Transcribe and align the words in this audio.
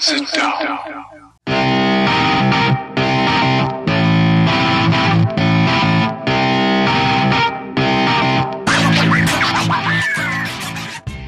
Sit 0.00 0.30
down. 0.36 0.78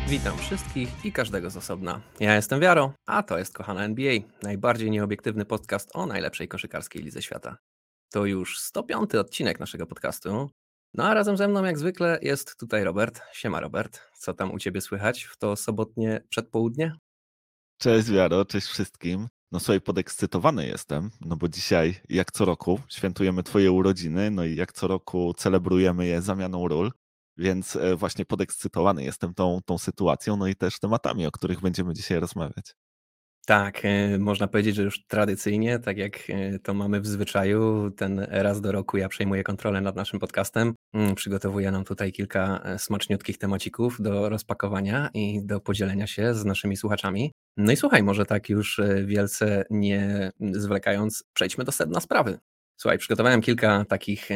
Witam 0.09 0.39
wszystkich 0.39 1.05
i 1.05 1.13
każdego 1.13 1.51
z 1.51 1.57
osobna. 1.57 2.01
Ja 2.21 2.35
jestem 2.35 2.61
Wiaro, 2.61 2.93
a 3.07 3.23
to 3.23 3.39
jest 3.39 3.55
Kochana 3.55 3.85
NBA, 3.85 4.13
najbardziej 4.43 4.91
nieobiektywny 4.91 5.45
podcast 5.45 5.91
o 5.95 6.07
najlepszej 6.07 6.49
koszykarskiej 6.49 7.03
lidze 7.03 7.23
świata. 7.23 7.57
To 8.13 8.27
już 8.27 8.59
105 8.59 9.15
odcinek 9.15 9.61
naszego 9.61 9.87
podcastu. 9.87 10.51
No 10.95 11.05
a 11.05 11.15
razem 11.15 11.37
ze 11.37 11.49
mną 11.49 11.65
jak 11.65 11.79
zwykle 11.79 12.19
jest 12.23 12.57
tutaj 12.57 12.85
Robert. 12.85 13.21
Siema 13.33 13.61
Robert, 13.61 14.01
co 14.19 14.35
tam 14.35 14.53
u 14.53 14.59
Ciebie 14.59 14.81
słychać 14.81 15.25
w 15.25 15.37
to 15.37 15.57
sobotnie 15.57 16.21
przedpołudnie? 16.29 16.93
Cześć 17.83 18.11
Wiaro, 18.11 18.45
cześć 18.45 18.67
wszystkim. 18.67 19.29
No 19.53 19.61
słuchaj, 19.61 19.81
podekscytowany 19.81 20.67
jestem, 20.67 21.11
no 21.21 21.37
bo 21.37 21.49
dzisiaj, 21.49 22.01
jak 22.09 22.33
co 22.33 22.45
roku, 22.45 22.81
świętujemy 22.89 23.43
Twoje 23.43 23.73
urodziny, 23.73 24.31
no 24.31 24.45
i 24.45 24.57
jak 24.57 24.73
co 24.73 24.89
roku 24.89 25.35
celebrujemy 25.37 26.07
je 26.07 26.23
zamianą 26.23 26.69
ról, 26.69 26.93
więc 27.37 27.77
e, 27.77 27.97
właśnie 27.97 28.25
podekscytowany 28.25 29.05
jestem 29.05 29.35
tą, 29.35 29.61
tą 29.67 29.79
sytuacją, 29.79 30.37
no 30.37 30.47
i 30.47 30.57
też 30.57 30.79
tematami, 30.79 31.27
o 31.27 31.31
których 31.31 31.61
będziemy 31.61 31.95
dzisiaj 31.95 32.21
rozmawiać. 32.21 32.75
Tak, 33.51 33.85
e, 33.85 34.19
można 34.19 34.49
powiedzieć, 34.49 34.77
że 34.77 34.83
już 34.83 35.07
tradycyjnie, 35.07 35.79
tak 35.79 35.97
jak 35.97 36.19
e, 36.29 36.59
to 36.59 36.75
mamy 36.75 37.01
w 37.01 37.07
zwyczaju, 37.07 37.91
ten 37.91 38.27
raz 38.31 38.61
do 38.61 38.73
roku 38.73 38.97
ja 38.97 39.09
przejmuję 39.09 39.43
kontrolę 39.43 39.81
nad 39.81 39.97
naszym 39.97 40.21
podcastem. 40.21 40.75
Mm, 40.95 41.15
przygotowuję 41.15 41.71
nam 41.71 41.85
tutaj 41.85 42.13
kilka 42.13 42.63
smaczniutkich 42.79 43.39
temacików 43.39 43.97
do 44.01 44.29
rozpakowania 44.29 45.11
i 45.15 45.41
do 45.43 45.61
podzielenia 45.61 46.07
się 46.07 46.35
z 46.35 46.45
naszymi 46.45 46.77
słuchaczami. 46.77 47.33
No 47.57 47.73
i 47.73 47.77
słuchaj, 47.77 48.03
może 48.03 48.27
tak 48.27 48.49
już 48.49 48.81
wielce 49.05 49.65
nie 49.71 50.31
zwlekając, 50.41 51.25
przejdźmy 51.35 51.65
do 51.65 51.73
sedna 51.73 52.01
sprawy. 52.01 52.39
Słuchaj, 52.77 52.99
przygotowałem 52.99 53.41
kilka 53.41 53.85
takich 53.85 54.29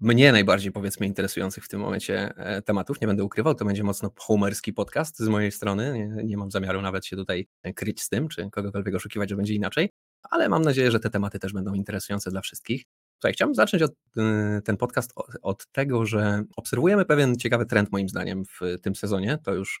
mnie 0.00 0.32
najbardziej 0.32 0.72
powiedzmy 0.72 1.06
interesujących 1.06 1.64
w 1.64 1.68
tym 1.68 1.80
momencie 1.80 2.34
e, 2.36 2.62
tematów. 2.62 3.00
Nie 3.00 3.06
będę 3.06 3.24
ukrywał, 3.24 3.54
to 3.54 3.64
będzie 3.64 3.84
mocno 3.84 4.10
homerski 4.18 4.72
podcast 4.72 5.18
z 5.18 5.28
mojej 5.28 5.52
strony. 5.52 5.92
Nie, 5.92 6.24
nie, 6.24 6.36
mam 6.36 6.50
zamiaru 6.50 6.82
nawet 6.82 7.06
się 7.06 7.16
tutaj 7.16 7.48
kryć 7.74 8.02
z 8.02 8.08
tym, 8.08 8.28
czy 8.28 8.50
kogokolwiek 8.50 8.94
oszukiwać, 8.94 9.30
że 9.30 9.36
będzie 9.36 9.54
inaczej, 9.54 9.90
ale 10.30 10.48
mam 10.48 10.62
nadzieję, 10.62 10.90
że 10.90 11.00
te 11.00 11.10
tematy 11.10 11.38
też 11.38 11.52
będą 11.52 11.74
interesujące 11.74 12.30
dla 12.30 12.40
wszystkich. 12.40 12.84
Słuchaj, 13.20 13.32
chciałbym 13.32 13.54
zacząć 13.54 13.82
od, 13.82 13.92
e, 14.18 14.60
ten 14.64 14.76
podcast 14.76 15.12
od, 15.42 15.66
tego, 15.72 16.06
że 16.06 16.44
obserwujemy 16.56 17.04
pewien 17.04 17.36
ciekawy 17.36 17.66
trend 17.66 17.92
moim 17.92 18.08
zdaniem 18.08 18.44
w 18.44 18.60
tym 18.82 18.94
sezonie. 18.94 19.38
To 19.44 19.54
już 19.54 19.80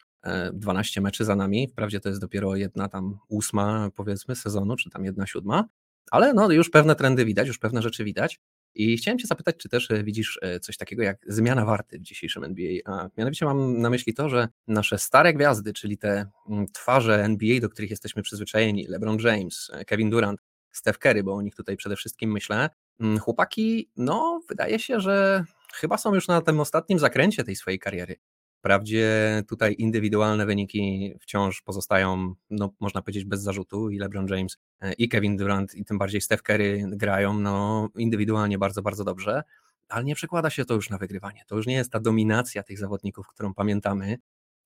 12 0.52 1.00
e, 1.00 1.02
meczy 1.02 1.24
za 1.24 1.36
nami. 1.36 1.68
Wprawdzie 1.68 2.00
to 2.00 2.08
jest 2.08 2.20
dopiero 2.20 2.56
jedna 2.56 2.88
tam 2.88 3.18
ósma 3.28 3.90
powiedzmy 3.94 4.36
sezonu, 4.36 4.76
czy 4.76 4.90
tam 4.90 5.04
jedna 5.04 5.26
siódma, 5.26 5.64
ale 6.10 6.34
no 6.34 6.50
już 6.50 6.70
pewne 6.70 6.96
trendy 6.96 7.24
widać, 7.24 7.48
już 7.48 7.58
pewne 7.58 7.82
rzeczy 7.82 8.04
widać. 8.04 8.40
I 8.74 8.96
chciałem 8.96 9.18
Cię 9.18 9.26
zapytać, 9.26 9.56
czy 9.56 9.68
też 9.68 9.90
e, 9.90 10.04
widzisz 10.04 10.38
e, 10.42 10.60
coś 10.60 10.76
takiego 10.76 11.02
jak 11.02 11.18
zmiana 11.26 11.64
warty 11.64 11.98
w 11.98 12.02
dzisiejszym 12.02 12.44
NBA? 12.44 12.72
A 12.84 13.08
mianowicie 13.16 13.46
mam 13.46 13.80
na 13.80 13.90
myśli 13.90 14.14
to, 14.14 14.28
że 14.28 14.48
nasze 14.66 14.98
stare 14.98 15.34
gwiazdy, 15.34 15.72
czyli 15.72 15.98
te 15.98 16.26
mm, 16.48 16.66
twarze 16.72 17.24
NBA, 17.24 17.60
do 17.60 17.68
których 17.68 17.90
jesteśmy 17.90 18.22
przyzwyczajeni, 18.22 18.86
LeBron 18.86 19.18
James, 19.18 19.70
e, 19.74 19.84
Kevin 19.84 20.10
Durant, 20.10 20.40
Steph 20.72 20.98
Curry, 20.98 21.22
bo 21.22 21.34
o 21.34 21.42
nich 21.42 21.54
tutaj 21.54 21.76
przede 21.76 21.96
wszystkim 21.96 22.32
myślę, 22.32 22.70
mm, 23.00 23.18
chłopaki, 23.18 23.90
no 23.96 24.40
wydaje 24.48 24.78
się, 24.78 25.00
że 25.00 25.44
chyba 25.74 25.98
są 25.98 26.14
już 26.14 26.28
na 26.28 26.40
tym 26.40 26.60
ostatnim 26.60 26.98
zakręcie 26.98 27.44
tej 27.44 27.56
swojej 27.56 27.78
kariery. 27.78 28.16
Wprawdzie 28.58 29.42
tutaj 29.48 29.74
indywidualne 29.78 30.46
wyniki 30.46 31.14
wciąż 31.20 31.62
pozostają, 31.62 32.34
no, 32.50 32.72
można 32.80 33.02
powiedzieć, 33.02 33.24
bez 33.24 33.42
zarzutu 33.42 33.90
i 33.90 33.98
LeBron 33.98 34.26
James 34.28 34.58
e, 34.80 34.92
i 34.92 35.08
Kevin 35.08 35.36
Durant 35.36 35.74
i 35.74 35.84
tym 35.84 35.98
bardziej 35.98 36.20
Steph 36.20 36.42
Curry 36.42 36.84
grają 36.92 37.34
no, 37.34 37.88
indywidualnie 37.96 38.58
bardzo, 38.58 38.82
bardzo 38.82 39.04
dobrze, 39.04 39.42
ale 39.88 40.04
nie 40.04 40.14
przekłada 40.14 40.50
się 40.50 40.64
to 40.64 40.74
już 40.74 40.90
na 40.90 40.98
wygrywanie. 40.98 41.42
To 41.46 41.56
już 41.56 41.66
nie 41.66 41.74
jest 41.74 41.92
ta 41.92 42.00
dominacja 42.00 42.62
tych 42.62 42.78
zawodników, 42.78 43.26
którą 43.26 43.54
pamiętamy, 43.54 44.18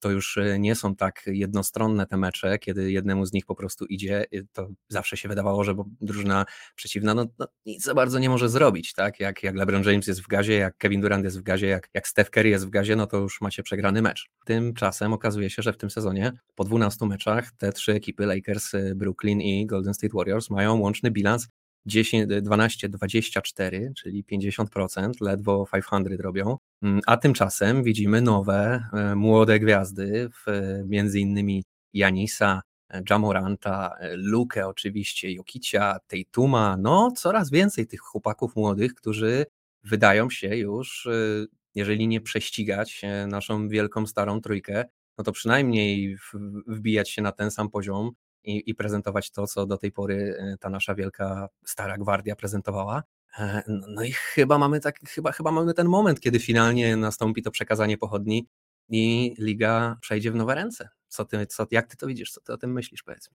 to 0.03 0.11
już 0.11 0.39
e, 0.39 0.59
nie 0.59 0.75
są 0.75 0.97
tak 0.97 1.23
jednostronne 1.27 2.07
te 2.07 2.17
mecze, 2.17 2.59
kiedy 2.59 2.93
jednemu 2.93 3.27
z 3.27 3.33
nich 3.33 3.47
po 3.47 3.55
prostu 3.55 3.85
idzie, 3.85 4.25
to 4.53 4.69
zawsze 4.89 5.17
się 5.17 5.29
wydawało, 5.29 5.65
że 5.65 5.75
drużyna 6.01 6.45
przeciwna 6.75 7.15
no, 7.15 7.27
no, 7.39 7.47
nic 7.67 7.85
za 7.85 7.95
bardzo 7.95 8.19
nie 8.19 8.29
może 8.29 8.49
zrobić, 8.49 8.93
tak? 8.93 9.21
Jak, 9.21 9.43
jak 9.43 9.57
LeBron 9.57 9.83
James 9.83 10.07
jest 10.07 10.23
w 10.23 10.27
gazie, 10.27 10.53
jak 10.53 10.77
Kevin 10.77 11.01
Durant 11.01 11.25
jest 11.25 11.39
w 11.39 11.43
gazie, 11.43 11.67
jak, 11.67 11.89
jak 11.95 12.09
Steph 12.09 12.31
Curry 12.31 12.49
jest 12.49 12.67
w 12.67 12.71
gazie, 12.71 12.97
no 12.97 13.07
to 13.07 13.17
już 13.17 13.41
macie 13.41 13.63
przegrany 13.63 14.03
mecz. 14.03 14.31
Tymczasem 14.45 15.13
okazuje 15.13 15.51
się, 15.51 15.63
że 15.63 15.73
w 15.73 15.77
tym 15.77 15.91
sezonie 15.91 16.33
po 16.55 16.65
12 16.65 17.07
meczach 17.07 17.51
te 17.59 17.73
trzy 17.73 17.93
ekipy 17.93 18.27
Lakers, 18.27 18.75
e, 18.75 18.95
Brooklyn 18.95 19.41
i 19.41 19.67
Golden 19.67 19.95
State 19.95 20.13
Warriors 20.15 20.51
mają 20.51 20.81
łączny 20.81 21.11
bilans 21.11 21.49
12-24, 21.87 23.93
czyli 23.95 24.25
50%, 24.25 25.11
ledwo 25.21 25.67
500 25.73 26.21
robią. 26.21 26.57
Mm, 26.83 27.01
a 27.07 27.17
tymczasem 27.17 27.83
widzimy 27.83 28.21
nowe, 28.21 28.85
e, 28.93 29.15
młode 29.15 29.61
gwiazdy, 29.61 30.29
w, 30.29 30.45
między 30.87 31.21
innymi 31.21 31.65
Janisa, 31.93 32.63
e, 32.91 33.03
Jamoranta, 33.11 33.97
e, 34.01 34.17
Luke 34.17 34.67
oczywiście, 34.67 35.33
Jokicia, 35.33 35.99
Tejtuma, 36.07 36.77
no 36.77 37.11
coraz 37.17 37.51
więcej 37.51 37.87
tych 37.87 38.01
chłopaków 38.01 38.57
młodych, 38.57 38.95
którzy 38.95 39.47
wydają 39.85 40.31
się 40.31 40.57
już, 40.57 41.09
jeżeli 41.75 42.09
nie 42.09 42.21
prześcigać 42.21 43.03
naszą 43.29 43.69
wielką 43.69 44.07
starą 44.07 44.41
trójkę, 44.41 44.85
no 45.19 45.25
to 45.25 45.33
przynajmniej 45.33 46.17
wbijać 46.67 47.11
się 47.11 47.23
na 47.23 47.33
ten 47.33 47.51
sam 47.51 47.71
poziom, 47.71 48.11
i, 48.45 48.71
i 48.71 48.75
prezentować 48.75 49.31
to, 49.31 49.47
co 49.47 49.67
do 49.67 49.79
tej 49.79 49.93
pory 49.93 50.37
e, 50.39 50.57
ta 50.61 50.71
nasza 50.71 50.95
wielka 50.95 51.49
stara 51.65 51.99
gwardia 51.99 52.37
prezentowała. 52.37 53.03
E, 53.39 53.63
no 53.67 54.03
i 54.03 54.13
chyba 54.13 54.59
mamy 54.59 54.81
tak, 54.81 55.01
chyba, 55.09 55.33
chyba 55.33 55.53
mamy 55.53 55.75
ten 55.75 55.89
moment, 55.89 56.21
kiedy 56.21 56.41
finalnie 56.41 56.97
nastąpi 56.97 57.43
to 57.43 57.51
przekazanie 57.51 57.99
pochodni 57.99 58.49
i 58.89 59.35
liga 59.39 59.97
przejdzie 60.01 60.33
w 60.33 60.35
nowe 60.35 60.55
ręce. 60.55 60.89
Co 61.09 61.25
ty, 61.25 61.47
co, 61.47 61.67
jak 61.71 61.87
ty 61.87 61.97
to 61.97 62.07
widzisz? 62.07 62.31
Co 62.31 62.41
ty 62.41 62.53
o 62.53 62.57
tym 62.57 62.73
myślisz, 62.73 63.03
powiedz 63.03 63.31
mi? 63.31 63.37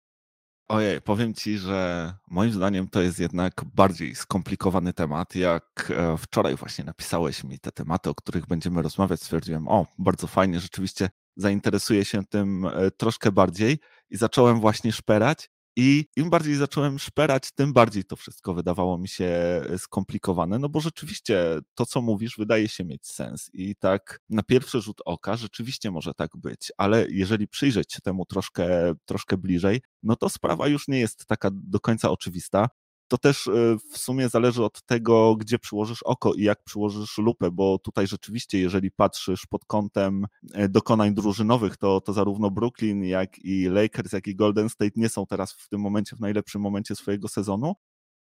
Ojej, 0.68 1.02
powiem 1.02 1.34
ci, 1.34 1.58
że 1.58 2.14
moim 2.28 2.52
zdaniem 2.52 2.88
to 2.88 3.02
jest 3.02 3.20
jednak 3.20 3.54
bardziej 3.76 4.16
skomplikowany 4.16 4.94
temat. 4.94 5.36
Jak 5.36 5.92
e, 5.96 6.18
wczoraj 6.18 6.56
właśnie 6.56 6.84
napisałeś 6.84 7.44
mi 7.44 7.60
te 7.60 7.72
tematy, 7.72 8.10
o 8.10 8.16
których 8.16 8.48
będziemy 8.48 8.82
rozmawiać, 8.82 9.22
stwierdziłem, 9.22 9.68
o, 9.68 9.86
bardzo 9.98 10.28
fajnie, 10.28 10.60
rzeczywiście 10.60 11.10
zainteresuję 11.36 12.06
się 12.06 12.26
tym 12.26 12.68
troszkę 12.98 13.32
bardziej 13.32 13.80
i 14.10 14.18
zacząłem 14.18 14.60
właśnie 14.60 14.92
szperać. 14.92 15.50
I 15.78 16.06
im 16.16 16.30
bardziej 16.30 16.56
zacząłem 16.56 17.00
szperać, 17.00 17.52
tym 17.52 17.74
bardziej 17.74 18.04
to 18.04 18.16
wszystko 18.16 18.54
wydawało 18.54 18.98
mi 18.98 19.08
się 19.08 19.26
e, 19.70 19.78
skomplikowane, 19.78 20.60
no 20.60 20.70
bo 20.70 20.80
rzeczywiście 20.80 21.60
to, 21.74 21.86
co 21.86 22.02
mówisz, 22.02 22.36
wydaje 22.38 22.68
się 22.68 22.86
mieć 22.86 23.08
sens. 23.08 23.50
I 23.54 23.76
tak 23.76 24.20
na 24.30 24.44
pierwszy 24.44 24.82
rzut 24.82 25.02
oka 25.06 25.36
rzeczywiście 25.36 25.92
może 25.92 26.14
tak 26.14 26.38
być, 26.38 26.72
ale 26.78 27.06
jeżeli 27.10 27.48
przyjrzeć 27.48 27.94
się 27.94 28.00
temu 28.02 28.26
troszkę, 28.26 28.94
troszkę 29.06 29.38
bliżej, 29.38 29.82
no 30.04 30.16
to 30.16 30.30
sprawa 30.30 30.68
już 30.68 30.88
nie 30.88 31.00
jest 31.00 31.26
taka 31.26 31.50
do 31.54 31.80
końca 31.80 32.10
oczywista 32.12 32.70
to 33.16 33.20
też 33.20 33.48
e, 33.48 33.52
w 33.92 33.98
sumie 33.98 34.30
zależy 34.30 34.64
od 34.64 34.82
tego, 34.82 35.36
gdzie 35.36 35.60
przyłożysz 35.60 36.04
oko 36.04 36.34
i 36.34 36.44
jak 36.44 36.64
przyłożysz 36.64 37.18
lupę, 37.18 37.52
bo 37.52 37.80
tutaj 37.80 38.08
rzeczywiście, 38.08 38.60
jeżeli 38.60 38.92
patrzysz 38.92 39.46
pod 39.46 39.66
kątem 39.66 40.26
e, 40.54 40.70
dokonań 40.70 41.14
drużynowych, 41.14 41.78
to, 41.78 42.02
to 42.02 42.14
zarówno 42.14 42.52
Brooklyn, 42.52 43.04
jak 43.04 43.40
i 43.40 43.66
Lakers, 43.70 44.14
jak 44.14 44.28
i 44.28 44.36
Golden 44.36 44.70
State 44.70 44.92
nie 44.96 45.10
są 45.10 45.26
teraz 45.26 45.54
w 45.54 45.70
tym 45.70 45.82
momencie 45.82 46.16
w 46.16 46.20
najlepszym 46.20 46.62
momencie 46.62 46.96
swojego 46.96 47.28
sezonu, 47.28 47.74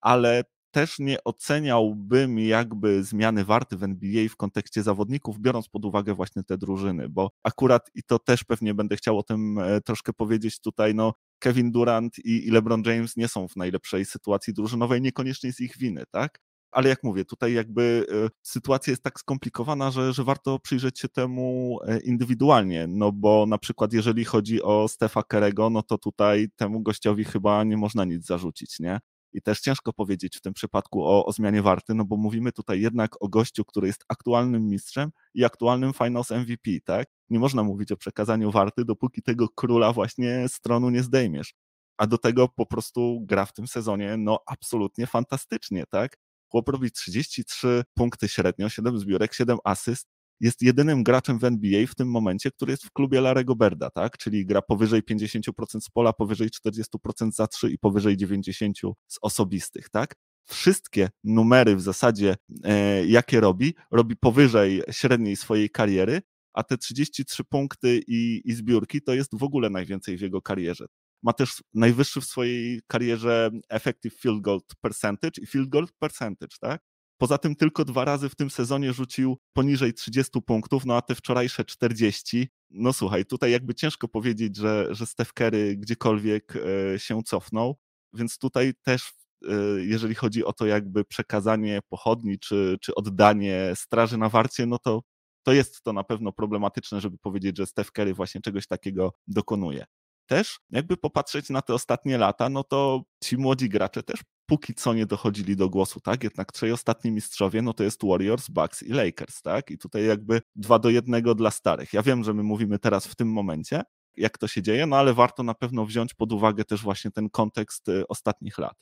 ale 0.01 0.43
też 0.73 0.99
nie 0.99 1.23
oceniałbym 1.23 2.39
jakby 2.39 3.03
zmiany 3.03 3.45
warty 3.45 3.77
w 3.77 3.83
NBA 3.83 4.29
w 4.29 4.35
kontekście 4.35 4.83
zawodników, 4.83 5.39
biorąc 5.39 5.69
pod 5.69 5.85
uwagę 5.85 6.13
właśnie 6.13 6.43
te 6.43 6.57
drużyny, 6.57 7.09
bo 7.09 7.31
akurat 7.43 7.89
i 7.95 8.03
to 8.03 8.19
też 8.19 8.43
pewnie 8.43 8.73
będę 8.73 8.95
chciał 8.95 9.17
o 9.19 9.23
tym 9.23 9.59
e, 9.59 9.81
troszkę 9.81 10.13
powiedzieć 10.13 10.59
tutaj, 10.59 10.95
no 10.95 11.13
Kevin 11.39 11.71
Durant 11.71 12.19
i, 12.25 12.51
LeBron 12.51 12.83
James 12.85 13.17
nie 13.17 13.27
są 13.27 13.47
w 13.47 13.55
najlepszej 13.55 14.05
sytuacji 14.05 14.53
drużynowej, 14.53 15.01
niekoniecznie 15.01 15.53
z 15.53 15.59
ich 15.59 15.77
winy, 15.77 16.03
tak? 16.11 16.39
Ale 16.71 16.89
jak 16.89 17.03
mówię, 17.03 17.25
tutaj 17.25 17.53
jakby 17.53 18.05
e, 18.11 18.29
sytuacja 18.43 18.91
jest 18.91 19.03
tak 19.03 19.19
skomplikowana, 19.19 19.91
że, 19.91 20.13
że 20.13 20.23
warto 20.23 20.59
przyjrzeć 20.59 20.99
się 20.99 21.09
temu 21.09 21.79
e, 21.87 21.99
indywidualnie, 21.99 22.87
no 22.87 23.11
bo 23.11 23.45
na 23.45 23.57
przykład 23.57 23.93
jeżeli 23.93 24.25
chodzi 24.25 24.61
o 24.61 24.87
Stefa 24.87 25.23
Kerego, 25.23 25.69
no 25.69 25.83
to 25.83 25.97
tutaj 25.97 26.47
temu 26.55 26.81
gościowi 26.81 27.23
chyba 27.23 27.63
nie 27.63 27.77
można 27.77 28.05
nic 28.05 28.25
zarzucić, 28.25 28.79
nie? 28.79 28.99
I 29.33 29.41
też 29.41 29.59
ciężko 29.59 29.93
powiedzieć 29.93 30.37
w 30.37 30.41
tym 30.41 30.53
przypadku 30.53 31.03
o, 31.03 31.25
o 31.25 31.31
zmianie 31.31 31.61
warty, 31.61 31.93
no 31.93 32.05
bo 32.05 32.17
mówimy 32.17 32.51
tutaj 32.51 32.81
jednak 32.81 33.23
o 33.23 33.27
gościu, 33.27 33.65
który 33.65 33.87
jest 33.87 34.05
aktualnym 34.07 34.67
mistrzem 34.69 35.11
i 35.33 35.45
aktualnym 35.45 35.93
Finals 35.93 36.31
MVP, 36.31 36.71
tak? 36.85 37.07
Nie 37.29 37.39
można 37.39 37.63
mówić 37.63 37.91
o 37.91 37.97
przekazaniu 37.97 38.51
warty, 38.51 38.85
dopóki 38.85 39.21
tego 39.21 39.49
króla 39.49 39.93
właśnie 39.93 40.49
z 40.49 40.59
tronu 40.59 40.89
nie 40.89 41.03
zdejmiesz. 41.03 41.53
A 41.97 42.07
do 42.07 42.17
tego 42.17 42.47
po 42.47 42.65
prostu 42.65 43.19
gra 43.25 43.45
w 43.45 43.53
tym 43.53 43.67
sezonie, 43.67 44.17
no 44.17 44.39
absolutnie 44.45 45.07
fantastycznie, 45.07 45.83
tak? 45.89 46.17
Chłop 46.51 46.69
robi 46.69 46.91
33 46.91 47.83
punkty 47.93 48.27
średnio, 48.27 48.69
7 48.69 48.99
zbiórek, 48.99 49.33
7 49.33 49.57
asyst, 49.63 50.07
jest 50.43 50.61
jedynym 50.61 51.03
graczem 51.03 51.39
w 51.39 51.43
NBA 51.43 51.87
w 51.87 51.95
tym 51.95 52.07
momencie, 52.11 52.51
który 52.51 52.71
jest 52.71 52.83
w 52.83 52.91
klubie 52.91 53.21
Larego 53.21 53.55
Berda, 53.55 53.89
tak? 53.89 54.17
czyli 54.17 54.45
gra 54.45 54.61
powyżej 54.61 55.03
50% 55.03 55.81
z 55.81 55.89
pola, 55.89 56.13
powyżej 56.13 56.49
40% 56.49 57.31
za 57.31 57.47
3 57.47 57.71
i 57.71 57.77
powyżej 57.77 58.17
90% 58.17 58.93
z 59.07 59.17
osobistych. 59.21 59.89
Tak? 59.89 60.15
Wszystkie 60.45 61.09
numery 61.23 61.75
w 61.75 61.81
zasadzie, 61.81 62.35
e, 62.63 63.05
jakie 63.05 63.39
robi, 63.39 63.73
robi 63.91 64.15
powyżej 64.15 64.81
średniej 64.91 65.35
swojej 65.35 65.69
kariery, 65.69 66.21
a 66.53 66.63
te 66.63 66.77
33 66.77 67.43
punkty 67.43 68.01
i, 68.07 68.41
i 68.45 68.53
zbiórki 68.53 69.01
to 69.01 69.13
jest 69.13 69.37
w 69.37 69.43
ogóle 69.43 69.69
najwięcej 69.69 70.17
w 70.17 70.21
jego 70.21 70.41
karierze. 70.41 70.85
Ma 71.23 71.33
też 71.33 71.63
najwyższy 71.73 72.21
w 72.21 72.25
swojej 72.25 72.81
karierze 72.87 73.51
effective 73.69 74.13
field 74.13 74.41
goal 74.41 74.59
percentage 74.81 75.41
i 75.41 75.45
field 75.45 75.69
goal 75.69 75.87
percentage, 75.99 76.57
tak? 76.61 76.81
Poza 77.17 77.37
tym 77.37 77.55
tylko 77.55 77.85
dwa 77.85 78.05
razy 78.05 78.29
w 78.29 78.35
tym 78.35 78.49
sezonie 78.49 78.93
rzucił 78.93 79.37
poniżej 79.53 79.93
30 79.93 80.41
punktów, 80.41 80.85
no 80.85 80.95
a 80.95 81.01
te 81.01 81.15
wczorajsze 81.15 81.65
40. 81.65 82.47
No 82.69 82.93
słuchaj, 82.93 83.25
tutaj 83.25 83.51
jakby 83.51 83.75
ciężko 83.75 84.07
powiedzieć, 84.07 84.57
że, 84.57 84.87
że 84.91 85.05
Steph 85.05 85.33
Curry 85.33 85.77
gdziekolwiek 85.77 86.53
e, 86.95 86.99
się 86.99 87.23
cofnął, 87.23 87.77
więc 88.13 88.37
tutaj 88.37 88.73
też 88.83 89.13
e, 89.47 89.53
jeżeli 89.77 90.15
chodzi 90.15 90.45
o 90.45 90.53
to 90.53 90.65
jakby 90.65 91.05
przekazanie 91.05 91.79
pochodni 91.89 92.39
czy, 92.39 92.77
czy 92.81 92.95
oddanie 92.95 93.71
straży 93.75 94.17
na 94.17 94.29
warcie, 94.29 94.65
no 94.65 94.79
to, 94.79 95.01
to 95.43 95.53
jest 95.53 95.83
to 95.83 95.93
na 95.93 96.03
pewno 96.03 96.31
problematyczne, 96.31 97.01
żeby 97.01 97.17
powiedzieć, 97.17 97.57
że 97.57 97.65
Steph 97.65 97.91
Curry 97.91 98.13
właśnie 98.13 98.41
czegoś 98.41 98.67
takiego 98.67 99.13
dokonuje 99.27 99.85
też 100.25 100.59
jakby 100.69 100.97
popatrzeć 100.97 101.49
na 101.49 101.61
te 101.61 101.73
ostatnie 101.73 102.17
lata, 102.17 102.49
no 102.49 102.63
to 102.63 103.03
ci 103.23 103.37
młodzi 103.37 103.69
gracze 103.69 104.03
też 104.03 104.19
póki 104.45 104.73
co 104.73 104.93
nie 104.93 105.05
dochodzili 105.05 105.55
do 105.55 105.69
głosu, 105.69 105.99
tak? 105.99 106.23
Jednak 106.23 106.51
trzej 106.51 106.71
ostatni 106.71 107.11
mistrzowie, 107.11 107.61
no 107.61 107.73
to 107.73 107.83
jest 107.83 108.01
Warriors, 108.05 108.49
Bucks 108.49 108.83
i 108.83 108.89
Lakers, 108.89 109.41
tak? 109.41 109.71
I 109.71 109.77
tutaj 109.77 110.05
jakby 110.05 110.41
dwa 110.55 110.79
do 110.79 110.89
jednego 110.89 111.35
dla 111.35 111.51
starych. 111.51 111.93
Ja 111.93 112.01
wiem, 112.01 112.23
że 112.23 112.33
my 112.33 112.43
mówimy 112.43 112.79
teraz 112.79 113.07
w 113.07 113.15
tym 113.15 113.31
momencie, 113.31 113.83
jak 114.15 114.37
to 114.37 114.47
się 114.47 114.61
dzieje, 114.61 114.85
no 114.85 114.95
ale 114.97 115.13
warto 115.13 115.43
na 115.43 115.53
pewno 115.53 115.85
wziąć 115.85 116.13
pod 116.13 116.31
uwagę 116.31 116.63
też 116.65 116.81
właśnie 116.83 117.11
ten 117.11 117.29
kontekst 117.29 117.89
y, 117.89 118.07
ostatnich 118.07 118.57
lat. 118.57 118.77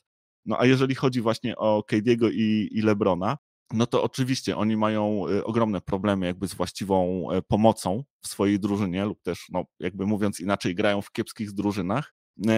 No 0.46 0.56
a 0.60 0.66
jeżeli 0.66 0.94
chodzi 0.94 1.20
właśnie 1.20 1.56
o 1.56 1.82
Kadiego 1.82 2.30
i, 2.30 2.68
i 2.72 2.82
Lebrona, 2.82 3.36
no 3.72 3.86
to 3.86 4.02
oczywiście 4.02 4.56
oni 4.56 4.76
mają 4.76 5.28
y, 5.28 5.44
ogromne 5.44 5.80
problemy 5.80 6.26
jakby 6.26 6.48
z 6.48 6.54
właściwą 6.54 7.26
e, 7.30 7.42
pomocą 7.42 8.04
w 8.22 8.28
swojej 8.28 8.60
drużynie 8.60 9.04
lub 9.04 9.22
też, 9.22 9.46
no 9.52 9.64
jakby 9.80 10.06
mówiąc 10.06 10.40
inaczej, 10.40 10.74
grają 10.74 11.02
w 11.02 11.12
kiepskich 11.12 11.52
drużynach, 11.52 12.14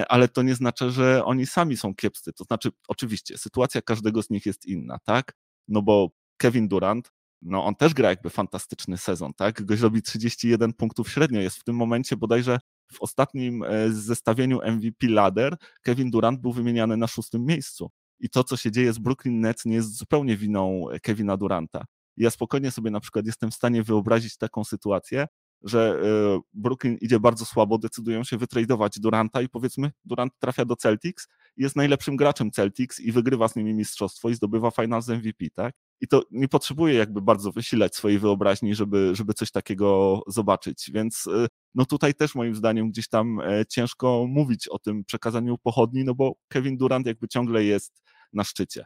ale 0.09 0.29
to 0.29 0.43
nie 0.43 0.55
znaczy, 0.55 0.91
że 0.91 1.25
oni 1.25 1.47
sami 1.47 1.77
są 1.77 1.95
kiepscy. 1.95 2.33
To 2.33 2.45
znaczy, 2.45 2.71
oczywiście, 2.89 3.39
sytuacja 3.39 3.83
każdego 3.83 4.23
z 4.23 4.31
nich 4.31 4.47
jest 4.47 4.67
inna, 4.67 4.99
tak? 5.05 5.33
No 5.69 5.83
bo 5.83 6.11
Kevin 6.37 6.69
Durant, 6.69 7.13
no 7.43 7.65
on 7.65 7.75
też 7.75 7.95
gra 7.95 8.09
jakby 8.11 8.31
fantastyczny 8.31 8.99
sezon, 8.99 9.33
tak? 9.35 9.65
Goś 9.65 9.81
robi 9.81 10.03
31 10.03 10.73
punktów 10.73 11.11
średnio, 11.11 11.41
jest 11.41 11.57
w 11.57 11.65
tym 11.65 11.77
momencie 11.77 12.17
bodajże 12.17 12.59
w 12.93 13.03
ostatnim 13.03 13.63
e, 13.63 13.91
zestawieniu 13.93 14.61
MVP 14.67 15.09
Ladder 15.09 15.57
Kevin 15.83 16.11
Durant 16.11 16.41
był 16.41 16.53
wymieniany 16.53 16.97
na 16.97 17.07
szóstym 17.07 17.47
miejscu. 17.47 17.91
I 18.21 18.31
to, 18.31 18.45
co 18.45 18.57
się 18.57 18.71
dzieje 18.71 18.93
z 18.93 18.99
Brooklyn 18.99 19.41
Nets, 19.41 19.65
nie 19.65 19.75
jest 19.75 19.97
zupełnie 19.97 20.37
winą 20.37 20.87
Kevina 21.03 21.37
Duranta. 21.37 21.85
Ja 22.17 22.31
spokojnie 22.31 22.71
sobie 22.71 22.91
na 22.91 23.01
przykład 23.01 23.27
jestem 23.27 23.51
w 23.51 23.55
stanie 23.55 23.83
wyobrazić 23.83 24.37
taką 24.37 24.65
sytuację, 24.65 25.27
że 25.65 26.01
e, 26.37 26.41
Brooklyn 26.53 26.97
idzie 27.01 27.21
bardzo 27.21 27.45
słabo, 27.45 27.79
decydują 27.79 28.25
się 28.25 28.37
wytradować 28.37 29.01
Duranta 29.01 29.43
i 29.43 29.49
powiedzmy 29.49 29.91
Durant 30.05 30.33
trafia 30.39 30.65
do 30.65 30.77
Celtics 30.77 31.29
jest 31.57 31.77
najlepszym 31.77 32.17
graczem 32.17 32.51
Celtics 32.51 33.01
i 33.01 33.13
wygrywa 33.13 33.49
z 33.49 33.57
nimi 33.57 33.75
mistrzostwo 33.75 34.31
i 34.31 34.35
zdobywa 34.35 34.71
Finals 34.71 35.09
MVP, 35.09 35.45
tak? 35.55 35.75
I 36.01 36.09
to 36.09 36.23
nie 36.31 36.49
potrzebuje 36.49 36.95
jakby 36.95 37.23
bardzo 37.23 37.53
wysilać 37.53 37.97
swojej 37.97 38.19
wyobraźni, 38.19 38.75
żeby, 38.75 39.15
żeby 39.15 39.35
coś 39.35 39.51
takiego 39.51 40.21
zobaczyć, 40.27 40.91
więc 40.95 41.27
e, 41.27 41.47
no 41.75 41.85
tutaj 41.85 42.15
też 42.15 42.35
moim 42.35 42.55
zdaniem 42.55 42.91
gdzieś 42.91 43.09
tam 43.09 43.41
e, 43.41 43.67
ciężko 43.67 44.27
mówić 44.29 44.69
o 44.69 44.79
tym 44.79 45.05
przekazaniu 45.05 45.59
pochodni, 45.59 46.05
no 46.05 46.15
bo 46.15 46.35
Kevin 46.49 46.77
Durant 46.77 47.07
jakby 47.07 47.29
ciągle 47.29 47.65
jest 47.65 48.03
na 48.33 48.45
szczycie. 48.45 48.85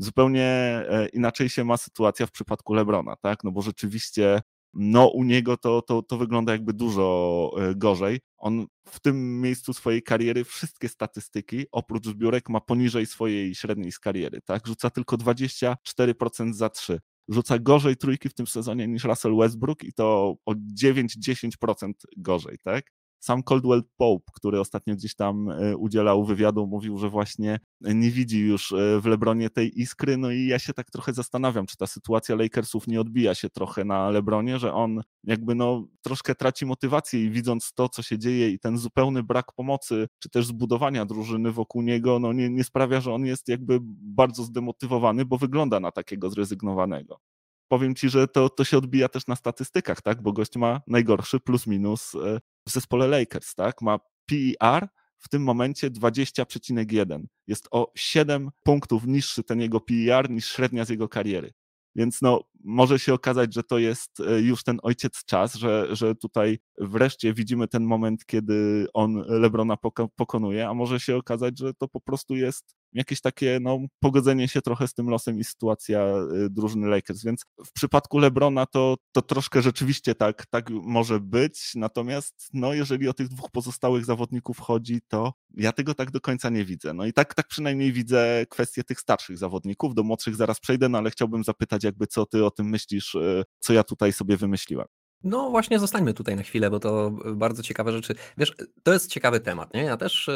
Zupełnie 0.00 0.82
inaczej 1.12 1.48
się 1.48 1.64
ma 1.64 1.76
sytuacja 1.76 2.26
w 2.26 2.30
przypadku 2.30 2.74
Lebrona, 2.74 3.16
tak? 3.16 3.44
No 3.44 3.52
bo 3.52 3.62
rzeczywiście 3.62 4.40
no 4.78 5.08
u 5.08 5.24
niego 5.24 5.56
to, 5.56 5.82
to, 5.82 6.02
to 6.02 6.18
wygląda 6.18 6.52
jakby 6.52 6.72
dużo 6.72 7.50
e, 7.58 7.74
gorzej. 7.74 8.20
On 8.36 8.66
w 8.88 9.00
tym 9.00 9.40
miejscu 9.40 9.72
swojej 9.72 10.02
kariery 10.02 10.44
wszystkie 10.44 10.88
statystyki 10.88 11.66
oprócz 11.72 12.06
zbiórek 12.06 12.48
ma 12.48 12.60
poniżej 12.60 13.06
swojej 13.06 13.54
średniej 13.54 13.92
z 13.92 13.98
kariery, 13.98 14.40
tak? 14.44 14.66
Rzuca 14.66 14.90
tylko 14.90 15.16
24% 15.16 16.52
za 16.52 16.70
3. 16.70 17.00
Rzuca 17.28 17.58
gorzej 17.58 17.96
trójki 17.96 18.28
w 18.28 18.34
tym 18.34 18.46
sezonie 18.46 18.88
niż 18.88 19.04
Russell 19.04 19.36
Westbrook 19.36 19.84
i 19.84 19.92
to 19.92 20.36
o 20.46 20.54
9-10% 20.76 21.92
gorzej, 22.16 22.58
tak? 22.62 22.84
Sam 23.20 23.42
Coldwell 23.42 23.82
Pope, 23.96 24.32
który 24.34 24.60
ostatnio 24.60 24.94
gdzieś 24.94 25.14
tam 25.14 25.50
e, 25.50 25.76
udzielał 25.76 26.24
wywiadu, 26.24 26.66
mówił, 26.66 26.98
że 26.98 27.08
właśnie 27.10 27.60
nie 27.80 28.10
widzi 28.10 28.40
już 28.40 28.72
e, 28.72 29.00
w 29.00 29.06
Lebronie 29.06 29.50
tej 29.50 29.80
iskry. 29.80 30.16
No 30.16 30.30
i 30.30 30.46
ja 30.46 30.58
się 30.58 30.72
tak 30.72 30.90
trochę 30.90 31.12
zastanawiam, 31.12 31.66
czy 31.66 31.76
ta 31.76 31.86
sytuacja 31.86 32.36
Lakersów 32.36 32.86
nie 32.86 33.00
odbija 33.00 33.34
się 33.34 33.50
trochę 33.50 33.84
na 33.84 34.10
Lebronie, 34.10 34.58
że 34.58 34.72
on 34.72 35.02
jakby 35.24 35.54
no 35.54 35.86
troszkę 36.02 36.34
traci 36.34 36.66
motywację 36.66 37.24
i 37.24 37.30
widząc 37.30 37.72
to, 37.74 37.88
co 37.88 38.02
się 38.02 38.18
dzieje 38.18 38.50
i 38.50 38.58
ten 38.58 38.78
zupełny 38.78 39.22
brak 39.22 39.52
pomocy, 39.52 40.08
czy 40.18 40.28
też 40.28 40.46
zbudowania 40.46 41.04
drużyny 41.04 41.52
wokół 41.52 41.82
niego, 41.82 42.18
no 42.18 42.32
nie, 42.32 42.50
nie 42.50 42.64
sprawia, 42.64 43.00
że 43.00 43.12
on 43.12 43.26
jest 43.26 43.48
jakby 43.48 43.78
bardzo 44.00 44.44
zdemotywowany, 44.44 45.24
bo 45.24 45.38
wygląda 45.38 45.80
na 45.80 45.92
takiego 45.92 46.30
zrezygnowanego 46.30 47.20
powiem 47.68 47.94
ci, 47.94 48.08
że 48.08 48.28
to, 48.28 48.48
to 48.48 48.64
się 48.64 48.78
odbija 48.78 49.08
też 49.08 49.26
na 49.26 49.36
statystykach, 49.36 50.02
tak? 50.02 50.22
Bo 50.22 50.32
gość 50.32 50.56
ma 50.56 50.80
najgorszy 50.86 51.40
plus 51.40 51.66
minus 51.66 52.14
e, 52.14 52.40
w 52.68 52.72
zespole 52.72 53.08
Lakers, 53.08 53.54
tak? 53.54 53.82
Ma 53.82 53.98
PER 54.26 54.88
w 55.18 55.28
tym 55.28 55.42
momencie 55.42 55.90
20,1. 55.90 57.24
Jest 57.46 57.68
o 57.70 57.92
7 57.96 58.50
punktów 58.62 59.06
niższy 59.06 59.44
ten 59.44 59.60
jego 59.60 59.80
PER 59.80 60.30
niż 60.30 60.48
średnia 60.48 60.84
z 60.84 60.88
jego 60.88 61.08
kariery. 61.08 61.52
Więc 61.96 62.22
no, 62.22 62.44
może 62.64 62.98
się 62.98 63.14
okazać, 63.14 63.54
że 63.54 63.62
to 63.62 63.78
jest 63.78 64.20
e, 64.20 64.40
już 64.40 64.64
ten 64.64 64.78
ojciec 64.82 65.24
czas, 65.24 65.54
że, 65.54 65.96
że 65.96 66.14
tutaj 66.14 66.58
wreszcie 66.78 67.34
widzimy 67.34 67.68
ten 67.68 67.84
moment, 67.84 68.26
kiedy 68.26 68.86
on 68.94 69.24
Lebrona 69.28 69.76
pokonuje, 70.16 70.68
a 70.68 70.74
może 70.74 71.00
się 71.00 71.16
okazać, 71.16 71.58
że 71.58 71.74
to 71.74 71.88
po 71.88 72.00
prostu 72.00 72.36
jest 72.36 72.76
jakieś 72.92 73.20
takie 73.20 73.58
no, 73.62 73.78
pogodzenie 74.00 74.48
się 74.48 74.62
trochę 74.62 74.88
z 74.88 74.94
tym 74.94 75.08
losem 75.10 75.38
i 75.38 75.44
sytuacja 75.44 76.06
y, 76.46 76.50
drużyny 76.50 76.88
Lakers. 76.88 77.24
Więc 77.24 77.44
w 77.66 77.72
przypadku 77.72 78.18
LeBrona 78.18 78.66
to, 78.66 78.96
to 79.12 79.22
troszkę 79.22 79.62
rzeczywiście 79.62 80.14
tak, 80.14 80.46
tak 80.46 80.70
może 80.70 81.20
być. 81.20 81.74
Natomiast 81.74 82.48
no, 82.52 82.74
jeżeli 82.74 83.08
o 83.08 83.12
tych 83.12 83.28
dwóch 83.28 83.50
pozostałych 83.50 84.04
zawodników 84.04 84.58
chodzi, 84.58 85.00
to 85.08 85.32
ja 85.56 85.72
tego 85.72 85.94
tak 85.94 86.10
do 86.10 86.20
końca 86.20 86.50
nie 86.50 86.64
widzę. 86.64 86.94
No 86.94 87.06
i 87.06 87.12
tak, 87.12 87.34
tak 87.34 87.48
przynajmniej 87.48 87.92
widzę 87.92 88.46
kwestię 88.48 88.84
tych 88.84 89.00
starszych 89.00 89.38
zawodników. 89.38 89.94
Do 89.94 90.02
młodszych 90.02 90.36
zaraz 90.36 90.60
przejdę, 90.60 90.88
no 90.88 90.98
ale 90.98 91.10
chciałbym 91.10 91.44
zapytać, 91.44 91.84
jakby 91.84 92.06
co 92.06 92.26
ty 92.26 92.44
o 92.44 92.50
tym 92.50 92.68
myślisz, 92.68 93.14
y, 93.14 93.44
co 93.58 93.72
ja 93.72 93.84
tutaj 93.84 94.12
sobie 94.12 94.36
wymyśliłem. 94.36 94.86
No 95.24 95.50
właśnie 95.50 95.78
zostańmy 95.78 96.14
tutaj 96.14 96.36
na 96.36 96.42
chwilę, 96.42 96.70
bo 96.70 96.80
to 96.80 97.10
bardzo 97.34 97.62
ciekawe 97.62 97.92
rzeczy. 97.92 98.14
Wiesz, 98.36 98.54
to 98.82 98.92
jest 98.92 99.10
ciekawy 99.10 99.40
temat, 99.40 99.74
nie? 99.74 99.82
Ja 99.82 99.96
też 99.96 100.30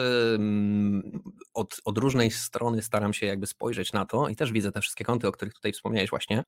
od, 1.55 1.81
od 1.85 1.99
różnej 1.99 2.31
strony 2.31 2.83
staram 2.83 3.13
się 3.13 3.27
jakby 3.27 3.47
spojrzeć 3.47 3.93
na 3.93 4.07
to 4.07 4.29
i 4.29 4.37
też 4.37 4.53
widzę 4.53 4.73
te 4.73 4.81
wszystkie 4.81 5.05
kąty, 5.05 5.29
o 5.29 5.33
których 5.33 5.55
tutaj 5.55 5.73
wspomniałeś 5.73 6.11
właśnie. 6.11 6.45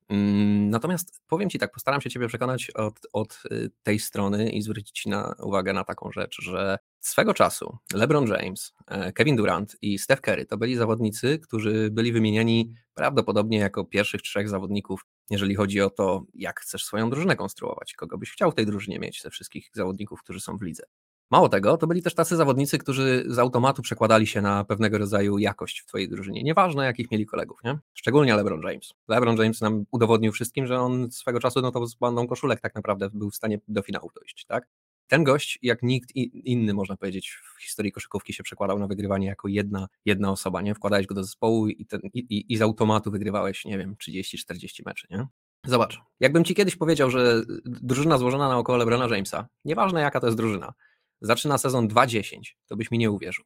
Natomiast 0.69 1.21
powiem 1.27 1.49
Ci 1.49 1.59
tak, 1.59 1.71
postaram 1.71 2.01
się 2.01 2.09
Ciebie 2.09 2.27
przekonać 2.27 2.71
od, 2.71 2.99
od 3.13 3.43
y, 3.51 3.71
tej 3.83 3.99
strony 3.99 4.49
i 4.49 4.61
zwrócić 4.61 5.05
na 5.05 5.35
uwagę 5.39 5.73
na 5.73 5.83
taką 5.83 6.11
rzecz, 6.11 6.41
że 6.41 6.77
swego 6.99 7.33
czasu 7.33 7.77
LeBron 7.93 8.27
James, 8.27 8.73
e, 8.87 9.13
Kevin 9.13 9.35
Durant 9.35 9.77
i 9.81 9.99
Steph 9.99 10.21
Curry 10.21 10.45
to 10.45 10.57
byli 10.57 10.75
zawodnicy, 10.75 11.39
którzy 11.39 11.89
byli 11.91 12.11
wymieniani 12.11 12.73
prawdopodobnie 12.93 13.57
jako 13.57 13.85
pierwszych 13.85 14.21
trzech 14.21 14.49
zawodników, 14.49 15.05
jeżeli 15.29 15.55
chodzi 15.55 15.81
o 15.81 15.89
to, 15.89 16.23
jak 16.33 16.59
chcesz 16.59 16.85
swoją 16.85 17.09
drużynę 17.09 17.35
konstruować, 17.35 17.93
kogo 17.93 18.17
byś 18.17 18.31
chciał 18.31 18.51
w 18.51 18.55
tej 18.55 18.65
drużynie 18.65 18.99
mieć, 18.99 19.21
ze 19.21 19.29
wszystkich 19.29 19.69
zawodników, 19.73 20.23
którzy 20.23 20.39
są 20.39 20.57
w 20.57 20.61
lidze. 20.61 20.83
Mało 21.31 21.49
tego, 21.49 21.77
to 21.77 21.87
byli 21.87 22.01
też 22.01 22.15
tacy 22.15 22.35
zawodnicy, 22.35 22.77
którzy 22.77 23.23
z 23.27 23.39
automatu 23.39 23.81
przekładali 23.81 24.27
się 24.27 24.41
na 24.41 24.63
pewnego 24.63 24.97
rodzaju 24.97 25.37
jakość 25.37 25.81
w 25.81 25.85
twojej 25.85 26.09
drużynie. 26.09 26.43
Nieważne, 26.43 26.85
jakich 26.85 27.11
mieli 27.11 27.25
kolegów, 27.25 27.59
nie? 27.63 27.79
Szczególnie 27.93 28.35
LeBron 28.35 28.61
James. 28.61 28.93
LeBron 29.07 29.37
James 29.37 29.61
nam 29.61 29.85
udowodnił 29.91 30.31
wszystkim, 30.31 30.67
że 30.67 30.79
on 30.79 31.11
swego 31.11 31.39
czasu, 31.39 31.61
no 31.61 31.71
to 31.71 31.87
z 31.87 31.95
bandą 31.95 32.27
koszulek 32.27 32.61
tak 32.61 32.75
naprawdę 32.75 33.09
był 33.13 33.29
w 33.31 33.35
stanie 33.35 33.59
do 33.67 33.81
finału 33.81 34.09
dojść, 34.15 34.45
tak? 34.47 34.67
Ten 35.07 35.23
gość, 35.23 35.59
jak 35.61 35.83
nikt 35.83 36.15
inny, 36.15 36.73
można 36.73 36.97
powiedzieć, 36.97 37.37
w 37.57 37.61
historii 37.61 37.91
koszykówki 37.91 38.33
się 38.33 38.43
przekładał 38.43 38.79
na 38.79 38.87
wygrywanie 38.87 39.27
jako 39.27 39.47
jedna, 39.47 39.87
jedna 40.05 40.31
osoba, 40.31 40.61
nie? 40.61 40.75
Wkładałeś 40.75 41.07
go 41.07 41.15
do 41.15 41.23
zespołu 41.23 41.67
i, 41.67 41.85
ten, 41.85 42.01
i, 42.13 42.53
i 42.53 42.57
z 42.57 42.61
automatu 42.61 43.11
wygrywałeś, 43.11 43.65
nie 43.65 43.77
wiem, 43.77 43.95
30-40 43.95 44.81
meczy, 44.85 45.07
nie? 45.09 45.27
Zobacz, 45.65 45.99
jakbym 46.19 46.43
ci 46.43 46.55
kiedyś 46.55 46.75
powiedział, 46.75 47.09
że 47.09 47.41
drużyna 47.65 48.17
złożona 48.17 48.49
naokoło 48.49 48.77
LeBrona 48.77 49.07
Jamesa, 49.15 49.47
nieważne 49.65 50.01
jaka 50.01 50.19
to 50.19 50.27
jest 50.27 50.37
drużyna, 50.37 50.73
zaczyna 51.21 51.57
sezon 51.57 51.87
2-10, 51.87 52.39
to 52.67 52.75
byś 52.75 52.91
mi 52.91 52.97
nie 52.97 53.11
uwierzył. 53.11 53.45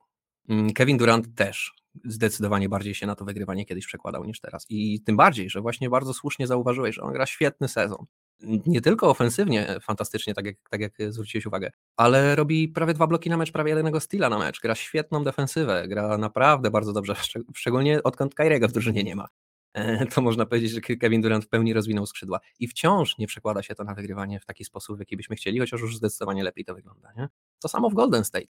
Mm, 0.50 0.74
Kevin 0.74 0.98
Durant 0.98 1.36
też 1.36 1.74
zdecydowanie 2.06 2.70
bardziej 2.70 2.96
się 2.96 3.08
na 3.08 3.16
to 3.16 3.25
wygrywanie 3.25 3.66
kiedyś 3.66 3.86
przekładał 3.86 4.25
niż 4.25 4.39
teraz. 4.39 4.66
I 4.70 5.01
tym 5.01 5.18
bardziej, 5.18 5.50
że 5.50 5.62
właśnie 5.62 5.89
bardzo 5.89 6.13
słusznie 6.13 6.48
zauważyłeś, 6.48 6.96
że 6.96 7.01
on 7.01 7.13
gra 7.13 7.25
świetny 7.25 7.68
sezon. 7.68 8.06
Nie 8.41 8.81
tylko 8.81 9.10
ofensywnie 9.10 9.75
fantastycznie, 9.81 10.34
tak 10.34 10.46
jak, 10.46 10.55
tak 10.69 10.81
jak 10.81 10.93
zwróciłeś 11.10 11.46
uwagę, 11.46 11.72
ale 11.98 12.36
robi 12.36 12.67
prawie 12.67 12.93
dwa 12.93 13.08
bloki 13.08 13.29
na 13.29 13.38
mecz, 13.38 13.51
prawie 13.51 13.74
jednego 13.74 14.00
styla 14.00 14.29
na 14.29 14.39
mecz. 14.39 14.62
Gra 14.62 14.75
świetną 14.75 15.24
defensywę, 15.24 15.88
gra 15.88 16.17
naprawdę 16.17 16.72
bardzo 16.72 16.93
dobrze, 16.93 17.15
szczególnie 17.55 18.03
odkąd 18.03 18.36
Kairiego 18.36 18.67
w 18.67 18.72
drużynie 18.72 19.03
nie 19.03 19.15
ma. 19.15 19.27
E, 19.74 20.05
to 20.05 20.22
można 20.22 20.46
powiedzieć, 20.46 20.72
że 20.72 20.81
Kevin 20.81 21.22
Durant 21.22 21.46
w 21.46 21.48
pełni 21.48 21.74
rozwinął 21.74 22.05
skrzydła 22.05 22.39
i 22.60 22.67
wciąż 22.67 23.17
nie 23.17 23.27
przekłada 23.27 23.63
się 23.63 23.75
to 23.75 23.84
na 23.84 23.93
wygrywanie 23.93 24.39
w 24.39 24.46
taki 24.46 24.65
sposób, 24.65 24.96
w 24.96 25.00
jaki 25.00 25.17
byśmy 25.17 25.36
chcieli, 25.36 25.60
chociaż 25.60 25.81
już 25.81 25.98
zdecydowanie 25.98 26.43
lepiej 26.43 26.65
to 26.65 26.75
wygląda. 26.75 27.13
Nie? 27.17 27.27
To 27.62 27.67
samo 27.67 27.89
w 27.89 27.93
Golden 27.93 28.25
State. 28.25 28.48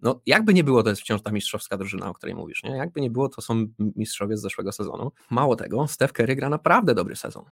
No, 0.00 0.20
jakby 0.26 0.54
nie 0.54 0.64
było, 0.64 0.82
to 0.82 0.90
jest 0.90 1.02
wciąż 1.02 1.22
ta 1.22 1.32
mistrzowska 1.32 1.76
drużyna, 1.76 2.08
o 2.08 2.14
której 2.14 2.34
mówisz, 2.34 2.62
nie? 2.62 2.70
Jakby 2.70 3.00
nie 3.00 3.10
było, 3.10 3.28
to 3.28 3.42
są 3.42 3.66
mistrzowie 3.78 4.36
z 4.36 4.40
zeszłego 4.40 4.72
sezonu. 4.72 5.12
Mało 5.30 5.56
tego, 5.56 5.88
Steph 5.88 6.12
Curry 6.12 6.36
gra 6.36 6.48
naprawdę 6.48 6.94
dobry 6.94 7.16
sezon 7.16 7.44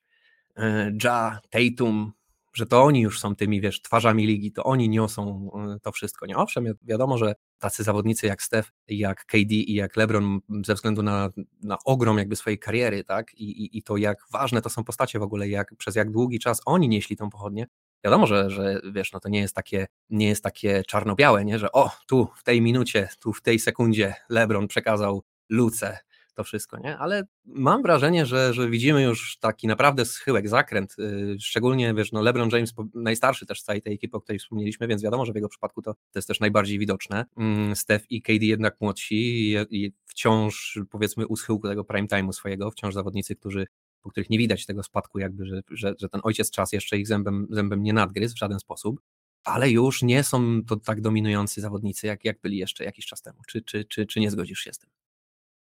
e, 0.57 0.93
Ja, 1.05 1.40
Tatum, 1.50 2.12
że 2.57 2.67
to 2.67 2.83
oni 2.83 3.01
już 3.01 3.21
są 3.21 3.37
tymi, 3.37 3.61
wiesz, 3.61 3.83
twarzami 3.83 4.27
ligi, 4.27 4.53
to 4.53 4.65
oni 4.65 4.89
niosą 4.89 5.51
e, 5.75 5.81
to 5.81 5.93
wszystko. 5.93 6.27
Nie 6.27 6.37
owszem, 6.37 6.67
wiadomo, 6.83 7.19
że 7.19 7.35
tacy 7.59 7.83
zawodnicy 7.83 8.27
jak 8.27 8.43
Steph, 8.43 8.73
jak 8.89 9.27
KD 9.27 9.55
i 9.55 9.75
jak 9.75 9.97
LeBron 9.97 10.41
ze 10.65 10.75
względu 10.75 11.03
na, 11.03 11.31
na 11.63 11.79
ogrom 11.85 12.19
jakby 12.19 12.37
swojej 12.37 12.59
kariery, 12.59 13.05
tak, 13.05 13.35
I, 13.35 13.45
i, 13.45 13.79
i 13.79 13.83
to 13.83 13.97
jak 13.97 14.19
ważne 14.33 14.63
to 14.63 14.71
są 14.71 14.85
postacie 14.85 15.19
w 15.19 15.23
ogóle, 15.23 15.49
jak, 15.49 15.75
przez 15.77 15.97
jak 15.97 16.11
długi 16.11 16.39
czas 16.39 16.61
oni 16.67 16.89
nieśli 16.89 17.17
tą 17.17 17.31
pochodnię, 17.31 17.67
wiadomo, 18.05 18.27
że, 18.27 18.51
że 18.51 18.81
wiesz, 18.93 19.13
no 19.13 19.21
to 19.21 19.29
nie 19.29 19.41
jest 19.41 19.55
takie, 19.55 19.87
nie 20.11 20.29
jest 20.29 20.43
takie 20.43 20.83
czarno-białe, 20.89 21.45
nie, 21.45 21.59
że 21.59 21.73
o, 21.73 21.91
tu 22.07 22.29
w 22.37 22.43
tej 22.43 22.63
minucie, 22.63 23.09
tu 23.21 23.33
w 23.33 23.43
tej 23.43 23.59
sekundzie 23.59 24.15
LeBron 24.29 24.69
przekazał 24.69 25.23
Luce 25.49 25.99
to 26.37 26.45
wszystko, 26.45 26.78
nie? 26.78 26.99
Ale 26.99 27.23
mam 27.45 27.83
wrażenie, 27.83 28.26
że, 28.26 28.55
że 28.55 28.71
widzimy 28.71 29.02
już 29.02 29.38
taki 29.38 29.66
naprawdę 29.66 30.05
schyłek, 30.05 30.49
zakręt, 30.49 30.95
yy, 30.99 31.37
szczególnie, 31.40 31.95
wiesz, 31.95 32.12
no 32.12 32.23
LeBron 32.23 32.50
James, 32.52 32.75
najstarszy 32.95 33.47
też 33.47 33.61
z 33.61 33.64
całej 33.64 33.83
tej 33.83 33.95
ekipy, 33.95 34.16
o 34.16 34.21
której 34.21 34.38
wspomnieliśmy, 34.38 34.88
więc 34.88 35.02
wiadomo, 35.02 35.26
że 35.26 35.33
w 35.33 35.35
jego 35.35 35.49
przypadku 35.49 35.83
to, 35.83 35.95
to 35.95 36.19
jest 36.19 36.28
też 36.28 36.40
najbardziej 36.40 36.78
widoczne. 36.78 37.25
Yy, 37.37 37.76
Steph 37.76 38.05
i 38.11 38.23
KD 38.23 38.47
jednak 38.47 38.76
młodsi 38.81 39.16
i, 39.16 39.57
i 39.71 39.93
wciąż, 40.07 40.78
powiedzmy, 40.90 41.26
u 41.26 41.37
schyłku 41.37 41.69
tego 41.69 41.85
prime 41.85 42.09
time'u 42.09 42.33
swojego, 42.33 42.71
wciąż 42.71 42.95
zawodnicy, 42.95 43.37
którzy 43.37 43.66
po 44.00 44.11
których 44.11 44.31
nie 44.31 44.38
widać 44.38 44.66
tego 44.66 44.83
spadku, 44.83 45.19
jakby, 45.19 45.47
że, 45.47 45.61
że, 45.71 45.95
że 45.99 46.09
ten 46.09 46.21
ojciec 46.25 46.50
czas 46.50 46.73
jeszcze 46.73 46.99
ich 46.99 47.07
zębem, 47.07 47.47
zębem 47.50 47.83
nie 47.83 47.93
nadgryzł 47.93 48.35
w 48.35 48.38
żaden 48.38 48.59
sposób, 48.59 49.00
ale 49.45 49.71
już 49.71 50.02
nie 50.02 50.25
są 50.25 50.64
to 50.64 50.76
tak 50.76 51.00
dominujący 51.00 51.61
zawodnicy, 51.61 52.07
jak, 52.07 52.25
jak 52.25 52.40
byli 52.40 52.57
jeszcze 52.57 52.85
jakiś 52.85 53.07
czas 53.07 53.23
temu. 53.23 53.38
Czy, 53.49 53.62
czy, 53.62 53.85
czy, 53.85 54.07
czy 54.07 54.21
nie 54.21 54.31
zgodzisz 54.31 54.59
się 54.59 54.73
z 54.73 54.78
tym? 54.78 54.90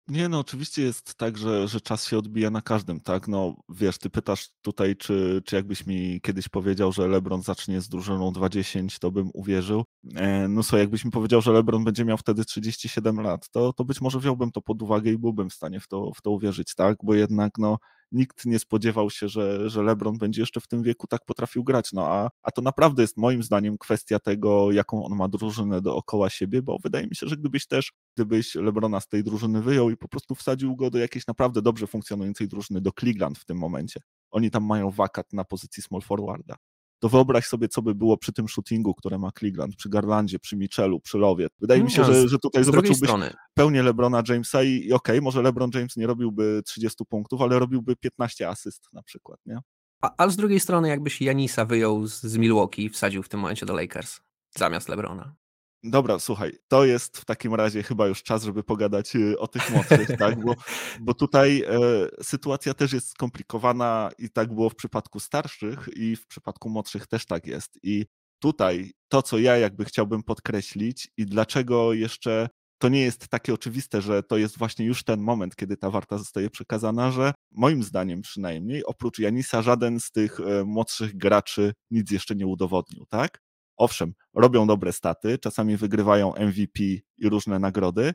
Nie, 0.09 0.29
no 0.29 0.39
oczywiście 0.39 0.83
jest 0.83 1.15
tak, 1.15 1.39
że, 1.39 1.69
że 1.69 1.81
czas 1.81 2.07
się 2.07 2.19
odbija 2.19 2.51
na 2.51 2.63
każdym, 2.63 3.01
tak? 3.01 3.29
No 3.29 3.57
wiesz, 3.69 3.99
ty 3.99 4.11
pytasz 4.11 4.49
tutaj, 4.63 4.97
czy, 4.97 5.43
czy 5.47 5.57
jakbyś 5.57 5.87
mi 5.87 6.21
kiedyś 6.21 6.49
powiedział, 6.49 6.93
że 6.93 7.09
LeBron 7.09 7.43
zacznie 7.43 7.81
z 7.81 7.89
drużyną 7.89 8.31
2-10, 8.31 8.99
to 8.99 9.11
bym 9.11 9.31
uwierzył. 9.35 9.85
E, 10.15 10.49
no 10.49 10.63
co, 10.63 10.79
jakbyś 10.79 11.05
mi 11.05 11.11
powiedział, 11.11 11.41
że 11.43 11.53
LeBron 11.53 11.85
będzie 11.85 12.05
miał 12.05 12.19
wtedy 12.19 12.45
37 12.45 13.21
lat, 13.21 13.51
to, 13.51 13.73
to 13.73 13.85
być 13.85 14.01
może 14.01 14.19
wziąłbym 14.19 14.53
to 14.53 14.63
pod 14.63 14.83
uwagę 14.83 15.11
i 15.11 15.19
byłbym 15.19 15.51
w 15.51 15.55
stanie 15.55 15.81
w 15.81 15.89
to, 15.89 16.13
w 16.17 16.23
to 16.23 16.31
uwierzyć, 16.31 16.75
tak? 16.75 16.97
Bo 17.03 17.15
jednak, 17.15 17.59
no, 17.59 17.79
nikt 18.13 18.47
nie 18.47 18.59
spodziewał 18.59 19.11
się, 19.11 19.29
że, 19.29 19.71
że 19.71 19.83
LeBron 19.83 20.19
będzie 20.19 20.43
jeszcze 20.43 20.61
w 20.61 20.69
tym 20.69 20.83
wieku 20.83 21.07
tak 21.07 21.25
potrafił 21.25 21.65
grać. 21.65 21.93
No 21.93 22.07
a, 22.09 22.31
a 22.43 22.51
to 22.51 22.63
naprawdę 22.63 23.03
jest 23.03 23.17
moim 23.17 23.43
zdaniem 23.43 23.79
kwestia 23.79 24.19
tego, 24.19 24.73
jaką 24.73 25.05
on 25.05 25.17
ma 25.17 25.29
drużynę 25.29 25.81
dookoła 25.81 26.31
siebie, 26.31 26.63
bo 26.63 26.79
wydaje 26.83 27.07
mi 27.07 27.17
się, 27.17 27.29
że 27.29 27.37
gdybyś 27.37 27.67
też, 27.67 27.93
gdybyś 28.17 28.55
LeBrona 28.55 29.01
z 29.01 29.09
tej 29.09 29.25
drużyny 29.25 29.63
wyjął 29.63 29.91
i 29.91 29.97
po 29.97 30.09
prostu 30.09 30.35
wsadził 30.35 30.77
go 30.77 30.91
do 30.91 30.99
jakiejś 30.99 31.27
naprawdę 31.27 31.63
dobrze 31.63 31.87
funkcjonującej 31.87 32.49
drużyny, 32.49 32.81
do 32.81 32.93
Cleveland 33.01 33.39
w 33.39 33.45
tym 33.45 33.59
momencie. 33.59 34.01
Oni 34.31 34.51
tam 34.51 34.65
mają 34.65 34.91
wakat 34.91 35.33
na 35.33 35.45
pozycji 35.45 35.83
small 35.83 36.01
forwarda 36.01 36.57
to 37.03 37.09
wyobraź 37.09 37.47
sobie, 37.47 37.69
co 37.69 37.83
by 37.83 37.95
było 37.95 38.17
przy 38.17 38.33
tym 38.33 38.49
shootingu, 38.49 38.95
które 38.95 39.19
ma 39.19 39.31
Cleveland, 39.39 39.77
przy 39.77 39.89
Garlandzie, 39.89 40.39
przy 40.39 40.57
Mitchellu, 40.57 41.01
przy 41.01 41.19
Lowie. 41.19 41.47
Wydaje 41.61 41.85
mi 41.85 41.91
się, 41.91 42.05
że, 42.05 42.29
że 42.29 42.39
tutaj 42.39 42.65
zobaczyłbyś 42.65 43.11
pełnię 43.55 43.83
LeBrona 43.83 44.23
Jamesa 44.29 44.63
i, 44.63 44.69
i 44.69 44.93
okej, 44.93 45.17
okay, 45.17 45.21
może 45.21 45.43
LeBron 45.43 45.71
James 45.75 45.97
nie 45.97 46.07
robiłby 46.07 46.63
30 46.67 47.05
punktów, 47.05 47.41
ale 47.41 47.59
robiłby 47.59 47.97
15 47.97 48.49
asyst 48.49 48.89
na 48.93 49.03
przykład, 49.03 49.41
nie? 49.47 49.59
A, 50.03 50.11
ale 50.17 50.31
z 50.31 50.37
drugiej 50.37 50.61
strony, 50.61 50.89
jakbyś 50.89 51.21
Janisa 51.21 51.65
wyjął 51.65 52.07
z, 52.07 52.23
z 52.23 52.37
Milwaukee 52.37 52.85
i 52.85 52.91
wsadził 52.91 53.23
w 53.23 53.29
tym 53.29 53.41
momencie 53.41 53.67
do 53.67 53.75
Lakers 53.75 54.21
zamiast 54.59 54.89
LeBrona. 54.89 55.35
Dobra, 55.85 56.19
słuchaj, 56.19 56.53
to 56.69 56.85
jest 56.85 57.19
w 57.19 57.25
takim 57.25 57.55
razie 57.55 57.83
chyba 57.83 58.07
już 58.07 58.23
czas, 58.23 58.45
żeby 58.45 58.63
pogadać 58.63 59.17
y, 59.17 59.39
o 59.39 59.49
tych 59.49 59.71
młodszych, 59.71 60.09
tak? 60.19 60.45
Bo, 60.45 60.55
bo 61.01 61.15
tutaj 61.15 61.63
e, 61.63 61.79
sytuacja 62.23 62.75
też 62.75 62.93
jest 62.93 63.09
skomplikowana 63.09 64.11
i 64.19 64.31
tak 64.31 64.55
było 64.55 64.71
w 64.71 64.75
przypadku 64.75 65.21
starszych 65.21 65.89
i 65.97 66.17
w 66.17 66.27
przypadku 66.27 66.71
młodszych 66.71 67.07
też 67.07 67.27
tak 67.27 67.47
jest. 67.47 67.79
I 67.83 68.07
tutaj 68.39 68.91
to, 69.09 69.23
co 69.23 69.39
ja 69.39 69.57
jakby 69.57 69.85
chciałbym 69.85 70.23
podkreślić 70.23 71.09
i 71.17 71.27
dlaczego 71.27 71.93
jeszcze 71.93 72.49
to 72.79 72.89
nie 72.89 73.03
jest 73.03 73.29
takie 73.29 73.55
oczywiste, 73.55 74.03
że 74.03 74.23
to 74.23 74.37
jest 74.37 74.59
właśnie 74.59 74.87
już 74.87 75.05
ten 75.05 75.21
moment, 75.21 75.57
kiedy 75.57 75.77
ta 75.77 75.91
warta 75.91 76.19
zostaje 76.19 76.51
przekazana, 76.51 77.11
że 77.11 77.33
moim 77.51 77.83
zdaniem 77.83 78.23
przynajmniej, 78.23 78.85
oprócz 78.85 79.19
Janisa, 79.19 79.63
żaden 79.63 80.01
z 80.01 80.11
tych 80.11 80.41
e, 80.41 80.65
młodszych 80.65 81.17
graczy 81.17 81.73
nic 81.91 82.11
jeszcze 82.11 82.35
nie 82.35 82.47
udowodnił, 82.47 83.07
tak? 83.07 83.39
Owszem, 83.77 84.15
robią 84.35 84.67
dobre 84.67 84.93
staty, 84.93 85.39
czasami 85.39 85.77
wygrywają 85.77 86.33
MVP 86.37 86.83
i 87.19 87.29
różne 87.29 87.59
nagrody, 87.59 88.13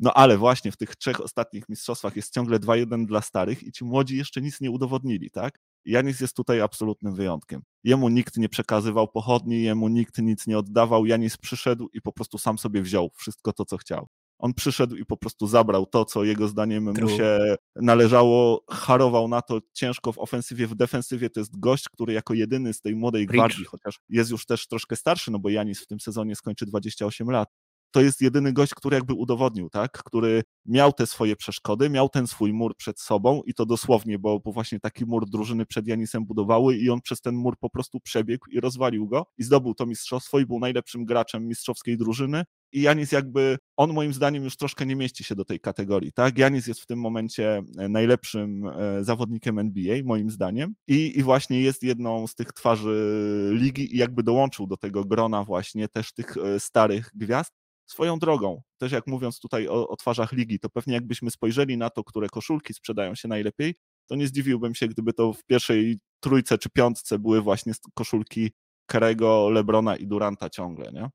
no 0.00 0.14
ale 0.14 0.38
właśnie 0.38 0.72
w 0.72 0.76
tych 0.76 0.96
trzech 0.96 1.20
ostatnich 1.20 1.68
mistrzostwach 1.68 2.16
jest 2.16 2.34
ciągle 2.34 2.58
2-1 2.58 3.06
dla 3.06 3.20
starych 3.20 3.62
i 3.62 3.72
ci 3.72 3.84
młodzi 3.84 4.16
jeszcze 4.16 4.40
nic 4.40 4.60
nie 4.60 4.70
udowodnili, 4.70 5.30
tak? 5.30 5.58
Janis 5.84 6.20
jest 6.20 6.36
tutaj 6.36 6.60
absolutnym 6.60 7.14
wyjątkiem. 7.14 7.62
Jemu 7.84 8.08
nikt 8.08 8.36
nie 8.36 8.48
przekazywał 8.48 9.08
pochodni, 9.08 9.62
jemu 9.62 9.88
nikt 9.88 10.18
nic 10.18 10.46
nie 10.46 10.58
oddawał. 10.58 11.06
Janis 11.06 11.36
przyszedł 11.36 11.88
i 11.92 12.02
po 12.02 12.12
prostu 12.12 12.38
sam 12.38 12.58
sobie 12.58 12.82
wziął 12.82 13.10
wszystko 13.14 13.52
to, 13.52 13.64
co 13.64 13.76
chciał. 13.76 14.08
On 14.40 14.54
przyszedł 14.54 14.96
i 14.96 15.04
po 15.04 15.16
prostu 15.16 15.46
zabrał 15.46 15.86
to, 15.86 16.04
co 16.04 16.24
jego 16.24 16.48
zdaniem 16.48 16.94
True. 16.94 17.10
mu 17.10 17.16
się 17.16 17.56
należało, 17.76 18.64
harował 18.70 19.28
na 19.28 19.42
to 19.42 19.60
ciężko 19.72 20.12
w 20.12 20.18
ofensywie, 20.18 20.66
w 20.66 20.74
defensywie. 20.74 21.30
To 21.30 21.40
jest 21.40 21.60
gość, 21.60 21.88
który 21.88 22.12
jako 22.12 22.34
jedyny 22.34 22.72
z 22.72 22.80
tej 22.80 22.96
młodej 22.96 23.26
gwardii, 23.26 23.64
chociaż 23.64 24.00
jest 24.08 24.30
już 24.30 24.46
też 24.46 24.66
troszkę 24.66 24.96
starszy, 24.96 25.30
no 25.30 25.38
bo 25.38 25.48
Janis 25.48 25.80
w 25.80 25.86
tym 25.86 26.00
sezonie 26.00 26.36
skończy 26.36 26.66
28 26.66 27.30
lat, 27.30 27.48
to 27.90 28.00
jest 28.00 28.20
jedyny 28.20 28.52
gość, 28.52 28.74
który 28.74 28.96
jakby 28.96 29.14
udowodnił, 29.14 29.70
tak? 29.70 29.92
Który 29.92 30.42
miał 30.66 30.92
te 30.92 31.06
swoje 31.06 31.36
przeszkody, 31.36 31.90
miał 31.90 32.08
ten 32.08 32.26
swój 32.26 32.52
mur 32.52 32.76
przed 32.76 33.00
sobą 33.00 33.42
i 33.46 33.54
to 33.54 33.66
dosłownie, 33.66 34.18
bo, 34.18 34.40
bo 34.40 34.52
właśnie 34.52 34.80
taki 34.80 35.04
mur 35.06 35.30
drużyny 35.30 35.66
przed 35.66 35.86
Janisem 35.86 36.26
budowały 36.26 36.76
i 36.76 36.90
on 36.90 37.00
przez 37.00 37.20
ten 37.20 37.34
mur 37.34 37.58
po 37.58 37.70
prostu 37.70 38.00
przebiegł 38.00 38.46
i 38.50 38.60
rozwalił 38.60 39.08
go 39.08 39.26
i 39.38 39.42
zdobył 39.42 39.74
to 39.74 39.86
mistrzostwo 39.86 40.38
i 40.38 40.46
był 40.46 40.58
najlepszym 40.58 41.04
graczem 41.04 41.48
mistrzowskiej 41.48 41.96
drużyny 41.98 42.44
i 42.72 42.82
Janis 42.82 43.12
jakby, 43.12 43.58
on 43.76 43.92
moim 43.92 44.12
zdaniem 44.12 44.44
już 44.44 44.56
troszkę 44.56 44.86
nie 44.86 44.96
mieści 44.96 45.24
się 45.24 45.34
do 45.34 45.44
tej 45.44 45.60
kategorii, 45.60 46.12
tak? 46.12 46.38
Janis 46.38 46.66
jest 46.66 46.80
w 46.80 46.86
tym 46.86 46.98
momencie 46.98 47.62
e, 47.78 47.88
najlepszym 47.88 48.66
e, 48.66 49.04
zawodnikiem 49.04 49.58
NBA, 49.58 49.96
moim 50.04 50.30
zdaniem 50.30 50.74
i, 50.88 51.18
i 51.18 51.22
właśnie 51.22 51.60
jest 51.62 51.82
jedną 51.82 52.26
z 52.26 52.34
tych 52.34 52.52
twarzy 52.52 53.50
ligi 53.54 53.94
i 53.94 53.98
jakby 53.98 54.22
dołączył 54.22 54.66
do 54.66 54.76
tego 54.76 55.04
grona 55.04 55.44
właśnie 55.44 55.88
też 55.88 56.12
tych 56.12 56.36
e, 56.36 56.60
starych 56.60 57.10
gwiazd, 57.14 57.52
Swoją 57.90 58.18
drogą, 58.18 58.62
też 58.78 58.92
jak 58.92 59.06
mówiąc 59.06 59.40
tutaj 59.40 59.68
o, 59.68 59.88
o 59.88 59.96
twarzach 59.96 60.32
ligi, 60.32 60.58
to 60.58 60.70
pewnie 60.70 60.94
jakbyśmy 60.94 61.30
spojrzeli 61.30 61.76
na 61.76 61.90
to, 61.90 62.04
które 62.04 62.28
koszulki 62.28 62.74
sprzedają 62.74 63.14
się 63.14 63.28
najlepiej, 63.28 63.74
to 64.06 64.16
nie 64.16 64.26
zdziwiłbym 64.26 64.74
się, 64.74 64.88
gdyby 64.88 65.12
to 65.12 65.32
w 65.32 65.44
pierwszej 65.44 65.98
trójce 66.20 66.58
czy 66.58 66.70
piątce 66.70 67.18
były 67.18 67.42
właśnie 67.42 67.72
koszulki 67.94 68.50
Kerego, 68.86 69.50
Lebrona 69.50 69.96
i 69.96 70.06
Duranta 70.06 70.50
ciągle, 70.50 70.92
nie? 70.92 71.10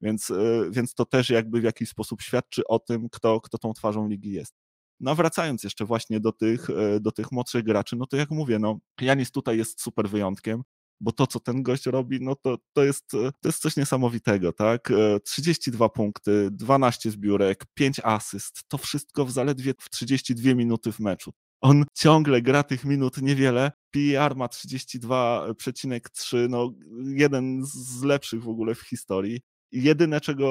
Więc, 0.00 0.30
y, 0.30 0.68
więc 0.70 0.94
to 0.94 1.04
też 1.04 1.30
jakby 1.30 1.60
w 1.60 1.64
jakiś 1.64 1.88
sposób 1.88 2.22
świadczy 2.22 2.62
o 2.66 2.78
tym, 2.78 3.08
kto, 3.12 3.40
kto 3.40 3.58
tą 3.58 3.72
twarzą 3.72 4.08
ligi 4.08 4.32
jest. 4.32 4.54
No 5.00 5.14
wracając 5.14 5.64
jeszcze 5.64 5.84
właśnie 5.84 6.20
do 6.20 6.32
tych, 6.32 6.70
y, 6.70 7.00
do 7.00 7.12
tych 7.12 7.32
młodszych 7.32 7.62
graczy, 7.64 7.96
no 7.96 8.06
to 8.06 8.16
jak 8.16 8.30
mówię, 8.30 8.58
no 8.58 8.78
Janis 9.00 9.30
tutaj 9.30 9.58
jest 9.58 9.80
super 9.80 10.08
wyjątkiem, 10.08 10.62
bo 11.00 11.12
to, 11.12 11.26
co 11.26 11.40
ten 11.40 11.62
gość 11.62 11.86
robi, 11.86 12.20
no 12.20 12.36
to, 12.36 12.58
to, 12.72 12.84
jest, 12.84 13.14
y, 13.14 13.32
to 13.40 13.48
jest 13.48 13.62
coś 13.62 13.76
niesamowitego, 13.76 14.52
tak? 14.52 14.92
32 15.24 15.88
punkty, 15.88 16.48
12 16.50 17.10
zbiórek, 17.10 17.64
5 17.74 18.00
asyst, 18.04 18.62
to 18.68 18.78
wszystko 18.78 19.24
w 19.24 19.30
zaledwie 19.30 19.74
w 19.80 19.90
32 19.90 20.54
minuty 20.54 20.92
w 20.92 21.00
meczu. 21.00 21.32
On 21.60 21.84
ciągle 21.94 22.42
gra 22.42 22.62
tych 22.62 22.84
minut 22.84 23.22
niewiele. 23.22 23.72
PER 23.90 24.36
ma 24.36 24.46
32,3, 24.46 26.48
no 26.48 26.72
jeden 27.04 27.62
z 27.64 28.02
lepszych 28.02 28.42
w 28.42 28.48
ogóle 28.48 28.74
w 28.74 28.80
historii. 28.80 29.40
Jedyne, 29.72 30.20
czego 30.20 30.46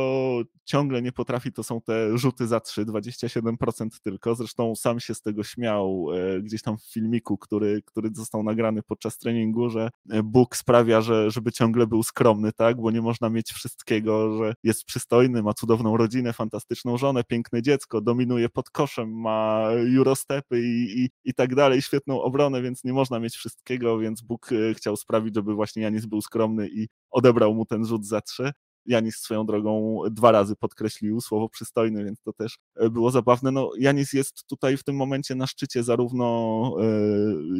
ciągle 0.65 1.01
nie 1.01 1.11
potrafi, 1.11 1.51
to 1.51 1.63
są 1.63 1.81
te 1.81 2.17
rzuty 2.17 2.47
za 2.47 2.59
3, 2.59 2.85
27% 2.85 3.89
tylko. 4.03 4.35
Zresztą 4.35 4.75
sam 4.75 4.99
się 4.99 5.15
z 5.15 5.21
tego 5.21 5.43
śmiał 5.43 6.07
e, 6.13 6.41
gdzieś 6.41 6.61
tam 6.61 6.77
w 6.77 6.83
filmiku, 6.93 7.37
który, 7.37 7.81
który 7.85 8.09
został 8.13 8.43
nagrany 8.43 8.83
podczas 8.83 9.17
treningu, 9.17 9.69
że 9.69 9.89
e, 10.09 10.23
Bóg 10.23 10.55
sprawia, 10.55 11.01
że, 11.01 11.31
żeby 11.31 11.51
ciągle 11.51 11.87
był 11.87 12.03
skromny, 12.03 12.51
tak? 12.53 12.81
Bo 12.81 12.91
nie 12.91 13.01
można 13.01 13.29
mieć 13.29 13.51
wszystkiego, 13.51 14.37
że 14.37 14.53
jest 14.63 14.85
przystojny, 14.85 15.43
ma 15.43 15.53
cudowną 15.53 15.97
rodzinę, 15.97 16.33
fantastyczną 16.33 16.97
żonę, 16.97 17.23
piękne 17.23 17.61
dziecko, 17.61 18.01
dominuje 18.01 18.49
pod 18.49 18.69
koszem, 18.69 19.21
ma 19.21 19.69
Eurostepy 19.97 20.61
i, 20.61 21.03
i, 21.03 21.09
i 21.23 21.33
tak 21.33 21.55
dalej, 21.55 21.81
świetną 21.81 22.21
obronę, 22.21 22.61
więc 22.61 22.83
nie 22.83 22.93
można 22.93 23.19
mieć 23.19 23.35
wszystkiego, 23.35 23.99
więc 23.99 24.21
Bóg 24.21 24.49
e, 24.51 24.73
chciał 24.73 24.97
sprawić, 24.97 25.35
żeby 25.35 25.53
właśnie 25.53 25.83
Janis 25.83 26.05
był 26.05 26.21
skromny 26.21 26.69
i 26.69 26.87
odebrał 27.11 27.53
mu 27.55 27.65
ten 27.65 27.85
rzut 27.85 28.05
za 28.05 28.21
trzy. 28.21 28.51
Janis 28.89 29.15
swoją 29.15 29.45
drogą 29.45 30.01
dwa 30.11 30.31
razy 30.31 30.55
podkreślił 30.55 31.21
słowo 31.21 31.49
przystojny, 31.49 32.03
więc 32.03 32.21
to 32.21 32.33
też 32.33 32.57
e, 32.75 32.89
było 32.89 33.11
zabawne. 33.11 33.51
No, 33.51 33.71
Janis 33.79 34.13
jest 34.13 34.47
tutaj 34.47 34.77
w 34.77 34.83
tym 34.83 34.95
momencie 34.95 35.35
na 35.35 35.47
szczycie 35.47 35.83
zarówno 35.83 36.25
e, 36.79 36.83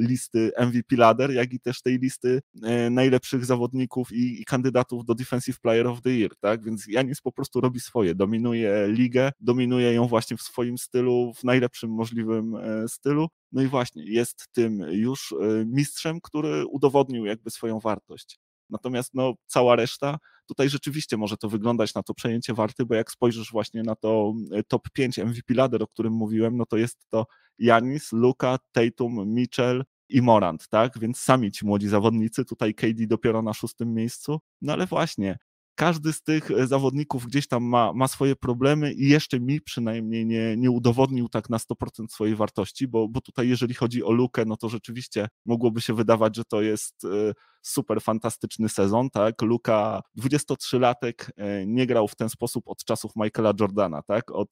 listy 0.07 0.51
MVP 0.59 0.95
Ladder, 0.95 1.31
jak 1.31 1.53
i 1.53 1.59
też 1.59 1.81
tej 1.81 1.99
listy 1.99 2.41
e, 2.63 2.89
najlepszych 2.89 3.45
zawodników 3.45 4.11
i, 4.11 4.45
kandydatów 4.45 5.05
do 5.05 5.15
Defensive 5.15 5.59
Player 5.59 5.87
of 5.87 6.01
the 6.01 6.09
Year, 6.09 6.31
tak? 6.39 6.63
Więc 6.63 6.87
Janis 6.87 7.21
po 7.21 7.31
prostu 7.31 7.61
robi 7.61 7.79
swoje, 7.79 8.15
dominuje 8.15 8.87
ligę, 8.87 9.31
dominuje 9.39 9.93
ją 9.93 10.07
właśnie 10.07 10.37
w 10.37 10.41
swoim 10.41 10.77
stylu, 10.77 11.33
w 11.35 11.43
najlepszym 11.43 11.91
możliwym 11.91 12.55
stylu. 12.87 13.27
No 13.51 13.61
i 13.61 13.67
właśnie, 13.67 14.03
jest 14.05 14.47
tym 14.51 14.79
już 14.89 15.35
mistrzem, 15.65 16.21
który 16.21 16.65
udowodnił 16.65 17.25
jakby 17.25 17.49
swoją 17.49 17.79
wartość. 17.79 18.39
Natomiast 18.69 19.13
no, 19.13 19.33
cała 19.45 19.75
reszta, 19.75 20.17
tutaj 20.45 20.69
rzeczywiście 20.69 21.17
może 21.17 21.37
to 21.37 21.49
wyglądać 21.49 21.93
na 21.93 22.03
to 22.03 22.13
przejęcie 22.13 22.53
warty, 22.53 22.85
bo 22.85 22.95
jak 22.95 23.11
spojrzysz 23.11 23.51
właśnie 23.51 23.83
na 23.83 23.95
to 23.95 24.33
e, 24.51 24.63
top 24.63 24.89
5 24.89 25.17
MVP 25.17 25.53
ladder, 25.53 25.83
o 25.83 25.87
którym 25.87 26.13
mówiłem, 26.13 26.57
no 26.57 26.65
to 26.65 26.77
jest 26.77 26.97
to 27.09 27.25
Janis, 27.59 28.11
Luka, 28.11 28.57
Tatum, 28.71 29.33
Mitchell, 29.33 29.83
i 30.09 30.21
Morant, 30.21 30.67
tak? 30.69 30.99
Więc 30.99 31.19
sami 31.19 31.51
ci 31.51 31.65
młodzi 31.65 31.87
zawodnicy, 31.87 32.45
tutaj 32.45 32.73
KD 32.73 33.07
dopiero 33.07 33.41
na 33.41 33.53
szóstym 33.53 33.93
miejscu. 33.93 34.39
No 34.61 34.73
ale 34.73 34.87
właśnie, 34.87 35.37
każdy 35.75 36.13
z 36.13 36.21
tych 36.21 36.51
e, 36.51 36.67
zawodników 36.67 37.25
gdzieś 37.25 37.47
tam 37.47 37.63
ma, 37.63 37.93
ma 37.93 38.07
swoje 38.07 38.35
problemy 38.35 38.93
i 38.93 39.09
jeszcze 39.09 39.39
mi 39.39 39.61
przynajmniej 39.61 40.25
nie, 40.25 40.57
nie 40.57 40.71
udowodnił 40.71 41.29
tak 41.29 41.49
na 41.49 41.57
100% 41.57 42.07
swojej 42.09 42.35
wartości, 42.35 42.87
bo, 42.87 43.07
bo 43.07 43.21
tutaj 43.21 43.49
jeżeli 43.49 43.73
chodzi 43.73 44.03
o 44.03 44.11
lukę, 44.11 44.45
no 44.45 44.57
to 44.57 44.69
rzeczywiście 44.69 45.27
mogłoby 45.45 45.81
się 45.81 45.93
wydawać, 45.93 46.35
że 46.35 46.43
to 46.45 46.61
jest 46.61 47.05
e, 47.05 47.33
super 47.61 48.01
fantastyczny 48.01 48.69
sezon, 48.69 49.09
tak? 49.09 49.41
Luka, 49.41 50.01
23-latek, 50.17 51.13
e, 51.37 51.65
nie 51.65 51.87
grał 51.87 52.07
w 52.07 52.15
ten 52.15 52.29
sposób 52.29 52.67
od 52.67 52.83
czasów 52.83 53.11
Michaela 53.15 53.53
Jordana, 53.59 54.01
tak? 54.01 54.31
Od 54.31 54.49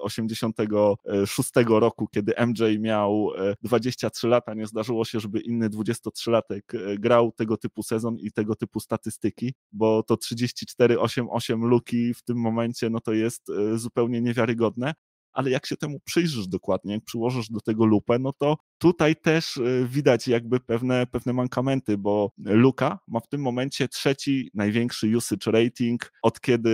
86 0.00 1.50
roku, 1.68 2.08
kiedy 2.08 2.32
MJ 2.46 2.78
miał 2.80 3.30
23 3.62 4.28
lata, 4.28 4.54
nie 4.54 4.66
zdarzyło 4.66 5.04
się, 5.04 5.20
żeby 5.20 5.40
inny 5.40 5.70
23-latek 5.70 6.60
grał 6.98 7.32
tego 7.32 7.56
typu 7.56 7.82
sezon 7.82 8.16
i 8.18 8.32
tego 8.32 8.54
typu 8.56 8.80
statystyki, 8.80 9.54
bo 9.72 10.02
to 10.02 10.16
34 10.16 10.90
4-8-8 10.96 11.62
luki 11.62 12.14
w 12.14 12.22
tym 12.22 12.36
momencie, 12.36 12.90
no 12.90 13.00
to 13.00 13.12
jest 13.12 13.50
e, 13.50 13.78
zupełnie 13.78 14.20
niewiarygodne. 14.20 14.94
Ale 15.32 15.50
jak 15.50 15.66
się 15.66 15.76
temu 15.76 16.00
przyjrzysz 16.04 16.48
dokładnie, 16.48 16.94
jak 16.94 17.04
przyłożysz 17.04 17.48
do 17.50 17.60
tego 17.60 17.84
lupę, 17.84 18.18
no 18.18 18.32
to 18.32 18.56
tutaj 18.78 19.16
też 19.16 19.56
e, 19.56 19.86
widać 19.88 20.28
jakby 20.28 20.60
pewne, 20.60 21.06
pewne 21.06 21.32
mankamenty, 21.32 21.98
bo 21.98 22.32
Luka 22.38 22.98
ma 23.08 23.20
w 23.20 23.28
tym 23.28 23.40
momencie 23.40 23.88
trzeci 23.88 24.50
największy 24.54 25.16
usage 25.16 25.50
rating 25.52 26.12
od 26.22 26.40
kiedy 26.40 26.70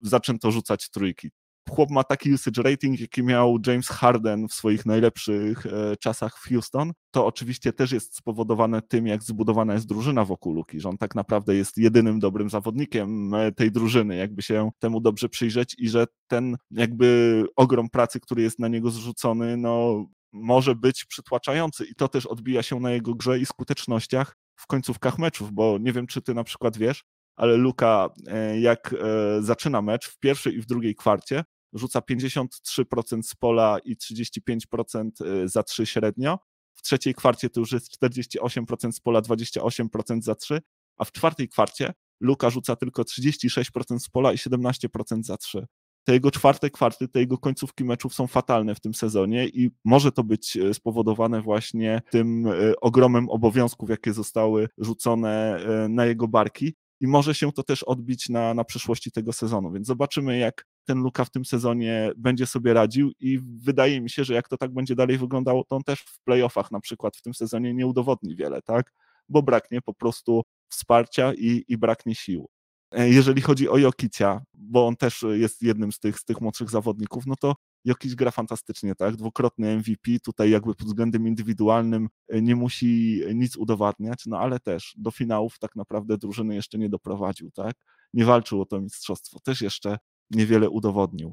zaczęto 0.00 0.50
rzucać 0.50 0.90
trójki 0.90 1.30
chłop 1.70 1.90
ma 1.90 2.04
taki 2.04 2.32
usage 2.32 2.62
rating, 2.62 3.00
jaki 3.00 3.22
miał 3.22 3.58
James 3.66 3.88
Harden 3.88 4.48
w 4.48 4.54
swoich 4.54 4.86
najlepszych 4.86 5.66
e, 5.66 5.96
czasach 5.96 6.38
w 6.38 6.48
Houston. 6.48 6.92
To 7.10 7.26
oczywiście 7.26 7.72
też 7.72 7.92
jest 7.92 8.16
spowodowane 8.16 8.82
tym, 8.82 9.06
jak 9.06 9.22
zbudowana 9.22 9.74
jest 9.74 9.86
drużyna 9.86 10.24
wokół 10.24 10.54
Luki, 10.54 10.80
że 10.80 10.88
on 10.88 10.98
tak 10.98 11.14
naprawdę 11.14 11.54
jest 11.54 11.78
jedynym 11.78 12.18
dobrym 12.18 12.50
zawodnikiem 12.50 13.34
e, 13.34 13.52
tej 13.52 13.72
drużyny, 13.72 14.16
jakby 14.16 14.42
się 14.42 14.70
temu 14.78 15.00
dobrze 15.00 15.28
przyjrzeć 15.28 15.74
i 15.78 15.88
że 15.88 16.06
ten 16.26 16.56
jakby 16.70 17.44
ogrom 17.56 17.90
pracy, 17.90 18.20
który 18.20 18.42
jest 18.42 18.58
na 18.58 18.68
niego 18.68 18.90
zrzucony, 18.90 19.56
no 19.56 20.04
może 20.32 20.74
być 20.74 21.04
przytłaczający 21.04 21.84
i 21.84 21.94
to 21.94 22.08
też 22.08 22.26
odbija 22.26 22.62
się 22.62 22.80
na 22.80 22.90
jego 22.90 23.14
grze 23.14 23.38
i 23.38 23.46
skutecznościach 23.46 24.36
w 24.56 24.66
końcówkach 24.66 25.18
meczów, 25.18 25.52
bo 25.52 25.78
nie 25.80 25.92
wiem, 25.92 26.06
czy 26.06 26.22
ty 26.22 26.34
na 26.34 26.44
przykład 26.44 26.76
wiesz, 26.76 27.04
ale 27.36 27.56
Luka, 27.56 28.08
e, 28.26 28.60
jak 28.60 28.94
zaczyna 29.40 29.82
mecz 29.82 30.08
w 30.08 30.18
pierwszej 30.18 30.54
i 30.54 30.60
w 30.60 30.66
drugiej 30.66 30.94
kwarcie, 30.94 31.44
rzuca 31.72 32.00
53% 32.00 33.22
z 33.22 33.34
pola 33.34 33.78
i 33.84 33.96
35% 33.96 35.10
y, 35.44 35.48
za 35.48 35.62
3 35.62 35.86
średnio. 35.86 36.38
W 36.74 36.82
trzeciej 36.82 37.14
kwarcie 37.14 37.50
to 37.50 37.60
już 37.60 37.72
jest 37.72 38.02
48% 38.02 38.92
z 38.92 39.00
pola, 39.00 39.20
28% 39.20 40.22
za 40.22 40.34
3, 40.34 40.60
a 40.96 41.04
w 41.04 41.12
czwartej 41.12 41.48
kwarcie 41.48 41.92
Luka 42.20 42.50
rzuca 42.50 42.76
tylko 42.76 43.02
36% 43.02 43.98
z 43.98 44.08
pola 44.08 44.32
i 44.32 44.36
17% 44.36 45.22
za 45.22 45.36
3. 45.36 45.66
Te 46.04 46.12
jego 46.12 46.30
czwarte 46.30 46.70
kwarty, 46.70 47.08
te 47.08 47.20
jego 47.20 47.38
końcówki 47.38 47.84
meczów 47.84 48.14
są 48.14 48.26
fatalne 48.26 48.74
w 48.74 48.80
tym 48.80 48.94
sezonie 48.94 49.48
i 49.48 49.70
może 49.84 50.12
to 50.12 50.24
być 50.24 50.56
y, 50.56 50.74
spowodowane 50.74 51.42
właśnie 51.42 52.02
tym 52.10 52.46
y, 52.46 52.74
ogromem 52.80 53.28
obowiązków, 53.28 53.90
jakie 53.90 54.12
zostały 54.12 54.68
rzucone 54.78 55.60
na 55.88 56.06
jego 56.06 56.28
barki 56.28 56.74
i 57.00 57.06
może 57.06 57.34
się 57.34 57.52
to 57.52 57.62
też 57.62 57.82
odbić 57.82 58.28
na, 58.28 58.54
na 58.54 58.64
przyszłości 58.64 59.12
tego 59.12 59.32
sezonu. 59.32 59.72
Więc 59.72 59.86
zobaczymy, 59.86 60.38
jak 60.38 60.66
ten 60.90 60.98
Luka 60.98 61.24
w 61.24 61.30
tym 61.30 61.44
sezonie 61.44 62.12
będzie 62.16 62.46
sobie 62.46 62.74
radził 62.74 63.12
i 63.20 63.38
wydaje 63.42 64.00
mi 64.00 64.10
się, 64.10 64.24
że 64.24 64.34
jak 64.34 64.48
to 64.48 64.56
tak 64.56 64.74
będzie 64.74 64.94
dalej 64.94 65.18
wyglądało, 65.18 65.64
to 65.64 65.76
on 65.76 65.82
też 65.82 66.00
w 66.00 66.20
playoffach 66.24 66.70
na 66.70 66.80
przykład 66.80 67.16
w 67.16 67.22
tym 67.22 67.34
sezonie 67.34 67.74
nie 67.74 67.86
udowodni 67.86 68.36
wiele, 68.36 68.62
tak? 68.62 68.92
Bo 69.28 69.42
braknie 69.42 69.80
po 69.82 69.94
prostu 69.94 70.42
wsparcia 70.68 71.32
i, 71.34 71.64
i 71.68 71.78
braknie 71.78 72.14
sił. 72.14 72.48
E, 72.92 73.10
jeżeli 73.10 73.42
chodzi 73.42 73.68
o 73.68 73.78
Jokicia, 73.78 74.42
bo 74.54 74.86
on 74.86 74.96
też 74.96 75.24
jest 75.32 75.62
jednym 75.62 75.92
z 75.92 75.98
tych, 75.98 76.18
z 76.18 76.24
tych 76.24 76.40
młodszych 76.40 76.70
zawodników, 76.70 77.26
no 77.26 77.34
to 77.40 77.54
Jokic 77.84 78.14
gra 78.14 78.30
fantastycznie, 78.30 78.94
tak? 78.94 79.16
Dwukrotny 79.16 79.76
MVP, 79.76 80.10
tutaj 80.24 80.50
jakby 80.50 80.74
pod 80.74 80.86
względem 80.86 81.26
indywidualnym 81.26 82.08
e, 82.28 82.42
nie 82.42 82.56
musi 82.56 83.22
nic 83.34 83.56
udowadniać, 83.56 84.26
no 84.26 84.38
ale 84.38 84.60
też 84.60 84.94
do 84.98 85.10
finałów 85.10 85.58
tak 85.58 85.76
naprawdę 85.76 86.18
drużyny 86.18 86.54
jeszcze 86.54 86.78
nie 86.78 86.88
doprowadził, 86.88 87.50
tak? 87.50 87.74
Nie 88.14 88.24
walczył 88.24 88.60
o 88.60 88.66
to 88.66 88.80
mistrzostwo, 88.80 89.40
też 89.40 89.60
jeszcze 89.60 89.98
niewiele 90.30 90.70
udowodnił. 90.70 91.32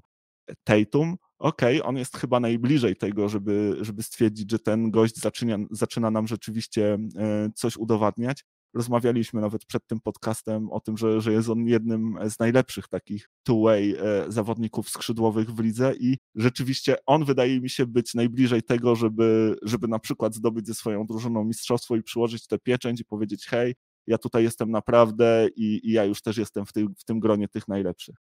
Tatum, 0.63 1.15
okej, 1.39 1.79
okay, 1.79 1.89
on 1.89 1.97
jest 1.97 2.17
chyba 2.17 2.39
najbliżej 2.39 2.95
tego, 2.95 3.29
żeby, 3.29 3.77
żeby 3.81 4.03
stwierdzić, 4.03 4.51
że 4.51 4.59
ten 4.59 4.91
gość 4.91 5.15
zaczyna, 5.15 5.57
zaczyna 5.71 6.11
nam 6.11 6.27
rzeczywiście 6.27 6.97
e, 7.17 7.49
coś 7.55 7.77
udowadniać. 7.77 8.43
Rozmawialiśmy 8.73 9.41
nawet 9.41 9.65
przed 9.65 9.87
tym 9.87 9.99
podcastem 9.99 10.71
o 10.71 10.79
tym, 10.79 10.97
że, 10.97 11.21
że 11.21 11.31
jest 11.31 11.49
on 11.49 11.67
jednym 11.67 12.17
z 12.29 12.39
najlepszych 12.39 12.87
takich 12.87 13.29
two-way 13.49 13.95
e, 13.97 14.31
zawodników 14.31 14.89
skrzydłowych 14.89 15.51
w 15.51 15.59
lidze 15.59 15.93
i 15.99 16.17
rzeczywiście 16.35 16.95
on 17.05 17.25
wydaje 17.25 17.61
mi 17.61 17.69
się 17.69 17.85
być 17.85 18.13
najbliżej 18.13 18.63
tego, 18.63 18.95
żeby, 18.95 19.55
żeby 19.61 19.87
na 19.87 19.99
przykład 19.99 20.35
zdobyć 20.35 20.67
ze 20.67 20.73
swoją 20.73 21.05
drużyną 21.05 21.43
mistrzostwo 21.43 21.95
i 21.95 22.03
przyłożyć 22.03 22.47
tę 22.47 22.59
pieczęć 22.59 23.01
i 23.01 23.05
powiedzieć 23.05 23.45
hej, 23.45 23.75
ja 24.07 24.17
tutaj 24.17 24.43
jestem 24.43 24.71
naprawdę 24.71 25.47
i, 25.55 25.79
i 25.83 25.91
ja 25.91 26.05
już 26.05 26.21
też 26.21 26.37
jestem 26.37 26.65
w, 26.65 26.73
tym 26.73 26.93
w 26.97 27.03
tym 27.03 27.19
gronie 27.19 27.47
tych 27.47 27.67
najlepszych. 27.67 28.15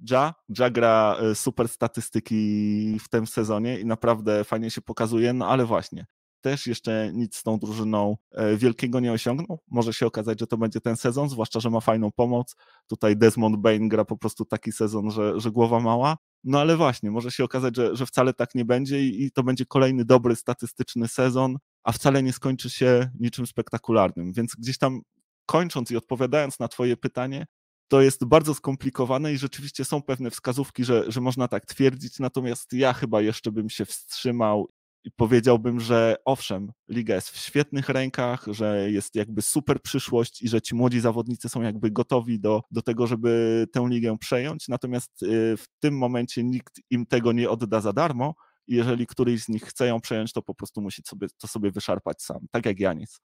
Ja, 0.00 0.34
ja 0.58 0.70
gra 0.70 1.16
e, 1.20 1.34
super 1.34 1.68
statystyki 1.68 2.98
w 3.00 3.08
tym 3.08 3.26
sezonie 3.26 3.80
i 3.80 3.86
naprawdę 3.86 4.44
fajnie 4.44 4.70
się 4.70 4.80
pokazuje, 4.80 5.32
no 5.32 5.48
ale 5.48 5.64
właśnie, 5.66 6.06
też 6.40 6.66
jeszcze 6.66 7.10
nic 7.14 7.36
z 7.36 7.42
tą 7.42 7.58
drużyną 7.58 8.16
e, 8.32 8.56
wielkiego 8.56 9.00
nie 9.00 9.12
osiągnął. 9.12 9.58
Może 9.68 9.92
się 9.92 10.06
okazać, 10.06 10.40
że 10.40 10.46
to 10.46 10.58
będzie 10.58 10.80
ten 10.80 10.96
sezon, 10.96 11.28
zwłaszcza, 11.28 11.60
że 11.60 11.70
ma 11.70 11.80
fajną 11.80 12.12
pomoc. 12.12 12.56
Tutaj 12.86 13.16
Desmond 13.16 13.56
Bain 13.56 13.88
gra 13.88 14.04
po 14.04 14.16
prostu 14.16 14.44
taki 14.44 14.72
sezon, 14.72 15.10
że, 15.10 15.40
że 15.40 15.50
głowa 15.50 15.80
mała. 15.80 16.16
No 16.44 16.60
ale 16.60 16.76
właśnie, 16.76 17.10
może 17.10 17.30
się 17.30 17.44
okazać, 17.44 17.76
że, 17.76 17.96
że 17.96 18.06
wcale 18.06 18.34
tak 18.34 18.54
nie 18.54 18.64
będzie 18.64 19.00
i, 19.00 19.24
i 19.24 19.30
to 19.30 19.42
będzie 19.42 19.66
kolejny 19.66 20.04
dobry 20.04 20.36
statystyczny 20.36 21.08
sezon, 21.08 21.56
a 21.84 21.92
wcale 21.92 22.22
nie 22.22 22.32
skończy 22.32 22.70
się 22.70 23.10
niczym 23.20 23.46
spektakularnym. 23.46 24.32
Więc 24.32 24.54
gdzieś 24.58 24.78
tam 24.78 25.00
kończąc 25.46 25.90
i 25.90 25.96
odpowiadając 25.96 26.58
na 26.58 26.68
Twoje 26.68 26.96
pytanie, 26.96 27.46
to 27.88 28.00
jest 28.00 28.24
bardzo 28.24 28.54
skomplikowane 28.54 29.32
i 29.32 29.38
rzeczywiście 29.38 29.84
są 29.84 30.02
pewne 30.02 30.30
wskazówki, 30.30 30.84
że, 30.84 31.04
że 31.08 31.20
można 31.20 31.48
tak 31.48 31.66
twierdzić, 31.66 32.18
natomiast 32.18 32.72
ja 32.72 32.92
chyba 32.92 33.20
jeszcze 33.20 33.52
bym 33.52 33.70
się 33.70 33.84
wstrzymał 33.84 34.70
i 35.04 35.10
powiedziałbym, 35.10 35.80
że 35.80 36.16
owszem, 36.24 36.72
liga 36.88 37.14
jest 37.14 37.30
w 37.30 37.36
świetnych 37.36 37.88
rękach, 37.88 38.46
że 38.50 38.90
jest 38.90 39.14
jakby 39.14 39.42
super 39.42 39.82
przyszłość 39.82 40.42
i 40.42 40.48
że 40.48 40.62
ci 40.62 40.74
młodzi 40.74 41.00
zawodnicy 41.00 41.48
są 41.48 41.62
jakby 41.62 41.90
gotowi 41.90 42.40
do, 42.40 42.62
do 42.70 42.82
tego, 42.82 43.06
żeby 43.06 43.66
tę 43.72 43.86
ligę 43.90 44.18
przejąć, 44.18 44.68
natomiast 44.68 45.22
y, 45.22 45.56
w 45.56 45.64
tym 45.80 45.98
momencie 45.98 46.44
nikt 46.44 46.80
im 46.90 47.06
tego 47.06 47.32
nie 47.32 47.50
odda 47.50 47.80
za 47.80 47.92
darmo 47.92 48.34
jeżeli 48.68 49.06
któryś 49.06 49.42
z 49.42 49.48
nich 49.48 49.64
chce 49.64 49.86
ją 49.86 50.00
przejąć, 50.00 50.32
to 50.32 50.42
po 50.42 50.54
prostu 50.54 50.80
musi 50.80 51.02
sobie, 51.06 51.28
to 51.38 51.48
sobie 51.48 51.70
wyszarpać 51.70 52.22
sam, 52.22 52.46
tak 52.50 52.66
jak 52.66 52.80
Janis. 52.80 53.20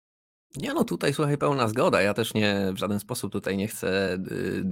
Nie 0.58 0.74
no, 0.74 0.84
tutaj 0.84 1.14
słuchaj, 1.14 1.38
pełna 1.38 1.68
zgoda. 1.68 2.02
Ja 2.02 2.14
też 2.14 2.34
nie 2.34 2.72
w 2.74 2.78
żaden 2.78 3.00
sposób 3.00 3.32
tutaj 3.32 3.58
nie 3.58 3.68
chcę 3.68 4.14
y, 4.14 4.64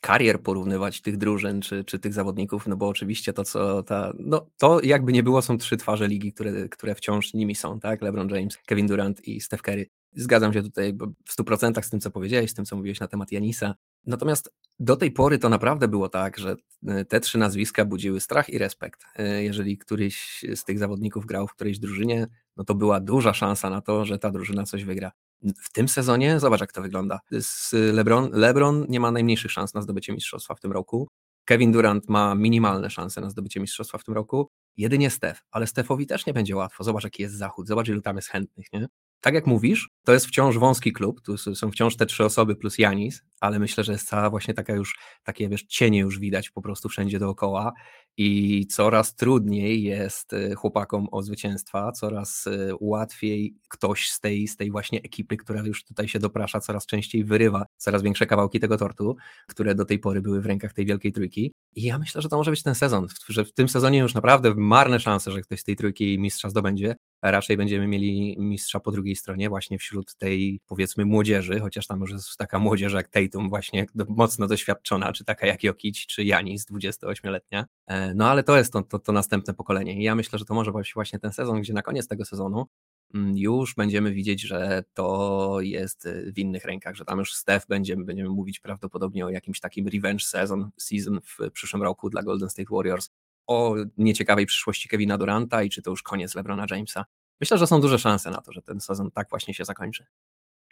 karier 0.00 0.40
porównywać 0.40 1.00
tych 1.00 1.16
drużyn 1.16 1.60
czy, 1.60 1.84
czy 1.84 1.98
tych 1.98 2.12
zawodników, 2.12 2.66
no 2.66 2.76
bo 2.76 2.88
oczywiście 2.88 3.32
to, 3.32 3.44
co 3.44 3.82
ta, 3.82 4.12
no 4.18 4.46
to 4.58 4.80
jakby 4.82 5.12
nie 5.12 5.22
było, 5.22 5.42
są 5.42 5.58
trzy 5.58 5.76
twarze 5.76 6.08
ligi, 6.08 6.32
które, 6.32 6.68
które 6.68 6.94
wciąż 6.94 7.34
nimi 7.34 7.54
są, 7.54 7.80
tak? 7.80 8.02
LeBron 8.02 8.28
James, 8.28 8.58
Kevin 8.66 8.86
Durant 8.86 9.28
i 9.28 9.40
Steph 9.40 9.62
Curry. 9.62 9.86
Zgadzam 10.16 10.52
się 10.52 10.62
tutaj 10.62 10.92
w 11.28 11.36
100% 11.36 11.82
z 11.82 11.90
tym, 11.90 12.00
co 12.00 12.10
powiedziałeś, 12.10 12.50
z 12.50 12.54
tym, 12.54 12.64
co 12.64 12.76
mówiłeś 12.76 13.00
na 13.00 13.08
temat 13.08 13.32
Janisa. 13.32 13.74
Natomiast 14.06 14.54
do 14.78 14.96
tej 14.96 15.10
pory 15.10 15.38
to 15.38 15.48
naprawdę 15.48 15.88
było 15.88 16.08
tak, 16.08 16.38
że 16.38 16.56
y, 16.88 17.04
te 17.04 17.20
trzy 17.20 17.38
nazwiska 17.38 17.84
budziły 17.84 18.20
strach 18.20 18.50
i 18.50 18.58
respekt. 18.58 19.04
Y, 19.18 19.42
jeżeli 19.42 19.78
któryś 19.78 20.44
z 20.54 20.64
tych 20.64 20.78
zawodników 20.78 21.26
grał 21.26 21.46
w 21.46 21.54
którejś 21.54 21.78
drużynie, 21.78 22.26
no 22.56 22.64
to 22.64 22.74
była 22.74 23.00
duża 23.00 23.34
szansa 23.34 23.70
na 23.70 23.80
to, 23.80 24.04
że 24.04 24.18
ta 24.18 24.30
drużyna 24.30 24.64
coś 24.64 24.84
wygra. 24.84 25.12
W 25.42 25.72
tym 25.72 25.88
sezonie 25.88 26.40
zobacz, 26.40 26.60
jak 26.60 26.72
to 26.72 26.82
wygląda. 26.82 27.20
Z 27.40 27.72
LeBron, 27.72 28.30
LeBron 28.32 28.86
nie 28.88 29.00
ma 29.00 29.10
najmniejszych 29.10 29.52
szans 29.52 29.74
na 29.74 29.82
zdobycie 29.82 30.12
mistrzostwa 30.12 30.54
w 30.54 30.60
tym 30.60 30.72
roku. 30.72 31.08
Kevin 31.44 31.72
Durant 31.72 32.08
ma 32.08 32.34
minimalne 32.34 32.90
szanse 32.90 33.20
na 33.20 33.30
zdobycie 33.30 33.60
mistrzostwa 33.60 33.98
w 33.98 34.04
tym 34.04 34.14
roku. 34.14 34.50
Jedynie 34.76 35.10
Steph, 35.10 35.40
ale 35.50 35.66
Stefowi 35.66 36.06
też 36.06 36.26
nie 36.26 36.32
będzie 36.32 36.56
łatwo. 36.56 36.84
Zobacz, 36.84 37.04
jaki 37.04 37.22
jest 37.22 37.34
zachód, 37.34 37.68
zobacz, 37.68 37.88
ilu 37.88 38.00
tam 38.00 38.16
jest 38.16 38.28
chętnych, 38.28 38.66
nie? 38.72 38.88
tak 39.24 39.34
jak 39.34 39.46
mówisz, 39.46 39.90
to 40.04 40.12
jest 40.12 40.26
wciąż 40.26 40.58
wąski 40.58 40.92
klub, 40.92 41.20
tu 41.20 41.38
są 41.38 41.70
wciąż 41.70 41.96
te 41.96 42.06
trzy 42.06 42.24
osoby 42.24 42.56
plus 42.56 42.78
Janis, 42.78 43.22
ale 43.40 43.58
myślę, 43.58 43.84
że 43.84 43.92
jest 43.92 44.08
cała 44.08 44.30
właśnie 44.30 44.54
taka 44.54 44.74
już, 44.74 44.98
takie 45.22 45.48
wiesz, 45.48 45.62
cienie 45.62 45.98
już 45.98 46.18
widać 46.18 46.50
po 46.50 46.62
prostu 46.62 46.88
wszędzie 46.88 47.18
dookoła 47.18 47.72
i 48.16 48.66
coraz 48.66 49.14
trudniej 49.14 49.82
jest 49.82 50.32
y, 50.32 50.54
chłopakom 50.54 51.08
o 51.12 51.22
zwycięstwa, 51.22 51.92
coraz 51.92 52.46
y, 52.46 52.72
łatwiej 52.80 53.54
ktoś 53.68 54.08
z 54.08 54.20
tej, 54.20 54.48
z 54.48 54.56
tej 54.56 54.70
właśnie 54.70 54.98
ekipy, 54.98 55.36
która 55.36 55.62
już 55.62 55.84
tutaj 55.84 56.08
się 56.08 56.18
doprasza, 56.18 56.60
coraz 56.60 56.86
częściej 56.86 57.24
wyrywa 57.24 57.66
coraz 57.76 58.02
większe 58.02 58.26
kawałki 58.26 58.60
tego 58.60 58.76
tortu, 58.76 59.16
które 59.48 59.74
do 59.74 59.84
tej 59.84 59.98
pory 59.98 60.22
były 60.22 60.40
w 60.40 60.46
rękach 60.46 60.72
tej 60.72 60.86
wielkiej 60.86 61.12
trójki. 61.12 61.52
I 61.76 61.82
ja 61.82 61.98
myślę, 61.98 62.22
że 62.22 62.28
to 62.28 62.36
może 62.36 62.50
być 62.50 62.62
ten 62.62 62.74
sezon, 62.74 63.06
że 63.28 63.44
w 63.44 63.52
tym 63.52 63.68
sezonie 63.68 63.98
już 63.98 64.14
naprawdę 64.14 64.54
marne 64.56 65.00
szanse, 65.00 65.32
że 65.32 65.40
ktoś 65.40 65.60
z 65.60 65.64
tej 65.64 65.76
trójki 65.76 66.18
mistrza 66.18 66.50
zdobędzie, 66.50 66.96
raczej 67.22 67.56
będziemy 67.56 67.86
mieli 67.86 68.36
mistrza 68.38 68.80
po 68.80 68.92
drugiej 68.92 69.16
stronie, 69.16 69.48
właśnie 69.48 69.78
wśród 69.78 70.14
tej 70.14 70.60
powiedzmy 70.66 71.04
młodzieży, 71.04 71.60
chociaż 71.60 71.86
tam 71.86 72.00
już 72.00 72.10
jest 72.10 72.36
taka 72.36 72.58
młodzież 72.58 72.92
jak 72.92 73.08
Tatum, 73.08 73.48
właśnie 73.48 73.86
mocno 74.08 74.46
doświadczona, 74.46 75.12
czy 75.12 75.24
taka 75.24 75.46
jak 75.46 75.64
Jokic, 75.64 76.06
czy 76.06 76.24
Janis, 76.24 76.66
28-letnia. 76.70 77.64
E, 77.86 78.14
no 78.14 78.30
ale 78.30 78.42
to 78.42 78.56
jest 78.56 78.72
to, 78.72 78.82
to, 78.82 78.98
to 78.98 79.12
następne 79.12 79.54
pokolenie. 79.54 80.00
I 80.00 80.02
ja 80.02 80.14
myślę, 80.14 80.38
że 80.38 80.44
to 80.44 80.54
może 80.54 80.72
być 80.72 80.94
właśnie 80.94 81.18
ten 81.18 81.32
sezon, 81.32 81.60
gdzie 81.60 81.72
na 81.72 81.82
koniec 81.82 82.08
tego 82.08 82.24
sezonu 82.24 82.66
mm, 83.14 83.36
już 83.36 83.74
będziemy 83.74 84.12
widzieć, 84.12 84.42
że 84.42 84.84
to 84.94 85.56
jest 85.60 86.06
e, 86.06 86.32
w 86.32 86.38
innych 86.38 86.64
rękach, 86.64 86.94
że 86.94 87.04
tam 87.04 87.18
już 87.18 87.34
Steph 87.34 87.66
będziemy, 87.66 88.04
będziemy 88.04 88.28
mówić 88.28 88.60
prawdopodobnie 88.60 89.26
o 89.26 89.30
jakimś 89.30 89.60
takim 89.60 89.88
revenge 89.88 90.24
season, 90.24 90.70
season 90.76 91.20
w 91.20 91.50
przyszłym 91.50 91.82
roku 91.82 92.10
dla 92.10 92.22
Golden 92.22 92.50
State 92.50 92.68
Warriors, 92.70 93.10
o 93.46 93.74
nieciekawej 93.96 94.46
przyszłości 94.46 94.88
Kevina 94.88 95.18
Duranta 95.18 95.62
i 95.62 95.70
czy 95.70 95.82
to 95.82 95.90
już 95.90 96.02
koniec 96.02 96.34
LeBrona 96.34 96.66
Jamesa. 96.70 97.04
Myślę, 97.40 97.58
że 97.58 97.66
są 97.66 97.80
duże 97.80 97.98
szanse 97.98 98.30
na 98.30 98.40
to, 98.40 98.52
że 98.52 98.62
ten 98.62 98.80
sezon 98.80 99.10
tak 99.10 99.30
właśnie 99.30 99.54
się 99.54 99.64
zakończy. 99.64 100.06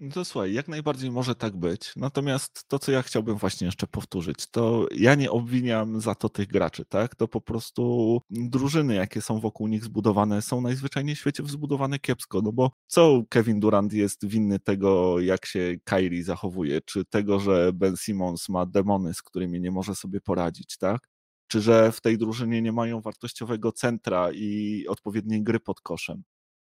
No 0.01 0.11
to 0.11 0.25
słuchaj, 0.25 0.53
jak 0.53 0.69
najbardziej 0.69 1.11
może 1.11 1.35
tak 1.35 1.57
być. 1.57 1.93
Natomiast 1.97 2.69
to, 2.69 2.79
co 2.79 2.93
ja 2.93 3.03
chciałbym 3.03 3.37
właśnie 3.37 3.65
jeszcze 3.65 3.87
powtórzyć, 3.87 4.47
to 4.51 4.87
ja 4.95 5.15
nie 5.15 5.31
obwiniam 5.31 6.01
za 6.01 6.15
to 6.15 6.29
tych 6.29 6.49
graczy, 6.49 6.85
tak? 6.85 7.15
To 7.15 7.29
po 7.29 7.41
prostu 7.41 8.21
drużyny, 8.31 8.95
jakie 8.95 9.21
są 9.21 9.41
wokół 9.41 9.69
nich 9.69 9.85
zbudowane, 9.85 10.43
są 10.43 10.61
najzwyczajniej 10.61 11.17
w 11.17 11.19
świecie 11.19 11.43
zbudowane 11.47 11.99
kiepsko. 11.99 12.41
No 12.43 12.53
bo 12.53 12.71
co 12.87 13.23
Kevin 13.29 13.61
Durant 13.61 13.93
jest 13.93 14.27
winny 14.27 14.59
tego, 14.59 15.21
jak 15.21 15.47
się 15.47 15.77
Kyrie 15.85 16.25
zachowuje, 16.25 16.81
czy 16.81 17.05
tego, 17.05 17.41
że 17.41 17.73
Ben 17.73 17.97
Simmons 17.97 18.49
ma 18.49 18.67
demony, 18.67 19.15
z 19.15 19.23
którymi 19.23 19.61
nie 19.61 19.71
może 19.71 19.95
sobie 19.95 20.21
poradzić, 20.21 20.77
tak? 20.79 21.12
Czy 21.53 21.61
że 21.61 21.93
w 21.93 22.01
tej 22.01 22.19
drużynie 22.19 22.63
nie 22.63 22.73
mają 22.73 23.01
wartościowego 23.01 23.73
centra 23.73 24.29
i 24.33 24.85
odpowiedniej 24.89 25.43
gry 25.43 25.61
pod 25.61 25.81
koszem. 25.81 26.23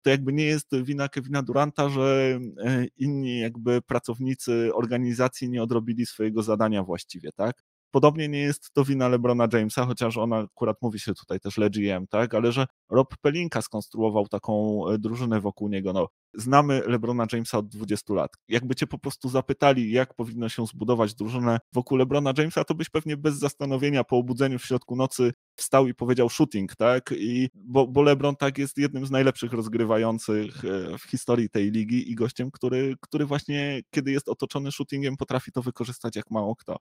To 0.02 0.10
jakby 0.10 0.34
nie 0.34 0.46
jest 0.46 0.76
wina 0.84 1.10
Kevina 1.10 1.44
Duranta, 1.44 1.89
że 1.89 2.39
e, 2.63 2.86
inni 2.98 3.39
jakby 3.39 3.82
pracownicy 3.82 4.72
organizacji 4.74 5.50
nie 5.50 5.63
odrobili 5.63 6.06
swojego 6.06 6.44
zadania 6.44 6.84
właściwie, 6.84 7.32
tak? 7.32 7.63
Podobnie 7.92 8.30
nie 8.30 8.40
jest 8.40 8.74
to 8.74 8.86
wina 8.86 9.08
LeBrona 9.08 9.48
Jamesa, 9.54 9.86
chociaż 9.86 10.18
ona 10.18 10.38
akurat 10.38 10.78
mówi 10.82 11.00
się 11.00 11.14
tutaj 11.14 11.40
też 11.40 11.58
LeGM, 11.58 12.08
tak? 12.10 12.34
Ale 12.34 12.52
że 12.52 12.68
Rob 12.90 13.18
Pelinka 13.22 13.62
skonstruował 13.62 14.28
taką 14.28 14.84
e, 14.88 14.98
drużynę 14.98 15.42
wokół 15.42 15.70
niego. 15.70 15.94
No, 15.94 16.08
znamy 16.34 16.82
LeBrona 16.88 17.26
Jamesa 17.34 17.58
od 17.58 17.68
20 17.68 18.14
lat. 18.14 18.32
Jakby 18.48 18.76
cię 18.76 18.88
po 18.88 18.98
prostu 18.98 19.30
zapytali, 19.30 19.92
jak 19.92 20.14
powinno 20.14 20.50
się 20.50 20.66
zbudować 20.66 21.16
drużynę 21.16 21.60
wokół 21.74 21.98
LeBrona 21.98 22.34
Jamesa, 22.38 22.64
to 22.64 22.76
byś 22.76 22.90
pewnie 22.90 23.18
bez 23.18 23.36
zastanowienia 23.36 24.04
po 24.04 24.18
obudzeniu 24.18 24.60
w 24.60 24.66
środku 24.66 24.96
nocy 24.96 25.34
wstał 25.56 25.88
i 25.88 25.94
powiedział 25.94 26.30
shooting, 26.30 26.76
tak? 26.76 27.14
I, 27.18 27.50
bo, 27.56 27.88
bo 27.88 28.02
LeBron 28.02 28.36
tak 28.36 28.58
jest 28.58 28.78
jednym 28.78 29.06
z 29.06 29.12
najlepszych 29.12 29.54
rozgrywających 29.54 30.66
e, 30.66 30.98
w 30.98 31.04
historii 31.04 31.50
tej 31.50 31.72
ligi 31.72 32.12
i 32.12 32.16
gościem, 32.16 32.52
który, 32.52 32.96
który 33.02 33.26
właśnie, 33.26 33.82
kiedy 33.90 34.12
jest 34.12 34.30
otoczony 34.30 34.72
shootingiem, 34.72 35.18
potrafi 35.18 35.52
to 35.52 35.62
wykorzystać 35.62 36.16
jak 36.16 36.32
mało 36.32 36.56
kto. 36.56 36.78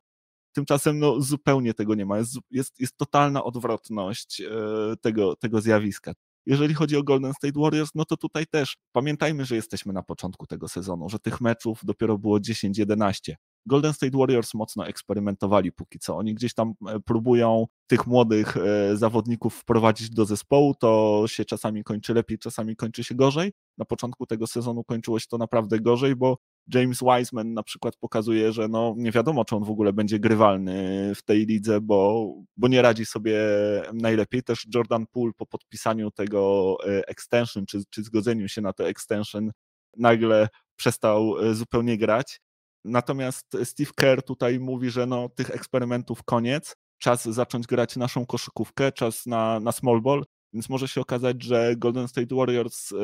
Tymczasem 0.53 0.99
no, 0.99 1.21
zupełnie 1.21 1.75
tego 1.75 1.95
nie 1.95 2.07
ma. 2.07 2.19
Jest, 2.19 2.39
jest, 2.51 2.81
jest 2.81 2.97
totalna 2.97 3.45
odwrotność 3.45 4.41
e, 4.41 4.97
tego, 5.01 5.37
tego 5.37 5.61
zjawiska. 5.61 6.13
Jeżeli 6.47 6.75
chodzi 6.75 6.97
o 6.97 7.03
Golden 7.03 7.35
State 7.35 7.61
Warriors, 7.61 7.91
no 7.95 8.05
to 8.05 8.17
tutaj 8.17 8.47
też 8.47 8.77
pamiętajmy, 8.93 9.45
że 9.45 9.57
jesteśmy 9.57 9.93
na 9.93 10.03
początku 10.03 10.47
tego 10.47 10.69
sezonu, 10.69 11.09
że 11.09 11.19
tych 11.19 11.41
meczów 11.41 11.81
dopiero 11.85 12.19
było 12.19 12.39
10-11. 12.39 13.35
Golden 13.67 13.93
State 13.93 14.19
Warriors 14.19 14.55
mocno 14.55 14.87
eksperymentowali 14.87 15.73
póki 15.73 15.99
co. 15.99 16.17
Oni 16.17 16.35
gdzieś 16.35 16.55
tam 16.55 16.73
e, 16.89 17.01
próbują 17.01 17.67
tych 17.87 18.07
młodych 18.07 18.57
e, 18.57 18.97
zawodników 18.97 19.55
wprowadzić 19.55 20.11
do 20.11 20.25
zespołu. 20.25 20.75
To 20.75 21.25
się 21.27 21.45
czasami 21.45 21.85
kończy 21.85 22.15
lepiej, 22.15 22.39
czasami 22.39 22.77
kończy 22.77 23.05
się 23.05 23.15
gorzej. 23.15 23.53
Na 23.79 23.85
początku 23.85 24.27
tego 24.27 24.47
sezonu 24.47 24.85
kończyło 24.85 25.19
się 25.19 25.27
to 25.31 25.39
naprawdę 25.39 25.81
gorzej, 25.81 26.17
bo 26.17 26.39
James 26.75 27.01
Wiseman 27.01 27.55
na 27.55 27.63
przykład 27.63 27.97
pokazuje, 27.97 28.53
że 28.53 28.69
no 28.69 28.95
nie 28.97 29.13
wiadomo, 29.13 29.45
czy 29.45 29.57
on 29.57 29.65
w 29.65 29.71
ogóle 29.71 29.93
będzie 29.93 30.19
grywalny 30.19 31.13
w 31.15 31.23
tej 31.23 31.47
lidze, 31.47 31.81
bo, 31.81 32.33
bo 32.57 32.69
nie 32.69 32.83
radzi 32.83 33.07
sobie 33.07 33.39
najlepiej. 33.93 34.43
Też 34.43 34.67
Jordan 34.75 35.07
Poole 35.07 35.33
po 35.37 35.47
podpisaniu 35.47 36.11
tego 36.11 36.77
e, 36.87 37.09
extension, 37.09 37.67
czy, 37.67 37.83
czy 37.91 38.03
zgodzeniu 38.03 38.49
się 38.49 38.61
na 38.61 38.73
to 38.73 38.89
extension, 38.89 39.51
nagle 39.97 40.49
przestał 40.77 41.39
e, 41.39 41.55
zupełnie 41.55 41.99
grać. 41.99 42.41
Natomiast 42.85 43.47
Steve 43.65 43.91
Kerr 43.97 44.23
tutaj 44.23 44.61
mówi, 44.61 44.91
że 44.91 45.07
no, 45.07 45.29
tych 45.29 45.51
eksperymentów 45.51 46.23
koniec, 46.23 46.77
czas 46.99 47.25
zacząć 47.25 47.67
grać 47.67 47.97
naszą 47.97 48.27
koszykówkę, 48.27 48.93
czas 48.93 49.27
na, 49.27 49.61
na 49.61 49.73
small 49.73 50.01
ball, 50.01 50.25
więc 50.53 50.69
może 50.69 50.89
się 50.89 51.01
okazać, 51.01 51.43
że 51.43 51.75
Golden 51.77 52.09
State 52.09 52.35
Warriors 52.35 52.93
e, 52.93 52.97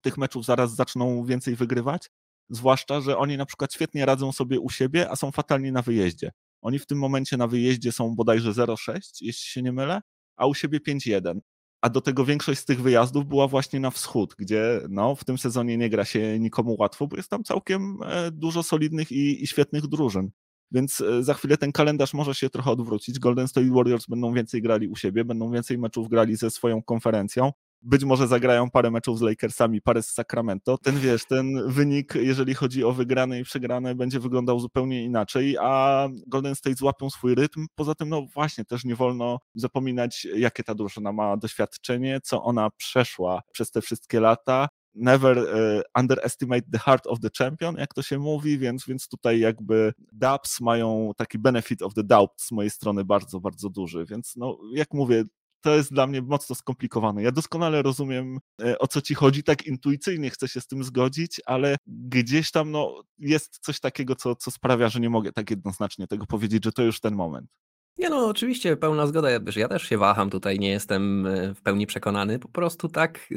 tych 0.00 0.18
meczów 0.18 0.44
zaraz 0.44 0.74
zaczną 0.74 1.24
więcej 1.24 1.56
wygrywać, 1.56 2.10
zwłaszcza, 2.50 3.00
że 3.00 3.18
oni 3.18 3.36
na 3.36 3.46
przykład 3.46 3.74
świetnie 3.74 4.06
radzą 4.06 4.32
sobie 4.32 4.60
u 4.60 4.70
siebie, 4.70 5.10
a 5.10 5.16
są 5.16 5.30
fatalni 5.30 5.72
na 5.72 5.82
wyjeździe. 5.82 6.30
Oni 6.62 6.78
w 6.78 6.86
tym 6.86 6.98
momencie 6.98 7.36
na 7.36 7.46
wyjeździe 7.46 7.92
są 7.92 8.14
bodajże 8.14 8.50
0,6, 8.50 8.98
jeśli 9.20 9.50
się 9.50 9.62
nie 9.62 9.72
mylę, 9.72 10.00
a 10.36 10.46
u 10.46 10.54
siebie 10.54 10.78
5,1. 10.80 11.38
A 11.82 11.90
do 11.90 12.00
tego 12.00 12.24
większość 12.24 12.60
z 12.60 12.64
tych 12.64 12.82
wyjazdów 12.82 13.26
była 13.26 13.48
właśnie 13.48 13.80
na 13.80 13.90
wschód, 13.90 14.34
gdzie 14.38 14.80
no, 14.88 15.14
w 15.14 15.24
tym 15.24 15.38
sezonie 15.38 15.76
nie 15.76 15.90
gra 15.90 16.04
się 16.04 16.38
nikomu 16.38 16.76
łatwo, 16.78 17.06
bo 17.06 17.16
jest 17.16 17.28
tam 17.28 17.44
całkiem 17.44 17.98
e, 18.02 18.30
dużo 18.30 18.62
solidnych 18.62 19.12
i, 19.12 19.42
i 19.42 19.46
świetnych 19.46 19.86
drużyn. 19.86 20.30
Więc 20.70 21.00
e, 21.00 21.22
za 21.22 21.34
chwilę 21.34 21.56
ten 21.56 21.72
kalendarz 21.72 22.14
może 22.14 22.34
się 22.34 22.50
trochę 22.50 22.70
odwrócić. 22.70 23.18
Golden 23.18 23.48
State 23.48 23.70
Warriors 23.70 24.06
będą 24.06 24.34
więcej 24.34 24.62
grali 24.62 24.88
u 24.88 24.96
siebie, 24.96 25.24
będą 25.24 25.50
więcej 25.50 25.78
meczów 25.78 26.08
grali 26.08 26.36
ze 26.36 26.50
swoją 26.50 26.82
konferencją, 26.82 27.52
być 27.82 28.04
może 28.04 28.26
zagrają 28.26 28.70
parę 28.70 28.90
meczów 28.90 29.18
z 29.18 29.22
Lakersami, 29.22 29.82
parę 29.82 30.02
z 30.02 30.10
Sacramento. 30.10 30.78
Ten 30.78 30.98
wiesz, 30.98 31.24
ten 31.24 31.68
wynik, 31.68 32.14
jeżeli 32.14 32.54
chodzi 32.54 32.84
o 32.84 32.92
wygrane 32.92 33.40
i 33.40 33.44
przegrane, 33.44 33.94
będzie 33.94 34.20
wyglądał 34.20 34.60
zupełnie 34.60 35.04
inaczej, 35.04 35.56
a 35.60 36.08
Golden 36.26 36.54
State 36.54 36.76
złapią 36.76 37.10
swój 37.10 37.34
rytm. 37.34 37.66
Poza 37.74 37.94
tym, 37.94 38.08
no 38.08 38.26
właśnie, 38.34 38.64
też 38.64 38.84
nie 38.84 38.96
wolno 38.96 39.38
zapominać, 39.54 40.26
jakie 40.34 40.62
ta 40.62 40.74
drużyna 40.74 41.12
ma 41.12 41.36
doświadczenie, 41.36 42.20
co 42.22 42.42
ona 42.42 42.70
przeszła 42.70 43.42
przez 43.52 43.70
te 43.70 43.80
wszystkie 43.80 44.20
lata. 44.20 44.68
never 44.94 45.38
uh, 45.38 45.82
underestimate 45.94 46.70
the 46.72 46.78
heart 46.78 47.06
of 47.06 47.20
the 47.20 47.30
champion, 47.38 47.76
jak 47.76 47.94
to 47.94 48.02
się 48.02 48.18
mówi, 48.18 48.58
więc, 48.58 48.86
więc 48.86 49.08
tutaj 49.08 49.40
jakby 49.40 49.92
dubs 50.12 50.60
mają 50.60 51.10
taki 51.16 51.38
benefit 51.38 51.82
of 51.82 51.94
the 51.94 52.04
doubt 52.04 52.30
z 52.36 52.52
mojej 52.52 52.70
strony 52.70 53.04
bardzo, 53.04 53.40
bardzo 53.40 53.70
duży, 53.70 54.04
więc 54.04 54.36
no, 54.36 54.58
jak 54.74 54.94
mówię, 54.94 55.24
to 55.60 55.76
jest 55.76 55.92
dla 55.92 56.06
mnie 56.06 56.22
mocno 56.22 56.54
skomplikowane. 56.54 57.22
Ja 57.22 57.32
doskonale 57.32 57.82
rozumiem, 57.82 58.38
e, 58.62 58.78
o 58.78 58.86
co 58.86 59.00
ci 59.00 59.14
chodzi, 59.14 59.42
tak 59.42 59.66
intuicyjnie 59.66 60.30
chcę 60.30 60.48
się 60.48 60.60
z 60.60 60.66
tym 60.66 60.84
zgodzić, 60.84 61.40
ale 61.46 61.76
gdzieś 61.86 62.50
tam 62.50 62.70
no, 62.70 63.02
jest 63.18 63.58
coś 63.58 63.80
takiego, 63.80 64.16
co, 64.16 64.36
co 64.36 64.50
sprawia, 64.50 64.88
że 64.88 65.00
nie 65.00 65.10
mogę 65.10 65.32
tak 65.32 65.50
jednoznacznie 65.50 66.06
tego 66.06 66.26
powiedzieć, 66.26 66.64
że 66.64 66.72
to 66.72 66.82
już 66.82 67.00
ten 67.00 67.14
moment. 67.14 67.50
Nie 67.98 68.10
no, 68.10 68.26
oczywiście 68.26 68.76
pełna 68.76 69.06
zgoda, 69.06 69.28
że 69.46 69.60
ja 69.60 69.68
też 69.68 69.82
się 69.82 69.98
waham 69.98 70.30
tutaj, 70.30 70.58
nie 70.58 70.70
jestem 70.70 71.26
e, 71.26 71.54
w 71.54 71.62
pełni 71.62 71.86
przekonany, 71.86 72.38
po 72.38 72.48
prostu 72.48 72.88
tak, 72.88 73.28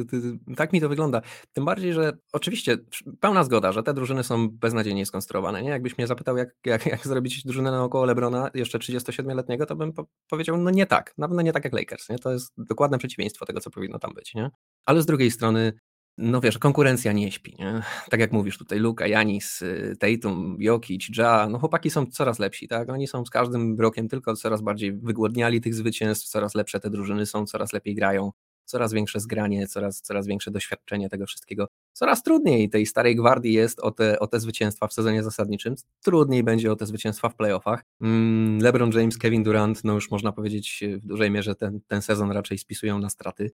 tak 0.56 0.74
mi 0.74 0.82
to 0.82 0.90
wygląda. 0.90 1.22
Tym 1.54 1.66
bardziej, 1.66 1.94
że 1.94 2.18
oczywiście 2.34 2.78
pełna 3.20 3.44
zgoda, 3.44 3.72
że 3.72 3.84
te 3.84 3.94
drużyny 3.94 4.24
są 4.24 4.50
beznadziejnie 4.50 5.06
skonstruowane. 5.06 5.64
Nie? 5.64 5.70
Jakbyś 5.70 5.98
mnie 5.98 6.08
zapytał, 6.08 6.38
jak, 6.38 6.56
jak, 6.66 6.86
jak 6.96 7.08
zrobić 7.08 7.44
drużynę 7.44 7.72
naokoło 7.72 8.06
Lebrona, 8.06 8.50
jeszcze 8.54 8.78
37-letniego, 8.78 9.66
to 9.66 9.76
bym 9.76 9.94
po 9.94 10.06
powiedział, 10.30 10.58
no 10.58 10.72
nie 10.72 10.86
tak, 10.86 11.14
na 11.18 11.28
pewno 11.28 11.42
nie 11.42 11.54
tak 11.54 11.64
jak 11.64 11.74
Lakers. 11.74 12.10
Nie? 12.10 12.20
To 12.20 12.32
jest 12.32 12.54
dokładne 12.58 12.98
przeciwieństwo 12.98 13.46
tego, 13.46 13.60
co 13.60 13.70
powinno 13.70 14.00
tam 14.00 14.14
być. 14.14 14.34
Nie? 14.34 14.52
Ale 14.86 15.02
z 15.02 15.06
drugiej 15.06 15.32
strony 15.32 15.74
no 16.18 16.42
wiesz, 16.42 16.58
konkurencja 16.58 17.12
nie 17.12 17.32
śpi, 17.32 17.56
nie? 17.60 17.82
Tak 18.10 18.20
jak 18.20 18.32
mówisz 18.32 18.58
tutaj, 18.58 18.80
Luka, 18.80 19.08
Janis, 19.08 19.62
y, 19.62 19.96
Tatum, 20.00 20.58
Jokic, 20.60 21.18
Ja, 21.18 21.48
no 21.50 21.60
chłopaki 21.60 21.90
są 21.90 22.06
coraz 22.06 22.40
lepsi, 22.40 22.68
tak? 22.68 22.90
Oni 22.90 23.08
są 23.08 23.26
z 23.26 23.30
każdym 23.30 23.80
rokiem 23.80 24.08
tylko 24.08 24.36
coraz 24.36 24.62
bardziej 24.62 24.94
wygłodniali 24.94 25.62
tych 25.62 25.76
zwycięstw, 25.76 26.28
coraz 26.28 26.56
lepsze 26.56 26.80
te 26.80 26.90
drużyny 26.90 27.26
są, 27.26 27.46
coraz 27.46 27.74
lepiej 27.74 27.96
grają, 27.96 28.32
coraz 28.66 28.94
większe 28.94 29.20
zgranie, 29.20 29.68
coraz, 29.68 30.02
coraz 30.02 30.28
większe 30.28 30.52
doświadczenie 30.52 31.10
tego 31.10 31.26
wszystkiego. 31.26 31.68
Coraz 31.94 32.24
trudniej 32.24 32.70
tej 32.70 32.86
starej 32.86 33.16
gwardii 33.16 33.54
jest 33.54 33.80
o 33.80 33.92
te, 33.92 34.20
o 34.20 34.28
te 34.28 34.40
zwycięstwa 34.40 34.88
w 34.88 34.94
sezonie 34.94 35.24
zasadniczym, 35.24 35.76
trudniej 36.04 36.44
będzie 36.44 36.72
o 36.72 36.76
te 36.76 36.86
zwycięstwa 36.86 37.30
w 37.30 37.36
playoffach. 37.36 37.84
Mm, 38.02 38.60
LeBron 38.60 38.92
James, 38.92 39.18
Kevin 39.18 39.44
Durant, 39.44 39.84
no 39.84 39.94
już 39.94 40.12
można 40.12 40.32
powiedzieć 40.32 40.84
w 41.02 41.06
dużej 41.06 41.32
mierze 41.32 41.56
ten, 41.56 41.80
ten 41.88 42.02
sezon 42.02 42.32
raczej 42.32 42.58
spisują 42.58 43.00
na 43.00 43.10
straty 43.10 43.52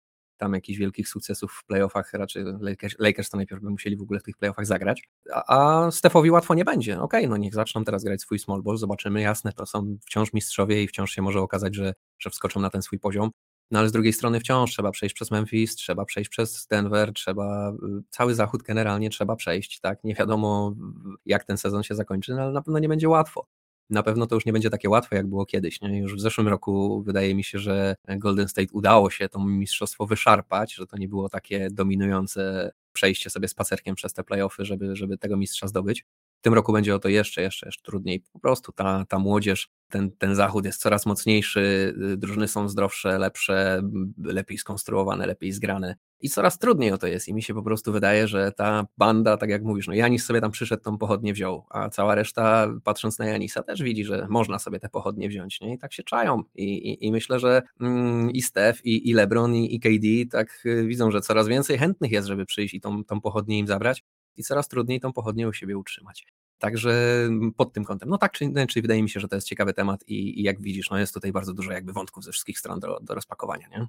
tam 0.45 0.53
jakichś 0.53 0.79
wielkich 0.79 1.09
sukcesów 1.09 1.51
w 1.51 1.65
playoffach, 1.65 2.13
raczej 2.13 2.43
Lakers, 2.59 2.95
Lakers 2.99 3.29
to 3.29 3.37
najpierw 3.37 3.61
by 3.61 3.69
musieli 3.69 3.97
w 3.97 4.01
ogóle 4.01 4.19
w 4.19 4.23
tych 4.23 4.37
playoffach 4.37 4.65
zagrać, 4.65 5.03
a, 5.33 5.43
a 5.85 5.91
Stefowi 5.91 6.31
łatwo 6.31 6.53
nie 6.53 6.65
będzie. 6.65 7.01
Okej, 7.01 7.19
okay, 7.19 7.29
no 7.29 7.37
niech 7.37 7.53
zaczną 7.53 7.83
teraz 7.83 8.03
grać 8.03 8.21
swój 8.21 8.39
small 8.39 8.61
ball, 8.63 8.77
zobaczymy, 8.77 9.21
jasne, 9.21 9.53
to 9.53 9.65
są 9.65 9.97
wciąż 10.05 10.33
mistrzowie 10.33 10.83
i 10.83 10.87
wciąż 10.87 11.11
się 11.11 11.21
może 11.21 11.41
okazać, 11.41 11.75
że, 11.75 11.93
że 12.19 12.29
wskoczą 12.29 12.59
na 12.59 12.69
ten 12.69 12.81
swój 12.81 12.99
poziom, 12.99 13.31
no 13.71 13.79
ale 13.79 13.89
z 13.89 13.91
drugiej 13.91 14.13
strony 14.13 14.39
wciąż 14.39 14.71
trzeba 14.71 14.91
przejść 14.91 15.15
przez 15.15 15.31
Memphis, 15.31 15.75
trzeba 15.75 16.05
przejść 16.05 16.29
przez 16.29 16.67
Denver, 16.67 17.13
trzeba, 17.13 17.71
y, 17.71 18.03
cały 18.09 18.35
zachód 18.35 18.63
generalnie 18.63 19.09
trzeba 19.09 19.35
przejść, 19.35 19.79
tak, 19.79 20.03
nie 20.03 20.15
wiadomo 20.15 20.75
jak 21.25 21.43
ten 21.43 21.57
sezon 21.57 21.83
się 21.83 21.95
zakończy, 21.95 22.35
no 22.35 22.41
ale 22.41 22.51
na 22.51 22.61
pewno 22.61 22.79
nie 22.79 22.89
będzie 22.89 23.09
łatwo 23.09 23.47
na 23.89 24.03
pewno 24.03 24.27
to 24.27 24.35
już 24.35 24.45
nie 24.45 24.53
będzie 24.53 24.69
takie 24.69 24.89
łatwe, 24.89 25.15
jak 25.15 25.27
było 25.27 25.45
kiedyś. 25.45 25.81
Nie? 25.81 25.99
Już 25.99 26.15
w 26.15 26.19
zeszłym 26.19 26.47
roku 26.47 27.03
wydaje 27.03 27.35
mi 27.35 27.43
się, 27.43 27.59
że 27.59 27.95
Golden 28.07 28.47
State 28.47 28.67
udało 28.71 29.09
się 29.09 29.29
to 29.29 29.39
mistrzostwo 29.39 30.05
wyszarpać, 30.05 30.73
że 30.73 30.87
to 30.87 30.97
nie 30.97 31.07
było 31.07 31.29
takie 31.29 31.67
dominujące 31.71 32.71
przejście 32.93 33.29
sobie 33.29 33.47
spacerkiem 33.47 33.95
przez 33.95 34.13
te 34.13 34.23
playoffy, 34.23 34.65
żeby, 34.65 34.95
żeby 34.95 35.17
tego 35.17 35.37
mistrza 35.37 35.67
zdobyć. 35.67 36.05
W 36.39 36.41
tym 36.41 36.53
roku 36.53 36.73
będzie 36.73 36.95
o 36.95 36.99
to 36.99 37.09
jeszcze, 37.09 37.41
jeszcze, 37.41 37.65
jeszcze 37.65 37.83
trudniej. 37.83 38.23
Po 38.33 38.39
prostu 38.39 38.71
ta, 38.71 39.05
ta 39.09 39.19
młodzież, 39.19 39.69
ten, 39.89 40.11
ten 40.11 40.35
zachód 40.35 40.65
jest 40.65 40.81
coraz 40.81 41.05
mocniejszy, 41.05 41.93
y, 42.13 42.17
drużyny 42.17 42.47
są 42.47 42.69
zdrowsze, 42.69 43.19
lepsze, 43.19 43.81
lepiej 44.23 44.57
skonstruowane, 44.57 45.27
lepiej 45.27 45.51
zgrane 45.51 45.95
i 46.19 46.29
coraz 46.29 46.59
trudniej 46.59 46.91
o 46.91 46.97
to 46.97 47.07
jest 47.07 47.27
i 47.27 47.33
mi 47.33 47.43
się 47.43 47.53
po 47.53 47.63
prostu 47.63 47.91
wydaje, 47.91 48.27
że 48.27 48.51
ta 48.51 48.87
banda, 48.97 49.37
tak 49.37 49.49
jak 49.49 49.63
mówisz, 49.63 49.87
no 49.87 49.93
Janis 49.93 50.25
sobie 50.25 50.41
tam 50.41 50.51
przyszedł, 50.51 50.83
tą 50.83 50.97
pochodnię 50.97 51.33
wziął, 51.33 51.65
a 51.69 51.89
cała 51.89 52.15
reszta 52.15 52.67
patrząc 52.83 53.19
na 53.19 53.25
Janisa 53.25 53.63
też 53.63 53.83
widzi, 53.83 54.05
że 54.05 54.27
można 54.29 54.59
sobie 54.59 54.79
te 54.79 54.89
pochodnie 54.89 55.29
wziąć, 55.29 55.61
nie? 55.61 55.73
I 55.73 55.77
tak 55.77 55.93
się 55.93 56.03
czają 56.03 56.43
i, 56.55 56.63
i, 56.63 57.05
i 57.05 57.11
myślę, 57.11 57.39
że 57.39 57.61
mm, 57.81 58.31
i 58.31 58.41
Steph, 58.41 58.85
i, 58.85 59.09
i 59.09 59.13
LeBron, 59.13 59.55
i, 59.55 59.75
i 59.75 59.79
KD 59.79 60.31
tak 60.31 60.65
y, 60.65 60.85
widzą, 60.87 61.11
że 61.11 61.21
coraz 61.21 61.47
więcej 61.47 61.77
chętnych 61.77 62.11
jest, 62.11 62.27
żeby 62.27 62.45
przyjść 62.45 62.73
i 62.73 62.81
tą, 62.81 63.03
tą 63.03 63.21
pochodnię 63.21 63.59
im 63.59 63.67
zabrać 63.67 64.03
i 64.37 64.43
coraz 64.43 64.67
trudniej 64.67 64.99
tą 64.99 65.13
pochodnię 65.13 65.47
u 65.47 65.53
siebie 65.53 65.77
utrzymać. 65.77 66.25
Także 66.59 67.29
pod 67.57 67.73
tym 67.73 67.83
kątem, 67.83 68.09
no 68.09 68.17
tak 68.17 68.31
czy 68.31 68.45
inaczej, 68.45 68.81
wydaje 68.81 69.03
mi 69.03 69.09
się, 69.09 69.19
że 69.19 69.27
to 69.27 69.35
jest 69.35 69.47
ciekawy 69.47 69.73
temat 69.73 70.03
i, 70.07 70.39
i 70.39 70.43
jak 70.43 70.61
widzisz, 70.61 70.89
no 70.89 70.97
jest 70.97 71.13
tutaj 71.13 71.31
bardzo 71.31 71.53
dużo 71.53 71.71
jakby 71.71 71.93
wątków 71.93 72.23
ze 72.23 72.31
wszystkich 72.31 72.59
stron 72.59 72.79
do, 72.79 72.99
do 73.01 73.15
rozpakowania, 73.15 73.67
nie? 73.67 73.87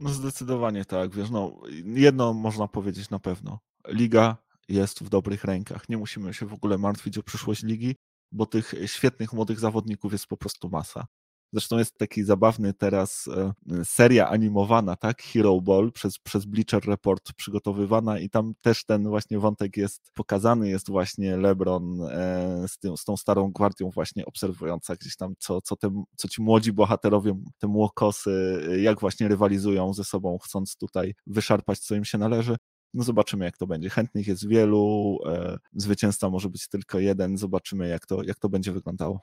No 0.00 0.10
zdecydowanie 0.10 0.84
tak, 0.84 1.14
wiesz, 1.14 1.30
no 1.30 1.60
jedno 1.84 2.32
można 2.32 2.68
powiedzieć 2.68 3.10
na 3.10 3.18
pewno. 3.18 3.58
Liga 3.88 4.36
jest 4.68 5.00
w 5.00 5.08
dobrych 5.08 5.44
rękach. 5.44 5.88
Nie 5.88 5.98
musimy 5.98 6.34
się 6.34 6.46
w 6.46 6.52
ogóle 6.52 6.78
martwić 6.78 7.18
o 7.18 7.22
przyszłość 7.22 7.62
ligi, 7.62 7.96
bo 8.32 8.46
tych 8.46 8.74
świetnych 8.86 9.32
młodych 9.32 9.60
zawodników 9.60 10.12
jest 10.12 10.26
po 10.26 10.36
prostu 10.36 10.68
masa. 10.68 11.06
Zresztą 11.52 11.78
jest 11.78 11.98
taki 11.98 12.24
zabawny 12.24 12.74
teraz 12.74 13.28
e, 13.28 13.52
seria 13.84 14.28
animowana, 14.28 14.96
tak? 14.96 15.22
Hero 15.22 15.60
Ball 15.60 15.92
przez, 15.92 16.18
przez 16.18 16.44
Bleacher 16.44 16.86
Report 16.86 17.32
przygotowywana 17.32 18.18
i 18.18 18.30
tam 18.30 18.54
też 18.60 18.84
ten 18.84 19.08
właśnie 19.08 19.38
wątek 19.38 19.76
jest 19.76 20.10
pokazany, 20.14 20.68
jest 20.68 20.90
właśnie 20.90 21.36
LeBron 21.36 22.02
e, 22.02 22.64
z, 22.68 22.78
tym, 22.78 22.96
z 22.96 23.04
tą 23.04 23.16
starą 23.16 23.52
gwardią 23.52 23.90
właśnie 23.90 24.26
obserwująca 24.26 24.96
gdzieś 24.96 25.16
tam, 25.16 25.34
co, 25.38 25.60
co, 25.60 25.76
te, 25.76 26.02
co 26.16 26.28
ci 26.28 26.42
młodzi 26.42 26.72
bohaterowie, 26.72 27.42
te 27.58 27.66
młokosy, 27.66 28.62
jak 28.82 29.00
właśnie 29.00 29.28
rywalizują 29.28 29.94
ze 29.94 30.04
sobą, 30.04 30.38
chcąc 30.38 30.76
tutaj 30.76 31.14
wyszarpać, 31.26 31.78
co 31.78 31.94
im 31.94 32.04
się 32.04 32.18
należy. 32.18 32.56
No 32.94 33.04
zobaczymy, 33.04 33.44
jak 33.44 33.56
to 33.58 33.66
będzie. 33.66 33.90
Chętnych 33.90 34.26
jest 34.26 34.48
wielu, 34.48 35.18
e, 35.26 35.58
zwycięzca 35.72 36.30
może 36.30 36.48
być 36.48 36.68
tylko 36.68 36.98
jeden. 36.98 37.36
Zobaczymy, 37.36 37.88
jak 37.88 38.06
to, 38.06 38.22
jak 38.22 38.38
to 38.38 38.48
będzie 38.48 38.72
wyglądało. 38.72 39.20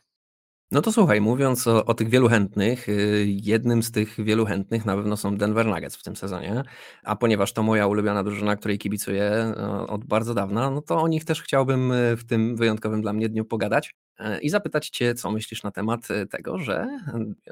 No 0.72 0.82
to 0.82 0.92
słuchaj, 0.92 1.22
mówiąc 1.22 1.68
o, 1.68 1.86
o, 1.86 1.94
tych 1.94 2.10
wielu 2.10 2.30
chętnych, 2.30 2.90
y, 2.90 3.26
jednym 3.28 3.84
z 3.84 3.92
tych 3.92 4.24
wielu 4.24 4.46
chętnych 4.46 4.86
na 4.86 4.96
pewno 4.96 5.18
są 5.18 5.38
Denver 5.38 5.66
Nuggets 5.66 5.96
w 5.96 6.04
tym 6.04 6.16
sezonie, 6.16 6.64
a 7.04 7.16
ponieważ 7.16 7.54
to 7.54 7.64
moja 7.64 7.88
ulubiona 7.88 8.24
drużyna, 8.24 8.56
której 8.56 8.78
kibicuję 8.78 9.54
no, 9.58 9.88
od 9.88 10.06
bardzo 10.06 10.34
dawna, 10.34 10.70
no 10.70 10.82
to 10.82 11.02
o 11.02 11.08
nich 11.08 11.26
też 11.26 11.42
chciałbym 11.42 11.92
y, 11.92 12.18
w 12.18 12.26
tym 12.26 12.56
wyjątkowym 12.56 13.02
dla 13.02 13.14
mnie 13.14 13.30
dniu 13.30 13.46
pogadać 13.46 13.96
y, 14.20 14.24
i 14.42 14.50
zapytać 14.50 14.90
Cię, 14.90 15.16
co 15.16 15.32
myślisz 15.32 15.64
na 15.64 15.72
temat 15.72 16.08
tego, 16.30 16.58
że 16.58 16.88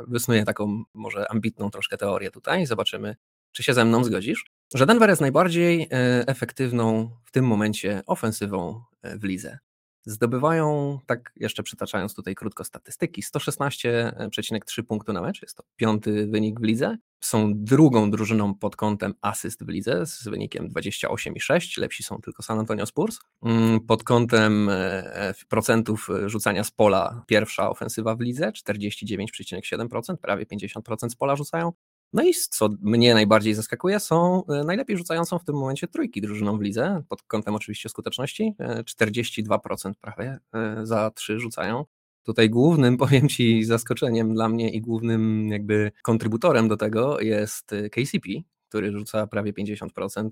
wysnuję 0.07 0.45
taką 0.45 0.83
może 0.93 1.31
ambitną 1.31 1.69
troszkę 1.69 1.97
teorię 1.97 2.31
tutaj, 2.31 2.65
zobaczymy, 2.65 3.15
czy 3.51 3.63
się 3.63 3.73
ze 3.73 3.85
mną 3.85 4.03
zgodzisz, 4.03 4.45
że 4.75 4.85
Denver 4.85 5.09
jest 5.09 5.21
najbardziej 5.21 5.87
efektywną 6.27 7.09
w 7.25 7.31
tym 7.31 7.45
momencie 7.45 8.01
ofensywą 8.05 8.83
w 9.03 9.23
lidze. 9.23 9.59
Zdobywają, 10.05 10.99
tak 11.05 11.31
jeszcze 11.35 11.63
przytaczając 11.63 12.15
tutaj 12.15 12.35
krótko 12.35 12.63
statystyki, 12.63 13.21
116,3 13.21 14.83
punktu 14.83 15.13
na 15.13 15.21
mecz, 15.21 15.41
jest 15.41 15.57
to 15.57 15.63
piąty 15.75 16.27
wynik 16.27 16.59
w 16.59 16.63
lidze. 16.63 16.97
Są 17.19 17.51
drugą 17.55 18.11
drużyną 18.11 18.55
pod 18.55 18.75
kątem 18.75 19.13
asyst 19.21 19.65
w 19.65 19.69
lidze 19.69 20.05
z 20.05 20.27
wynikiem 20.27 20.69
28,6, 20.69 21.81
lepsi 21.81 22.03
są 22.03 22.21
tylko 22.21 22.43
San 22.43 22.59
Antonio 22.59 22.85
Spurs. 22.85 23.19
Mm, 23.43 23.79
pod 23.79 24.03
kątem 24.03 24.69
e, 24.69 24.73
e, 25.15 25.33
procentów 25.49 26.09
rzucania 26.25 26.63
z 26.63 26.71
pola 26.71 27.23
pierwsza 27.27 27.69
ofensywa 27.69 28.15
w 28.15 28.21
lidze, 28.21 28.51
49,7%, 28.51 30.17
prawie 30.17 30.45
50% 30.45 31.09
z 31.09 31.15
pola 31.15 31.35
rzucają. 31.35 31.73
No 32.13 32.23
i 32.23 32.33
co 32.49 32.69
mnie 32.81 33.13
najbardziej 33.13 33.53
zaskakuje, 33.53 33.99
są 33.99 34.45
e, 34.45 34.63
najlepiej 34.63 34.97
rzucającą 34.97 35.39
w 35.39 35.43
tym 35.43 35.55
momencie 35.55 35.87
trójki 35.87 36.21
drużyną 36.21 36.57
w 36.57 36.61
lidze, 36.61 37.03
pod 37.09 37.23
kątem 37.23 37.55
oczywiście 37.55 37.89
skuteczności, 37.89 38.55
42% 38.59 39.89
e, 39.89 39.93
prawie 40.01 40.39
e, 40.53 40.85
za 40.85 41.11
trzy 41.11 41.39
rzucają. 41.39 41.85
Tutaj 42.23 42.49
głównym, 42.49 42.97
powiem 43.07 43.29
Ci, 43.29 43.63
zaskoczeniem 43.63 44.33
dla 44.33 44.49
mnie 44.49 44.69
i 44.69 44.81
głównym 44.81 45.47
jakby 45.47 45.91
kontrybutorem 46.03 46.67
do 46.67 46.77
tego 46.77 47.19
jest 47.19 47.71
KCP, 47.91 48.29
który 48.69 48.91
rzuca 48.91 49.27
prawie 49.27 49.53
50% 49.53 50.29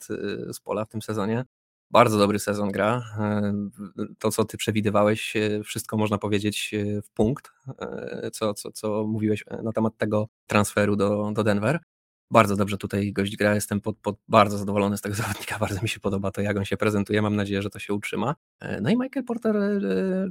z 0.54 0.60
pola 0.60 0.86
w 0.86 0.90
tym 0.90 1.02
sezonie 1.02 1.46
bardzo 1.92 2.18
dobry 2.18 2.40
sezon 2.40 2.72
gra. 2.72 3.04
E, 3.20 3.54
to, 4.20 4.32
co 4.32 4.46
ty 4.46 4.58
przewidywałeś, 4.58 5.36
e, 5.36 5.64
wszystko 5.64 5.98
można 5.98 6.18
powiedzieć 6.18 6.74
e, 6.74 7.02
w 7.02 7.10
punkt, 7.10 7.52
co, 8.34 8.54
co, 8.54 8.72
co 8.72 9.08
mówiłeś 9.08 9.44
na 9.64 9.72
temat 9.72 9.98
tego 9.98 10.28
transferu 10.48 10.96
do, 10.96 11.32
do 11.34 11.44
Denver. 11.44 11.80
Bardzo 12.32 12.56
dobrze 12.56 12.78
tutaj 12.78 13.14
gość 13.14 13.36
gra, 13.36 13.56
jestem 13.56 13.82
pod, 13.82 13.98
pod 13.98 14.16
bardzo 14.28 14.58
zadowolony 14.58 14.98
z 14.98 15.02
tego 15.02 15.16
zawodnika, 15.24 15.60
bardzo 15.60 15.82
mi 15.82 15.90
się 15.90 16.00
podoba 16.00 16.32
to, 16.32 16.42
jak 16.42 16.58
on 16.58 16.66
się 16.66 16.78
prezentuje, 16.78 17.22
mam 17.22 17.36
nadzieję, 17.36 17.62
że 17.62 17.70
to 17.70 17.80
się 17.80 17.94
utrzyma. 17.94 18.36
No 18.82 18.90
i 18.90 18.98
Michael 18.98 19.26
Porter 19.26 19.56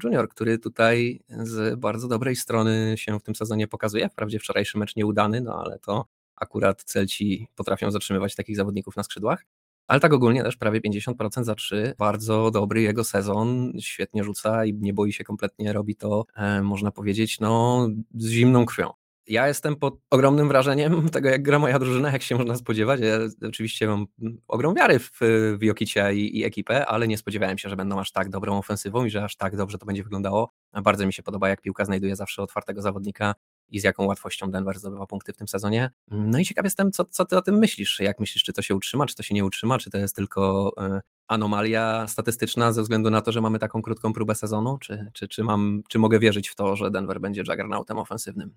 Jr., 0.04 0.28
który 0.28 0.58
tutaj 0.58 1.20
z 1.30 1.80
bardzo 1.80 2.08
dobrej 2.08 2.36
strony 2.36 2.94
się 2.96 3.18
w 3.18 3.22
tym 3.22 3.34
sezonie 3.34 3.68
pokazuje, 3.68 4.08
wprawdzie 4.08 4.38
wczorajszy 4.38 4.78
mecz 4.78 4.96
nieudany, 4.96 5.40
no 5.40 5.62
ale 5.64 5.78
to 5.78 6.06
akurat 6.36 6.82
celci 6.84 7.48
potrafią 7.54 7.90
zatrzymywać 7.90 8.34
takich 8.34 8.56
zawodników 8.56 8.96
na 8.96 9.02
skrzydłach. 9.02 9.44
Ale 9.90 10.00
tak 10.00 10.12
ogólnie 10.12 10.42
też 10.42 10.56
prawie 10.56 10.80
50% 10.80 11.44
za 11.44 11.54
3. 11.54 11.94
Bardzo 11.98 12.50
dobry 12.50 12.82
jego 12.82 13.04
sezon, 13.04 13.72
świetnie 13.80 14.24
rzuca 14.24 14.64
i 14.64 14.74
nie 14.74 14.94
boi 14.94 15.12
się 15.12 15.24
kompletnie, 15.24 15.72
robi 15.72 15.96
to, 15.96 16.24
e, 16.36 16.62
można 16.62 16.90
powiedzieć, 16.90 17.40
no, 17.40 17.88
z 18.14 18.28
zimną 18.30 18.66
krwią. 18.66 18.90
Ja 19.26 19.48
jestem 19.48 19.76
pod 19.76 19.94
ogromnym 20.10 20.48
wrażeniem 20.48 21.08
tego, 21.12 21.28
jak 21.28 21.42
gra 21.42 21.58
moja 21.58 21.78
drużyna, 21.78 22.12
jak 22.12 22.22
się 22.22 22.36
można 22.36 22.56
spodziewać. 22.56 23.00
Ja 23.00 23.48
oczywiście 23.48 23.86
mam 23.86 24.06
ogrom 24.48 24.74
wiary 24.74 24.98
w, 24.98 25.18
w 25.58 25.62
Jokicia 25.62 26.12
i, 26.12 26.38
i, 26.38 26.44
ekipę, 26.44 26.86
ale 26.86 27.08
nie 27.08 27.18
spodziewałem 27.18 27.58
się, 27.58 27.68
że 27.68 27.76
będą 27.76 28.00
aż 28.00 28.12
tak 28.12 28.28
dobrą 28.28 28.58
ofensywą 28.58 29.04
i 29.04 29.10
że 29.10 29.24
aż 29.24 29.36
tak 29.36 29.56
dobrze 29.56 29.78
to 29.78 29.86
będzie 29.86 30.02
wyglądało. 30.02 30.52
Bardzo 30.82 31.06
mi 31.06 31.12
się 31.12 31.22
podoba, 31.22 31.48
jak 31.48 31.60
piłka 31.60 31.84
znajduje 31.84 32.16
zawsze 32.16 32.42
otwartego 32.42 32.82
zawodnika 32.82 33.34
i 33.70 33.80
z 33.80 33.84
jaką 33.84 34.04
łatwością 34.04 34.50
Denver 34.50 34.78
zdobywa 34.78 35.06
punkty 35.06 35.32
w 35.32 35.36
tym 35.36 35.48
sezonie. 35.48 35.90
No 36.08 36.38
i 36.38 36.44
ciekaw 36.44 36.64
jestem, 36.64 36.92
co, 36.92 37.04
co 37.04 37.24
ty 37.24 37.36
o 37.36 37.42
tym 37.42 37.58
myślisz? 37.58 38.00
Jak 38.00 38.20
myślisz, 38.20 38.44
czy 38.44 38.52
to 38.52 38.62
się 38.62 38.74
utrzyma, 38.74 39.06
czy 39.06 39.14
to 39.14 39.22
się 39.22 39.34
nie 39.34 39.44
utrzyma, 39.44 39.78
czy 39.78 39.90
to 39.90 39.98
jest 39.98 40.16
tylko 40.16 40.72
e, 40.78 41.00
anomalia 41.28 42.06
statystyczna 42.08 42.72
ze 42.72 42.82
względu 42.82 43.10
na 43.10 43.20
to, 43.20 43.32
że 43.32 43.40
mamy 43.40 43.58
taką 43.58 43.82
krótką 43.82 44.12
próbę 44.12 44.34
sezonu, 44.34 44.78
czy, 44.78 45.10
czy, 45.12 45.28
czy, 45.28 45.44
mam, 45.44 45.82
czy 45.88 45.98
mogę 45.98 46.18
wierzyć 46.18 46.48
w 46.48 46.54
to, 46.54 46.76
że 46.76 46.90
Denver 46.90 47.20
będzie 47.20 47.40
juggernautem 47.40 47.98
ofensywnym? 47.98 48.54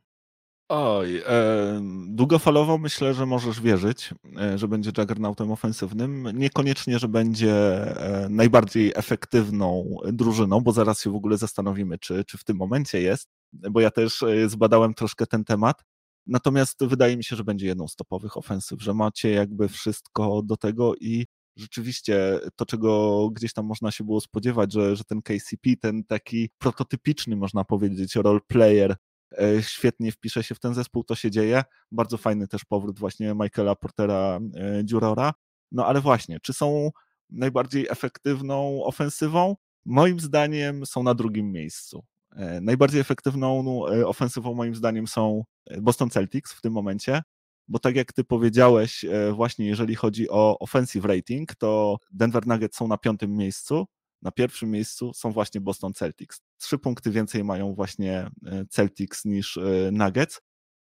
Oj, 0.69 1.17
e, 1.17 1.81
długofalowo 2.07 2.77
myślę, 2.77 3.13
że 3.13 3.25
możesz 3.25 3.61
wierzyć, 3.61 4.13
e, 4.37 4.57
że 4.57 4.67
będzie 4.67 4.91
juggernautem 4.97 5.51
ofensywnym. 5.51 6.27
Niekoniecznie, 6.33 6.99
że 6.99 7.07
będzie 7.07 7.53
e, 7.53 8.27
najbardziej 8.29 8.91
efektywną 8.95 9.97
drużyną, 10.13 10.61
bo 10.61 10.71
zaraz 10.71 11.01
się 11.01 11.11
w 11.11 11.15
ogóle 11.15 11.37
zastanowimy, 11.37 11.99
czy, 11.99 12.25
czy 12.25 12.37
w 12.37 12.43
tym 12.43 12.57
momencie 12.57 13.01
jest, 13.01 13.29
bo 13.53 13.81
ja 13.81 13.91
też 13.91 14.23
e, 14.23 14.49
zbadałem 14.49 14.93
troszkę 14.93 15.27
ten 15.27 15.43
temat. 15.43 15.83
Natomiast 16.27 16.85
wydaje 16.85 17.17
mi 17.17 17.23
się, 17.23 17.35
że 17.35 17.43
będzie 17.43 17.67
jedną 17.67 17.87
z 17.87 17.95
topowych 17.95 18.37
ofensyw, 18.37 18.81
że 18.81 18.93
macie 18.93 19.29
jakby 19.29 19.69
wszystko 19.69 20.41
do 20.45 20.57
tego 20.57 20.95
i 20.95 21.25
rzeczywiście 21.55 22.39
to, 22.55 22.65
czego 22.65 23.29
gdzieś 23.29 23.53
tam 23.53 23.65
można 23.65 23.91
się 23.91 24.03
było 24.03 24.21
spodziewać, 24.21 24.73
że, 24.73 24.95
że 24.95 25.03
ten 25.03 25.21
KCP, 25.21 25.69
ten 25.81 26.03
taki 26.03 26.49
prototypiczny, 26.57 27.35
można 27.35 27.63
powiedzieć, 27.63 28.15
role 28.15 28.39
player, 28.47 28.95
e, 29.37 29.63
świetnie 29.63 30.11
wpisze 30.11 30.43
się 30.43 30.55
w 30.55 30.59
ten 30.59 30.73
zespół, 30.73 31.03
to 31.03 31.15
się 31.15 31.31
dzieje. 31.31 31.63
Bardzo 31.91 32.17
fajny 32.17 32.47
też 32.47 32.65
powrót 32.65 32.99
właśnie 32.99 33.33
Michaela 33.33 33.75
Portera 33.75 34.39
e, 34.55 34.85
Dziurora. 34.85 35.33
No 35.71 35.85
ale 35.85 36.01
właśnie, 36.01 36.39
czy 36.39 36.53
są 36.53 36.91
najbardziej 37.29 37.87
efektywną 37.89 38.83
ofensywą? 38.83 39.55
Moim 39.85 40.19
zdaniem 40.19 40.85
są 40.85 41.03
na 41.03 41.13
drugim 41.13 41.51
miejscu. 41.51 42.05
E, 42.35 42.61
najbardziej 42.61 43.01
efektywną 43.01 43.63
no, 43.63 43.85
ofensywą 44.07 44.53
moim 44.53 44.75
zdaniem 44.75 45.07
są 45.07 45.43
Boston 45.81 46.09
Celtics 46.09 46.53
w 46.53 46.61
tym 46.61 46.73
momencie, 46.73 47.21
bo 47.67 47.79
tak 47.79 47.95
jak 47.95 48.13
ty 48.13 48.23
powiedziałeś, 48.23 49.05
właśnie 49.33 49.67
jeżeli 49.67 49.95
chodzi 49.95 50.29
o 50.29 50.59
offensive 50.59 51.05
rating, 51.05 51.55
to 51.55 51.97
Denver 52.11 52.47
Nuggets 52.47 52.77
są 52.77 52.87
na 52.87 52.97
piątym 52.97 53.37
miejscu, 53.37 53.85
na 54.21 54.31
pierwszym 54.31 54.71
miejscu 54.71 55.13
są 55.13 55.31
właśnie 55.31 55.61
Boston 55.61 55.93
Celtics. 55.93 56.41
Trzy 56.57 56.77
punkty 56.77 57.11
więcej 57.11 57.43
mają 57.43 57.73
właśnie 57.73 58.27
Celtics 58.69 59.25
niż 59.25 59.59
Nuggets. 59.91 60.41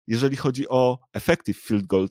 Jeżeli 0.08 0.36
chodzi 0.36 0.70
o 0.70 1.00
effective 1.14 1.58
field 1.58 1.86
goal 1.86 2.08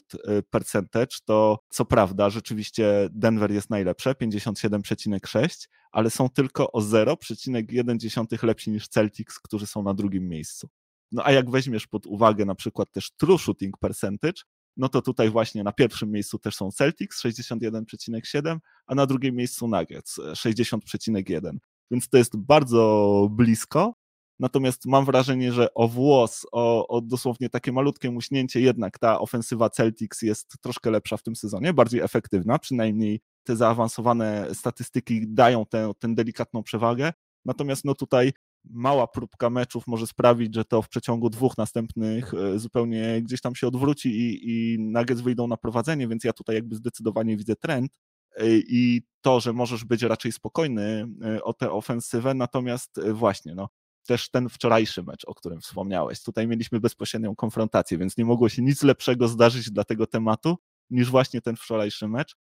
percentage, 0.51 1.17
to 1.25 1.59
co 1.71 1.85
prawda 1.85 2.31
rzeczywiście 2.31 3.09
Denver 3.11 3.53
jest 3.53 3.71
najlepsze, 3.71 4.13
57,6, 4.13 5.69
ale 5.93 6.11
są 6.11 6.29
tylko 6.29 6.73
o 6.73 6.81
0,1 6.81 8.45
lepsi 8.45 8.71
niż 8.71 8.89
Celtics, 8.89 9.41
którzy 9.41 9.67
są 9.67 9.83
na 9.83 9.95
drugim 9.95 10.29
miejscu. 10.29 10.69
No 11.13 11.23
a 11.27 11.33
jak 11.33 11.51
weźmiesz 11.51 11.87
pod 11.87 12.07
uwagę 12.07 12.45
na 12.45 12.55
przykład 12.55 12.93
też 12.93 13.11
true 13.11 13.39
shooting 13.39 13.79
percentage, 13.79 14.43
no 14.77 14.89
to 14.89 15.03
tutaj 15.03 15.31
właśnie 15.31 15.65
na 15.65 15.73
pierwszym 15.73 16.11
miejscu 16.11 16.39
też 16.39 16.57
są 16.57 16.71
Celtics 16.71 17.23
61,7, 17.25 18.59
a 18.87 18.95
na 18.95 19.07
drugim 19.07 19.35
miejscu 19.35 19.69
Nuggets 19.69 20.19
60,1. 20.19 21.57
Więc 21.91 22.09
to 22.09 22.19
jest 22.19 22.37
bardzo 22.37 23.29
blisko. 23.31 23.95
Natomiast 24.43 24.87
mam 24.87 25.05
wrażenie, 25.05 25.53
że 25.53 25.75
o 25.75 25.89
włos, 25.89 26.47
o, 26.53 26.89
o 26.89 27.01
dosłownie 27.01 27.49
takie 27.49 27.73
malutkie 27.73 28.11
muśnięcie, 28.11 28.61
jednak 28.61 28.99
ta 28.99 29.21
ofensywa 29.21 29.71
Celtics 29.71 30.23
jest 30.23 30.55
troszkę 30.61 30.91
lepsza 30.91 31.17
w 31.17 31.23
tym 31.23 31.37
sezonie, 31.37 31.73
bardziej 31.73 32.01
efektywna, 32.01 32.59
przynajmniej 32.59 33.21
te 33.45 33.57
zaawansowane 33.57 34.49
statystyki 34.55 35.29
dają 35.29 35.67
tę, 35.67 35.93
tę 35.99 36.15
delikatną 36.15 36.63
przewagę. 36.63 37.13
Natomiast 37.45 37.85
no 37.85 37.95
tutaj 37.95 38.33
mała 38.65 39.07
próbka 39.07 39.51
meczów 39.51 39.87
może 39.87 40.07
sprawić, 40.07 40.55
że 40.55 40.65
to 40.65 40.83
w 40.83 40.89
przeciągu 40.89 41.31
dwóch 41.31 41.59
następnych 41.59 42.35
e, 42.35 42.59
zupełnie 42.59 43.23
gdzieś 43.23 43.41
tam 43.41 43.55
się 43.55 43.67
odwróci 43.67 44.09
i, 44.09 44.51
i 44.51 44.79
Nuggets 44.79 45.21
wyjdą 45.21 45.47
na 45.47 45.57
prowadzenie, 45.57 46.09
więc 46.09 46.25
ja 46.25 46.33
tutaj 46.33 46.57
jakby 46.57 46.77
zdecydowanie 46.77 47.37
widzę 47.37 47.57
trend 47.57 47.93
e, 48.37 48.47
i 48.49 49.03
to, 49.21 49.41
że 49.41 49.53
możesz 49.53 49.85
być 49.85 50.03
raczej 50.03 50.33
spokojny 50.33 51.07
e, 51.25 51.43
o 51.43 51.53
tę 51.53 51.73
ofensywę, 51.73 52.35
natomiast 52.35 53.01
właśnie, 53.13 53.55
no, 53.55 53.69
też 54.07 54.31
ten 54.31 54.49
wczorajszy 54.49 55.03
mecz, 55.03 55.25
o 55.27 55.35
którym 55.35 55.61
wspomniałeś. 55.61 56.23
Tutaj 56.23 56.49
mieliśmy 56.49 56.81
bezpośrednią 56.81 57.37
konfrontację, 57.37 57.99
więc 57.99 58.17
nie 58.17 58.25
mogło 58.25 58.49
się 58.49 58.63
nic 58.63 58.83
lepszego 58.83 59.29
zdarzyć 59.29 59.71
dla 59.71 59.85
tego 59.85 60.07
tematu 60.07 60.57
niż 60.91 61.11
właśnie 61.11 61.41
ten 61.41 61.57
wczorajszy 61.57 62.09
mecz 62.09 62.37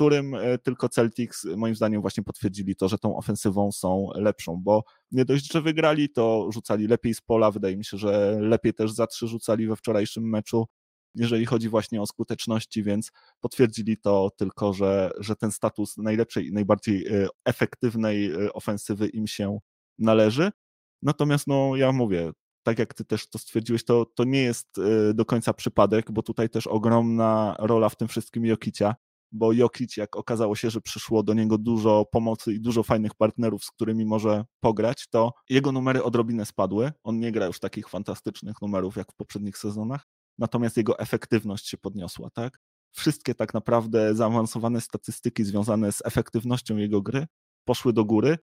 którym 0.00 0.34
e, 0.34 0.58
tylko 0.58 0.88
Celtics 0.88 1.44
moim 1.44 1.74
zdaniem 1.74 2.00
właśnie 2.00 2.22
potwierdzili 2.24 2.76
to, 2.76 2.88
że 2.88 2.98
tą 2.98 3.16
ofensywą 3.16 3.72
są 3.72 4.08
lepszą, 4.14 4.60
bo 4.64 4.84
nie 5.12 5.24
dość, 5.24 5.52
że 5.52 5.62
wygrali, 5.62 6.10
to 6.10 6.48
rzucali 6.52 6.86
lepiej 6.86 7.14
z 7.14 7.20
pola, 7.20 7.50
wydaje 7.50 7.76
mi 7.76 7.84
się, 7.84 7.98
że 7.98 8.38
lepiej 8.40 8.74
też 8.74 8.92
za 8.92 9.06
trzy 9.06 9.28
rzucali 9.28 9.66
we 9.66 9.76
wczorajszym 9.76 10.28
meczu, 10.28 10.66
jeżeli 11.14 11.46
chodzi 11.46 11.68
właśnie 11.68 12.02
o 12.02 12.06
skuteczności, 12.06 12.82
więc 12.82 13.10
potwierdzili 13.40 13.98
to 13.98 14.30
tylko, 14.36 14.72
że, 14.72 15.10
że 15.18 15.36
ten 15.36 15.52
status 15.52 15.96
najlepszej 15.96 16.46
i 16.46 16.52
najbardziej 16.52 17.06
e, 17.06 17.28
efektywnej 17.44 18.30
e, 18.30 18.52
ofensywy 18.52 19.08
im 19.08 19.26
się 19.26 19.58
należy. 19.98 20.50
Natomiast 21.02 21.46
no 21.46 21.76
ja 21.76 21.92
mówię, 21.92 22.32
tak 22.62 22.78
jak 22.78 22.94
ty 22.94 23.04
też 23.04 23.30
to 23.30 23.38
stwierdziłeś, 23.38 23.84
to, 23.84 24.06
to 24.14 24.24
nie 24.24 24.42
jest 24.42 24.68
do 25.14 25.24
końca 25.24 25.54
przypadek, 25.54 26.12
bo 26.12 26.22
tutaj 26.22 26.50
też 26.50 26.66
ogromna 26.66 27.56
rola 27.58 27.88
w 27.88 27.96
tym 27.96 28.08
wszystkim 28.08 28.44
Jokicia, 28.46 28.94
bo 29.32 29.52
Jokic, 29.52 29.96
jak 29.96 30.16
okazało 30.16 30.56
się, 30.56 30.70
że 30.70 30.80
przyszło 30.80 31.22
do 31.22 31.34
niego 31.34 31.58
dużo 31.58 32.04
pomocy 32.12 32.52
i 32.52 32.60
dużo 32.60 32.82
fajnych 32.82 33.14
partnerów, 33.14 33.64
z 33.64 33.70
którymi 33.70 34.04
może 34.04 34.44
pograć, 34.60 35.08
to 35.08 35.32
jego 35.50 35.72
numery 35.72 36.02
odrobinę 36.02 36.46
spadły. 36.46 36.92
On 37.02 37.20
nie 37.20 37.32
gra 37.32 37.46
już 37.46 37.60
takich 37.60 37.88
fantastycznych 37.88 38.62
numerów 38.62 38.96
jak 38.96 39.12
w 39.12 39.16
poprzednich 39.16 39.58
sezonach, 39.58 40.06
natomiast 40.38 40.76
jego 40.76 40.98
efektywność 40.98 41.68
się 41.68 41.78
podniosła, 41.78 42.30
tak? 42.30 42.58
Wszystkie 42.92 43.34
tak 43.34 43.54
naprawdę 43.54 44.14
zaawansowane 44.14 44.80
statystyki 44.80 45.44
związane 45.44 45.92
z 45.92 46.02
efektywnością 46.04 46.76
jego 46.76 47.02
gry 47.02 47.26
poszły 47.64 47.92
do 47.92 48.04
góry. 48.04 48.38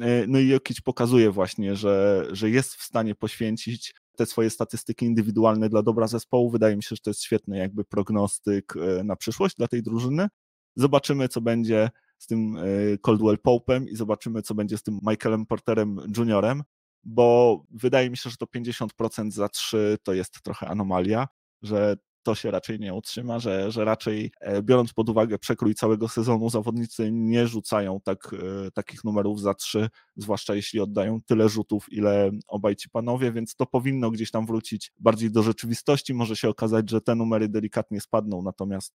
E, 0.00 0.26
no 0.26 0.38
i 0.38 0.48
Jokic 0.48 0.80
pokazuje 0.80 1.30
właśnie, 1.30 1.76
że, 1.76 2.26
że 2.32 2.50
jest 2.50 2.74
w 2.74 2.82
stanie 2.82 3.14
poświęcić 3.14 3.94
te 4.16 4.26
swoje 4.26 4.50
statystyki 4.50 5.06
indywidualne 5.06 5.68
dla 5.68 5.82
dobra 5.82 6.06
zespołu. 6.06 6.50
Wydaje 6.50 6.76
mi 6.76 6.82
się, 6.82 6.96
że 6.96 7.02
to 7.02 7.10
jest 7.10 7.22
świetny 7.22 7.58
jakby 7.58 7.84
prognostyk 7.84 8.74
e, 8.76 9.04
na 9.04 9.16
przyszłość 9.16 9.56
dla 9.56 9.68
tej 9.68 9.82
drużyny. 9.82 10.28
Zobaczymy, 10.76 11.28
co 11.28 11.40
będzie 11.40 11.90
z 12.18 12.26
tym 12.26 12.56
e, 12.56 12.62
Coldwell 12.98 13.38
Pope'em 13.46 13.88
i 13.88 13.96
zobaczymy, 13.96 14.42
co 14.42 14.54
będzie 14.54 14.78
z 14.78 14.82
tym 14.82 14.98
Michaelem 15.02 15.46
Porterem 15.46 15.98
Juniorem, 16.16 16.62
bo 17.04 17.62
wydaje 17.70 18.10
mi 18.10 18.16
się, 18.16 18.30
że 18.30 18.36
to 18.36 18.46
50% 18.46 19.30
za 19.30 19.48
3 19.48 19.98
to 20.02 20.12
jest 20.12 20.42
trochę 20.42 20.68
anomalia, 20.68 21.28
że 21.62 21.96
to 22.22 22.34
się 22.34 22.50
raczej 22.50 22.80
nie 22.80 22.94
utrzyma, 22.94 23.38
że, 23.38 23.70
że 23.70 23.84
raczej 23.84 24.32
e, 24.40 24.62
biorąc 24.62 24.92
pod 24.92 25.08
uwagę 25.08 25.38
przekrój 25.38 25.74
całego 25.74 26.08
sezonu, 26.08 26.50
zawodnicy 26.50 27.12
nie 27.12 27.46
rzucają 27.46 28.00
tak, 28.00 28.34
e, 28.66 28.70
takich 28.70 29.04
numerów 29.04 29.40
za 29.40 29.54
trzy, 29.54 29.88
zwłaszcza 30.16 30.54
jeśli 30.54 30.80
oddają 30.80 31.20
tyle 31.22 31.48
rzutów, 31.48 31.92
ile 31.92 32.30
obaj 32.48 32.76
ci 32.76 32.90
panowie, 32.90 33.32
więc 33.32 33.56
to 33.56 33.66
powinno 33.66 34.10
gdzieś 34.10 34.30
tam 34.30 34.46
wrócić 34.46 34.92
bardziej 34.98 35.30
do 35.30 35.42
rzeczywistości. 35.42 36.14
Może 36.14 36.36
się 36.36 36.48
okazać, 36.48 36.90
że 36.90 37.00
te 37.00 37.14
numery 37.14 37.48
delikatnie 37.48 38.00
spadną, 38.00 38.42
natomiast 38.42 38.94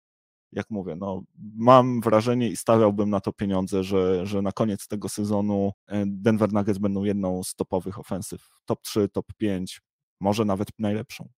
jak 0.51 0.69
mówię, 0.69 0.95
no, 0.95 1.23
mam 1.55 2.01
wrażenie 2.01 2.49
i 2.49 2.57
stawiałbym 2.57 3.09
na 3.09 3.19
to 3.19 3.33
pieniądze, 3.33 3.83
że, 3.83 4.25
że 4.25 4.41
na 4.41 4.51
koniec 4.51 4.87
tego 4.87 5.09
sezonu 5.09 5.71
e, 5.87 6.03
Denver 6.07 6.53
Nuggets 6.53 6.79
będą 6.79 7.03
jedną 7.03 7.43
z 7.43 7.55
topowych 7.55 7.99
ofensyw. 7.99 8.49
Top 8.65 8.81
3, 8.81 9.09
top 9.09 9.33
5, 9.37 9.81
może 10.19 10.45
nawet 10.45 10.67
najlepszą. 10.79 11.29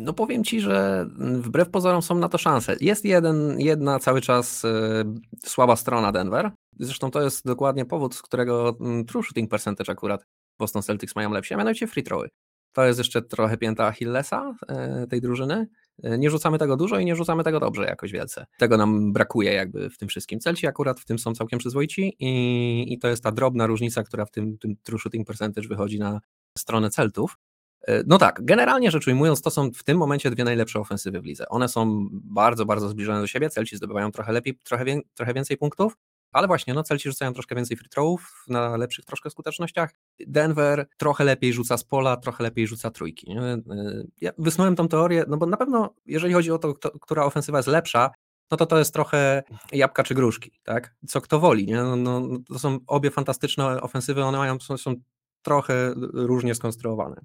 No 0.00 0.12
powiem 0.12 0.44
ci, 0.44 0.60
że 0.60 1.06
wbrew 1.18 1.70
pozorom 1.70 2.02
są 2.02 2.14
na 2.14 2.28
to 2.28 2.38
szanse. 2.38 2.76
Jest 2.80 3.04
jeden, 3.04 3.60
jedna 3.60 3.98
cały 3.98 4.20
czas 4.20 4.64
y, 4.64 4.68
słaba 5.44 5.76
strona 5.76 6.12
Denver. 6.12 6.50
Zresztą 6.78 7.10
to 7.10 7.22
jest 7.22 7.46
dokładnie 7.46 7.84
powód, 7.84 8.14
z 8.14 8.22
którego 8.22 8.76
y, 9.00 9.04
true 9.04 9.22
shooting 9.22 9.50
percentage 9.50 9.92
akurat 9.92 10.24
Boston 10.58 10.82
Celtics 10.82 11.16
mają 11.16 11.32
lepsze, 11.32 11.54
a 11.54 11.58
mianowicie 11.58 11.86
free 11.86 12.02
throwy. 12.02 12.28
To 12.72 12.84
jest 12.84 12.98
jeszcze 12.98 13.22
trochę 13.22 13.56
pięta 13.56 13.86
Achillesa 13.86 14.54
y, 15.04 15.06
tej 15.06 15.20
drużyny. 15.20 15.68
Nie 16.18 16.30
rzucamy 16.30 16.58
tego 16.58 16.76
dużo 16.76 16.98
i 16.98 17.04
nie 17.04 17.16
rzucamy 17.16 17.44
tego 17.44 17.60
dobrze 17.60 17.84
jakoś 17.84 18.12
wielce. 18.12 18.46
Tego 18.58 18.76
nam 18.76 19.12
brakuje 19.12 19.52
jakby 19.52 19.90
w 19.90 19.98
tym 19.98 20.08
wszystkim. 20.08 20.40
Celci 20.40 20.66
akurat 20.66 21.00
w 21.00 21.04
tym 21.04 21.18
są 21.18 21.34
całkiem 21.34 21.58
przyzwoici 21.58 22.16
i, 22.18 22.92
i 22.92 22.98
to 22.98 23.08
jest 23.08 23.22
ta 23.22 23.32
drobna 23.32 23.66
różnica, 23.66 24.02
która 24.02 24.24
w 24.24 24.30
tym, 24.30 24.58
tym 24.58 24.76
true 24.82 24.98
shooting 24.98 25.26
percentage 25.26 25.68
wychodzi 25.68 25.98
na 25.98 26.20
stronę 26.58 26.90
Celtów. 26.90 27.36
E, 27.88 28.02
no 28.06 28.18
tak, 28.18 28.40
generalnie 28.44 28.90
rzecz 28.90 29.06
ujmując, 29.06 29.42
to 29.42 29.50
są 29.50 29.70
w 29.72 29.84
tym 29.84 29.98
momencie 29.98 30.30
dwie 30.30 30.44
najlepsze 30.44 30.80
ofensywy 30.80 31.20
w 31.20 31.24
lidze. 31.24 31.48
One 31.48 31.68
są 31.68 32.08
bardzo, 32.12 32.66
bardzo 32.66 32.88
zbliżone 32.88 33.20
do 33.20 33.26
siebie, 33.26 33.50
Celci 33.50 33.76
zdobywają 33.76 34.12
trochę 34.12 34.32
lepiej, 34.32 34.58
trochę, 34.64 34.84
wie, 34.84 35.00
trochę 35.14 35.34
więcej 35.34 35.56
punktów, 35.56 35.96
Ale 36.32 36.46
właśnie, 36.46 36.74
no 36.74 36.82
Celci 36.82 37.08
rzucają 37.08 37.32
troszkę 37.32 37.54
więcej 37.54 37.76
free 37.76 37.88
throwów 37.88 38.44
na 38.48 38.76
lepszych 38.76 39.04
troszkę 39.04 39.30
skutecznościach. 39.30 39.90
Denver 40.26 40.86
trochę 40.96 41.24
lepiej 41.24 41.52
rzuca 41.52 41.76
z 41.76 41.84
pola, 41.84 42.16
trochę 42.16 42.44
lepiej 42.44 42.66
rzuca 42.66 42.90
trójki. 42.90 43.28
Nie? 43.28 43.40
Ja 44.20 44.32
wysnułem 44.38 44.76
tą 44.76 44.88
teorię, 44.88 45.24
no 45.28 45.36
bo 45.36 45.46
na 45.46 45.56
pewno, 45.56 45.94
jeżeli 46.06 46.34
chodzi 46.34 46.50
o 46.50 46.58
to, 46.58 46.74
kto, 46.74 46.90
która 46.98 47.24
ofensywa 47.24 47.58
jest 47.58 47.68
lepsza, 47.68 48.10
no 48.50 48.56
to 48.56 48.66
to 48.66 48.78
jest 48.78 48.92
trochę 48.92 49.42
jabłka 49.72 50.02
czy 50.02 50.14
gruszki, 50.14 50.50
tak? 50.64 50.94
Co 51.08 51.20
kto 51.20 51.40
woli, 51.40 51.66
nie? 51.66 51.76
No, 51.76 51.96
no, 51.96 52.38
to 52.48 52.58
są 52.58 52.78
obie 52.86 53.10
fantastyczne 53.10 53.80
ofensywy, 53.80 54.24
one 54.24 54.38
mają, 54.38 54.60
są, 54.60 54.76
są 54.76 54.94
trochę 55.42 55.94
różnie 56.12 56.54
skonstruowane. 56.54 57.20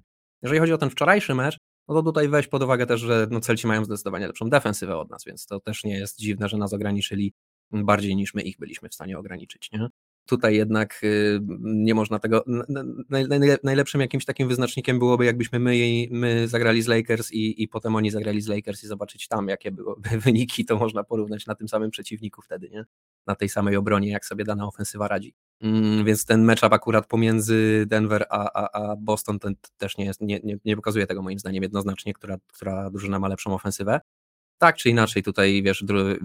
Jeżeli 0.46 0.60
chodzi 0.60 0.72
o 0.72 0.78
ten 0.78 0.90
wczorajszy 0.90 1.34
mecz, 1.34 1.58
no 1.88 1.94
to 1.94 2.02
tutaj 2.02 2.28
weź 2.28 2.48
pod 2.48 2.62
uwagę 2.62 2.86
też, 2.86 3.00
że 3.00 3.26
no 3.30 3.40
Celci 3.40 3.66
mają 3.66 3.84
zdecydowanie 3.84 4.26
lepszą 4.26 4.48
defensywę 4.48 4.96
od 4.96 5.10
nas, 5.10 5.24
więc 5.24 5.46
to 5.46 5.60
też 5.60 5.84
nie 5.84 5.98
jest 5.98 6.18
dziwne, 6.18 6.48
że 6.48 6.56
nas 6.56 6.72
ograniczyli 6.72 7.34
bardziej 7.72 8.16
niż 8.16 8.34
my 8.34 8.42
ich 8.42 8.58
byliśmy 8.58 8.88
w 8.88 8.94
stanie 8.94 9.18
ograniczyć. 9.18 9.70
Nie? 9.72 9.88
Tutaj 10.26 10.56
jednak 10.56 11.00
y, 11.04 11.40
nie 11.60 11.94
można 11.94 12.18
tego. 12.18 12.44
Najlepszym 13.62 14.00
jakimś 14.00 14.24
takim 14.24 14.48
wyznacznikiem 14.48 14.98
byłoby, 14.98 15.24
jakbyśmy 15.24 15.58
my, 15.58 15.76
my 16.10 16.48
zagrali 16.48 16.82
z 16.82 16.86
Lakers 16.86 17.32
i, 17.32 17.62
i 17.62 17.68
potem 17.68 17.96
oni 17.96 18.10
zagrali 18.10 18.40
z 18.40 18.48
Lakers 18.48 18.84
i 18.84 18.86
zobaczyć 18.86 19.28
tam, 19.28 19.48
jakie 19.48 19.70
byłyby 19.70 20.08
wyniki, 20.24 20.64
to 20.64 20.76
można 20.76 21.04
porównać 21.04 21.46
na 21.46 21.54
tym 21.54 21.68
samym 21.68 21.90
przeciwniku 21.90 22.42
wtedy, 22.42 22.70
nie? 22.70 22.84
Na 23.26 23.34
tej 23.34 23.48
samej 23.48 23.76
obronie, 23.76 24.08
jak 24.08 24.26
sobie 24.26 24.44
dana 24.44 24.66
ofensywa 24.66 25.08
radzi. 25.08 25.34
Mm, 25.60 26.04
więc 26.04 26.24
ten 26.24 26.44
matchup 26.44 26.72
akurat 26.72 27.06
pomiędzy 27.06 27.84
Denver 27.88 28.26
a, 28.30 28.50
a, 28.52 28.82
a 28.82 28.96
Boston 28.96 29.38
ten 29.38 29.54
też 29.76 29.98
nie, 29.98 30.04
jest, 30.04 30.20
nie, 30.20 30.40
nie, 30.44 30.56
nie 30.64 30.76
pokazuje 30.76 31.06
tego 31.06 31.22
moim 31.22 31.38
zdaniem 31.38 31.62
jednoznacznie, 31.62 32.14
która, 32.14 32.36
która 32.52 32.90
drużyna 32.90 33.18
ma 33.18 33.28
lepszą 33.28 33.54
ofensywę. 33.54 34.00
Tak 34.58 34.76
czy 34.76 34.90
inaczej, 34.90 35.22
tutaj 35.22 35.62
wiesz, 35.62 35.84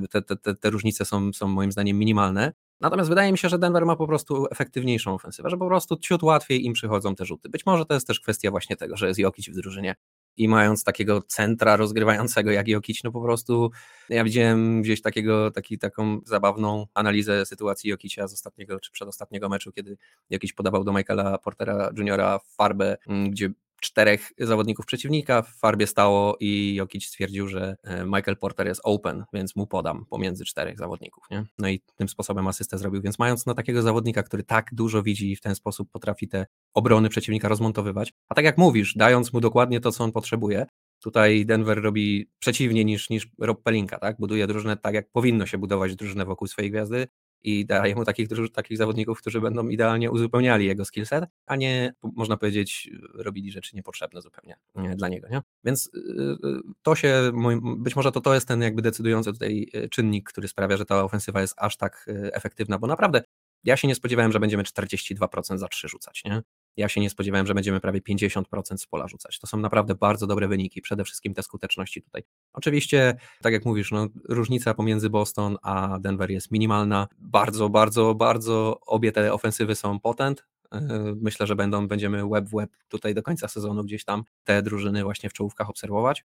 te, 0.09 0.21
te, 0.21 0.55
te 0.55 0.69
różnice 0.69 1.05
są, 1.05 1.34
są 1.34 1.47
moim 1.47 1.71
zdaniem 1.71 1.97
minimalne. 1.97 2.53
Natomiast 2.82 3.09
wydaje 3.09 3.32
mi 3.32 3.38
się, 3.38 3.49
że 3.49 3.59
Denver 3.59 3.86
ma 3.86 3.95
po 3.95 4.07
prostu 4.07 4.47
efektywniejszą 4.51 5.13
ofensywę, 5.13 5.49
że 5.49 5.57
po 5.57 5.67
prostu 5.67 5.97
ciut 5.97 6.23
łatwiej 6.23 6.65
im 6.65 6.73
przychodzą 6.73 7.15
te 7.15 7.25
rzuty. 7.25 7.49
Być 7.49 7.65
może 7.65 7.86
to 7.86 7.93
jest 7.93 8.07
też 8.07 8.19
kwestia 8.19 8.51
właśnie 8.51 8.75
tego, 8.75 8.97
że 8.97 9.07
jest 9.07 9.19
Jokic 9.19 9.49
w 9.49 9.53
drużynie 9.53 9.95
i 10.38 10.47
mając 10.47 10.84
takiego 10.84 11.21
centra 11.21 11.75
rozgrywającego 11.75 12.51
jak 12.51 12.67
Jokic, 12.67 13.03
no 13.03 13.11
po 13.11 13.21
prostu 13.21 13.71
ja 14.09 14.23
widziałem 14.23 14.82
gdzieś 14.82 15.01
takiego, 15.01 15.51
taki, 15.51 15.79
taką 15.79 16.19
zabawną 16.25 16.86
analizę 16.93 17.45
sytuacji 17.45 17.89
Jokicia 17.89 18.27
z 18.27 18.34
ostatniego 18.34 18.79
czy 18.79 18.91
przedostatniego 18.91 19.49
meczu, 19.49 19.71
kiedy 19.71 19.97
Jokic 20.29 20.53
podawał 20.53 20.84
do 20.84 20.93
Michaela 20.93 21.38
Portera 21.38 21.89
Juniora 21.97 22.39
farbę, 22.57 22.97
mm, 23.07 23.32
gdzie 23.32 23.49
czterech 23.82 24.32
zawodników 24.38 24.86
przeciwnika 24.86 25.41
w 25.41 25.55
farbie 25.55 25.88
stało 25.88 26.38
i 26.39 26.75
Jokic 26.75 27.05
stwierdził, 27.05 27.47
że 27.47 27.75
e, 27.84 28.05
Michael 28.05 28.38
Porter 28.38 28.67
jest 28.67 28.82
open, 28.84 29.23
więc 29.34 29.55
mu 29.55 29.67
podam 29.67 30.05
pomiędzy 30.05 30.45
czterech 30.45 30.77
zawodników. 30.77 31.23
Nie? 31.32 31.43
No 31.59 31.69
i 31.69 31.82
tym 31.95 32.09
sposobem 32.09 32.47
asystę 32.47 32.77
zrobił, 32.77 33.01
więc 33.01 33.19
mając 33.19 33.45
no, 33.45 33.53
takiego 33.53 33.82
zawodnika, 33.82 34.23
który 34.23 34.43
tak 34.43 34.69
dużo 34.71 35.03
widzi 35.03 35.32
i 35.32 35.36
w 35.36 35.41
ten 35.41 35.55
sposób 35.55 35.91
potrafi 35.91 36.27
te 36.27 36.45
obrony 36.73 37.09
przeciwnika 37.09 37.47
rozmontowywać, 37.47 38.13
a 38.29 38.36
tak 38.36 38.45
jak 38.45 38.57
mówisz, 38.57 38.93
dając 38.95 39.34
mu 39.34 39.41
dokładnie 39.41 39.79
to, 39.79 39.91
co 39.91 40.03
on 40.03 40.11
potrzebuje, 40.11 40.65
Tutaj 41.03 41.45
Denver 41.45 41.82
robi 41.82 42.29
przeciwnie 42.39 42.86
niż, 42.86 43.09
niż 43.09 43.27
Rob 43.39 43.63
Pelinka, 43.63 43.99
tak? 43.99 44.15
Buduje 44.19 44.47
drużynę 44.47 44.77
tak, 44.77 44.93
jak 44.93 45.11
powinno 45.11 45.45
się 45.45 45.57
budować 45.57 45.95
drużynę 45.95 46.25
wokół 46.25 46.47
swojej 46.47 46.71
gwiazdy 46.71 47.07
i 47.44 47.66
daje 47.66 47.96
mu 47.96 48.06
takich, 48.06 48.28
takich 48.54 48.78
zawodników, 48.78 49.22
którzy 49.22 49.42
będą 49.42 49.68
idealnie 49.68 50.12
uzupełniali 50.12 50.66
jego 50.66 50.86
skillset, 50.86 51.26
a 51.46 51.56
nie, 51.56 51.94
można 52.04 52.38
powiedzieć, 52.38 52.89
robili 53.14 53.52
rzeczy 53.52 53.76
niepotrzebne 53.76 54.22
zupełnie 54.22 54.56
nie, 54.76 54.96
dla 54.96 55.08
niego. 55.08 55.28
Nie? 55.30 55.42
Więc 55.64 55.89
y, 55.96 56.00
y, 56.00 56.60
to 56.82 56.96
się, 56.96 57.32
być 57.78 57.96
może 57.96 58.12
to, 58.12 58.22
to 58.22 58.34
jest 58.34 58.48
ten 58.48 58.62
jakby 58.62 58.82
decydujący 58.82 59.34
tutaj 59.34 59.68
y, 59.76 59.89
czynnik, 59.89 60.30
który 60.30 60.48
sprawia, 60.48 60.78
że 60.78 60.86
ta 60.86 61.04
ofensywa 61.04 61.42
jest 61.42 61.54
aż 61.58 61.78
tak 61.78 62.06
efektywna, 62.34 62.78
bo 62.78 62.88
naprawdę 62.88 63.24
ja 63.64 63.78
się 63.78 63.88
nie 63.88 63.96
spodziewałem, 63.96 64.32
że 64.32 64.39
będziemy 64.39 64.64
42% 64.64 65.58
za 65.58 65.68
3 65.68 65.88
rzucać. 65.88 66.24
Nie? 66.26 66.42
Ja 66.78 66.89
się 66.89 67.01
nie 67.01 67.09
spodziewałem, 67.09 67.47
że 67.47 67.53
będziemy 67.53 67.80
prawie 67.80 68.01
50% 68.01 68.78
z 68.78 68.86
pola 68.86 69.07
rzucać. 69.07 69.39
To 69.39 69.47
są 69.47 69.57
naprawdę 69.57 69.95
bardzo 69.95 70.28
dobre 70.28 70.47
wyniki, 70.47 70.82
przede 70.82 71.03
wszystkim 71.03 71.34
te 71.34 71.43
skuteczności 71.43 72.01
tutaj. 72.01 72.24
Oczywiście, 72.53 73.15
tak 73.41 73.53
jak 73.53 73.65
mówisz, 73.65 73.91
no, 73.91 74.07
różnica 74.30 74.74
pomiędzy 74.74 75.09
Boston 75.09 75.57
a 75.61 75.99
Denver 75.99 76.32
jest 76.32 76.51
minimalna. 76.51 77.07
Bardzo, 77.19 77.69
bardzo, 77.69 78.15
bardzo 78.15 78.80
obie 78.86 79.11
te 79.11 79.34
ofensywy 79.34 79.76
są 79.76 79.99
potent. 79.99 80.45
E, 80.72 80.80
myślę, 81.22 81.47
że 81.47 81.55
będą, 81.55 81.88
będziemy 81.88 82.30
web 82.30 82.45
w 82.45 82.55
web 82.55 82.72
tutaj 82.88 83.13
do 83.13 83.24
końca 83.24 83.47
sezonu 83.47 83.84
gdzieś 83.84 84.05
tam 84.05 84.24
te 84.43 84.61
drużyny 84.61 85.03
właśnie 85.03 85.30
w 85.30 85.34
czołówkach 85.34 85.69
obserwować. 85.69 86.26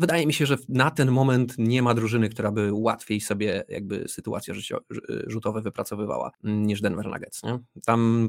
Wydaje 0.00 0.26
mi 0.26 0.32
się, 0.32 0.46
że 0.46 0.56
na 0.68 0.90
ten 0.90 1.10
moment 1.10 1.54
nie 1.58 1.82
ma 1.82 1.94
drużyny, 1.94 2.28
która 2.28 2.52
by 2.52 2.72
łatwiej 2.72 3.20
sobie 3.20 3.64
jakby 3.68 4.08
sytuacje 4.08 4.54
rzutowe 5.26 5.62
wypracowywała 5.62 6.30
niż 6.42 6.80
Denver 6.80 7.06
Nuggets. 7.06 7.42
Nie? 7.42 7.58
Tam 7.86 8.28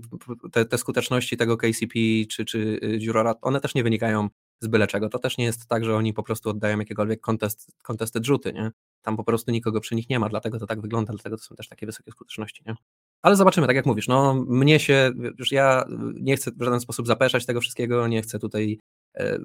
te, 0.51 0.65
te, 0.65 0.77
skuteczności 0.77 1.37
tego 1.37 1.57
KCP 1.57 1.99
czy, 2.29 2.45
czy 2.45 2.79
Dziurora, 2.97 3.35
one 3.41 3.61
też 3.61 3.75
nie 3.75 3.83
wynikają 3.83 4.29
z 4.61 4.67
byle 4.67 4.87
czego. 4.87 5.09
To 5.09 5.19
też 5.19 5.37
nie 5.37 5.45
jest 5.45 5.67
tak, 5.67 5.85
że 5.85 5.95
oni 5.95 6.13
po 6.13 6.23
prostu 6.23 6.49
oddają 6.49 6.79
jakiekolwiek 6.79 7.21
contest, 7.21 7.71
contested 7.81 8.25
rzuty. 8.25 8.53
Nie? 8.53 8.71
Tam 9.01 9.17
po 9.17 9.23
prostu 9.23 9.51
nikogo 9.51 9.81
przy 9.81 9.95
nich 9.95 10.09
nie 10.09 10.19
ma, 10.19 10.29
dlatego 10.29 10.59
to 10.59 10.67
tak 10.67 10.81
wygląda, 10.81 11.13
dlatego 11.13 11.37
to 11.37 11.43
są 11.43 11.55
też 11.55 11.67
takie 11.67 11.85
wysokie 11.85 12.11
skuteczności. 12.11 12.63
Nie? 12.67 12.75
Ale 13.21 13.35
zobaczymy, 13.35 13.67
tak 13.67 13.75
jak 13.75 13.85
mówisz, 13.85 14.07
no 14.07 14.45
mnie 14.47 14.79
się, 14.79 15.11
już 15.39 15.51
ja 15.51 15.83
nie 16.13 16.35
chcę 16.35 16.51
w 16.51 16.63
żaden 16.63 16.79
sposób 16.79 17.07
zapeszać 17.07 17.45
tego 17.45 17.61
wszystkiego, 17.61 18.07
nie 18.07 18.21
chcę 18.21 18.39
tutaj 18.39 18.79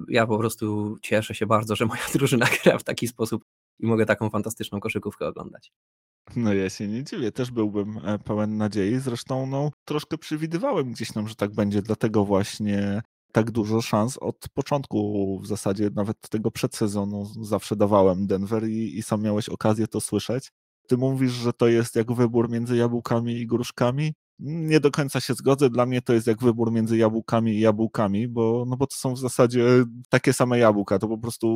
ja 0.09 0.27
po 0.27 0.39
prostu 0.39 0.97
cieszę 1.03 1.35
się 1.35 1.47
bardzo, 1.47 1.77
że 1.77 1.87
moja 1.87 2.03
drużyna 2.15 2.47
gra 2.65 2.79
w 2.79 2.85
taki 2.85 3.09
sposób 3.09 3.45
i 3.79 3.87
mogę 3.87 4.07
taką 4.07 4.31
fantastyczną 4.31 4.81
koszykówkę 4.81 5.27
oglądać. 5.27 5.73
No 6.37 6.55
ja 6.55 6.71
się 6.71 6.89
nie 6.89 7.05
dziwię, 7.05 7.33
też 7.33 7.51
byłbym 7.51 7.99
e, 8.05 8.19
pełen 8.19 8.57
nadziei. 8.57 8.99
Zresztą 8.99 9.47
no, 9.47 9.71
troszkę 9.85 10.19
przewidywałem 10.19 10.93
gdzieś 10.93 11.13
tam, 11.13 11.29
że 11.29 11.35
tak 11.35 11.55
będzie, 11.55 11.83
dlatego 11.83 12.25
właśnie 12.25 13.03
tak 13.33 13.51
dużo 13.51 13.83
szans 13.83 14.19
od 14.19 14.49
początku 14.55 15.41
w 15.41 15.47
zasadzie, 15.47 15.91
nawet 15.95 16.17
tego 16.31 16.51
przedsezonu 16.51 17.25
zawsze 17.43 17.77
dawałem 17.77 18.27
Denver 18.27 18.69
i, 18.69 18.99
i 18.99 19.03
sam 19.03 19.23
miałeś 19.23 19.49
okazję 19.49 19.87
to 19.87 20.01
słyszeć. 20.01 20.51
Ty 20.89 20.97
mówisz, 20.97 21.33
że 21.33 21.53
to 21.53 21.69
jest 21.69 21.97
jak 21.97 22.13
wybór 22.13 22.51
między 22.51 22.77
jabłkami 22.77 23.33
i 23.35 23.47
gruszkami 23.47 24.15
nie 24.39 24.81
do 24.81 24.91
końca 24.91 25.21
się 25.21 25.35
zgodzę. 25.35 25.71
Dla 25.71 25.87
mnie 25.87 26.03
to 26.03 26.13
jest 26.13 26.27
jak 26.27 26.43
wybór 26.43 26.73
między 26.73 26.97
jabłkami 26.97 27.53
i 27.53 27.61
jabłkami, 27.61 28.29
bo, 28.29 28.65
no 28.69 28.77
bo 28.77 28.87
to 28.87 28.97
są 28.97 29.15
w 29.15 29.19
zasadzie 29.19 29.67
takie 30.09 30.33
same 30.33 30.59
jabłka. 30.59 30.99
To 30.99 31.09
po 31.09 31.19
prostu 31.19 31.47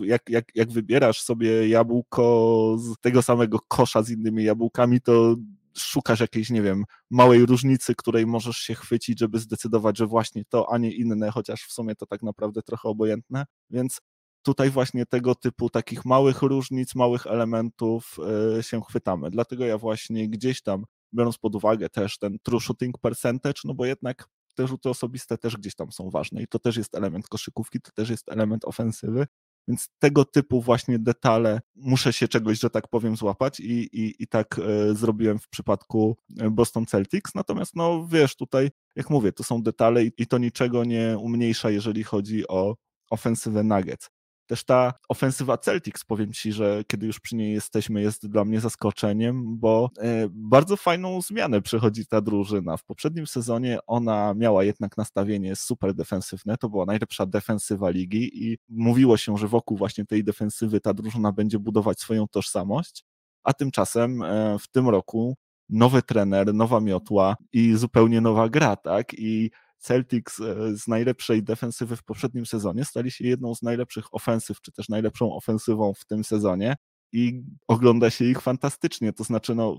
jak, 0.00 0.22
jak, 0.28 0.44
jak 0.54 0.72
wybierasz 0.72 1.22
sobie 1.22 1.68
jabłko 1.68 2.76
z 2.78 3.00
tego 3.00 3.22
samego 3.22 3.58
kosza 3.68 4.02
z 4.02 4.10
innymi 4.10 4.44
jabłkami, 4.44 5.00
to 5.00 5.36
szukasz 5.76 6.20
jakiejś, 6.20 6.50
nie 6.50 6.62
wiem, 6.62 6.84
małej 7.10 7.46
różnicy, 7.46 7.94
której 7.94 8.26
możesz 8.26 8.56
się 8.56 8.74
chwycić, 8.74 9.18
żeby 9.18 9.38
zdecydować, 9.38 9.98
że 9.98 10.06
właśnie 10.06 10.44
to, 10.48 10.72
a 10.72 10.78
nie 10.78 10.90
inne, 10.92 11.30
chociaż 11.30 11.62
w 11.62 11.72
sumie 11.72 11.94
to 11.94 12.06
tak 12.06 12.22
naprawdę 12.22 12.62
trochę 12.62 12.88
obojętne. 12.88 13.44
Więc 13.70 14.00
tutaj 14.42 14.70
właśnie 14.70 15.06
tego 15.06 15.34
typu 15.34 15.70
takich 15.70 16.04
małych 16.04 16.42
różnic, 16.42 16.94
małych 16.94 17.26
elementów 17.26 18.16
yy, 18.56 18.62
się 18.62 18.80
chwytamy. 18.88 19.30
Dlatego 19.30 19.64
ja 19.64 19.78
właśnie 19.78 20.28
gdzieś 20.28 20.62
tam 20.62 20.84
biorąc 21.14 21.38
pod 21.38 21.54
uwagę 21.54 21.88
też 21.88 22.18
ten 22.18 22.38
true 22.42 22.60
shooting 22.60 22.98
percentage, 22.98 23.60
no 23.64 23.74
bo 23.74 23.86
jednak 23.86 24.28
te 24.54 24.66
rzuty 24.66 24.88
osobiste 24.88 25.38
też 25.38 25.56
gdzieś 25.56 25.74
tam 25.74 25.92
są 25.92 26.10
ważne 26.10 26.42
i 26.42 26.46
to 26.46 26.58
też 26.58 26.76
jest 26.76 26.94
element 26.94 27.28
koszykówki, 27.28 27.80
to 27.80 27.90
też 27.94 28.10
jest 28.10 28.28
element 28.28 28.64
ofensywy, 28.64 29.26
więc 29.68 29.88
tego 29.98 30.24
typu 30.24 30.62
właśnie 30.62 30.98
detale 30.98 31.60
muszę 31.74 32.12
się 32.12 32.28
czegoś, 32.28 32.60
że 32.60 32.70
tak 32.70 32.88
powiem, 32.88 33.16
złapać 33.16 33.60
i, 33.60 34.00
i, 34.00 34.22
i 34.22 34.26
tak 34.26 34.58
e, 34.58 34.94
zrobiłem 34.94 35.38
w 35.38 35.48
przypadku 35.48 36.16
e, 36.40 36.50
Boston 36.50 36.86
Celtics. 36.86 37.34
Natomiast, 37.34 37.76
no 37.76 38.06
wiesz, 38.06 38.36
tutaj, 38.36 38.70
jak 38.96 39.10
mówię, 39.10 39.32
to 39.32 39.44
są 39.44 39.62
detale 39.62 40.04
i, 40.04 40.12
i 40.18 40.26
to 40.26 40.38
niczego 40.38 40.84
nie 40.84 41.16
umniejsza, 41.18 41.70
jeżeli 41.70 42.04
chodzi 42.04 42.48
o 42.48 42.76
ofensywę 43.10 43.62
Nuggets. 43.62 44.10
Też 44.46 44.64
ta 44.64 44.94
ofensywa 45.08 45.58
Celtics, 45.58 46.04
powiem 46.04 46.32
Ci, 46.32 46.52
że 46.52 46.84
kiedy 46.86 47.06
już 47.06 47.20
przy 47.20 47.36
niej 47.36 47.52
jesteśmy, 47.52 48.02
jest 48.02 48.28
dla 48.28 48.44
mnie 48.44 48.60
zaskoczeniem, 48.60 49.58
bo 49.58 49.90
e, 49.98 50.28
bardzo 50.30 50.76
fajną 50.76 51.22
zmianę 51.22 51.62
przechodzi 51.62 52.06
ta 52.06 52.20
drużyna. 52.20 52.76
W 52.76 52.84
poprzednim 52.84 53.26
sezonie 53.26 53.78
ona 53.86 54.34
miała 54.34 54.64
jednak 54.64 54.96
nastawienie 54.96 55.56
super 55.56 55.94
defensywne, 55.94 56.56
to 56.56 56.68
była 56.68 56.84
najlepsza 56.86 57.26
defensywa 57.26 57.90
ligi 57.90 58.48
i 58.48 58.58
mówiło 58.68 59.16
się, 59.16 59.38
że 59.38 59.48
wokół 59.48 59.76
właśnie 59.76 60.04
tej 60.06 60.24
defensywy 60.24 60.80
ta 60.80 60.94
drużyna 60.94 61.32
będzie 61.32 61.58
budować 61.58 62.00
swoją 62.00 62.28
tożsamość, 62.28 63.04
a 63.42 63.52
tymczasem 63.52 64.22
e, 64.22 64.58
w 64.58 64.68
tym 64.68 64.88
roku 64.88 65.36
nowy 65.68 66.02
trener, 66.02 66.54
nowa 66.54 66.80
miotła 66.80 67.36
i 67.52 67.74
zupełnie 67.74 68.20
nowa 68.20 68.48
gra, 68.48 68.76
tak? 68.76 69.14
I 69.18 69.50
Celtics 69.78 70.40
e, 70.40 70.76
z 70.76 70.88
najlepszej 70.88 71.42
defensywy 71.42 71.96
w 71.96 72.04
poprzednim 72.04 72.46
sezonie 72.46 72.84
stali 72.84 73.10
się 73.10 73.24
jedną 73.26 73.54
z 73.54 73.62
najlepszych 73.62 74.14
ofensyw, 74.14 74.60
czy 74.60 74.72
też 74.72 74.88
najlepszą 74.88 75.32
ofensywą 75.32 75.92
w 75.94 76.04
tym 76.04 76.24
sezonie 76.24 76.76
i 77.12 77.42
ogląda 77.68 78.10
się 78.10 78.24
ich 78.24 78.40
fantastycznie. 78.40 79.12
To 79.12 79.24
znaczy, 79.24 79.54
no, 79.54 79.78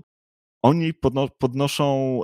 oni 0.62 0.94
podno 0.94 1.28
podnoszą 1.38 2.20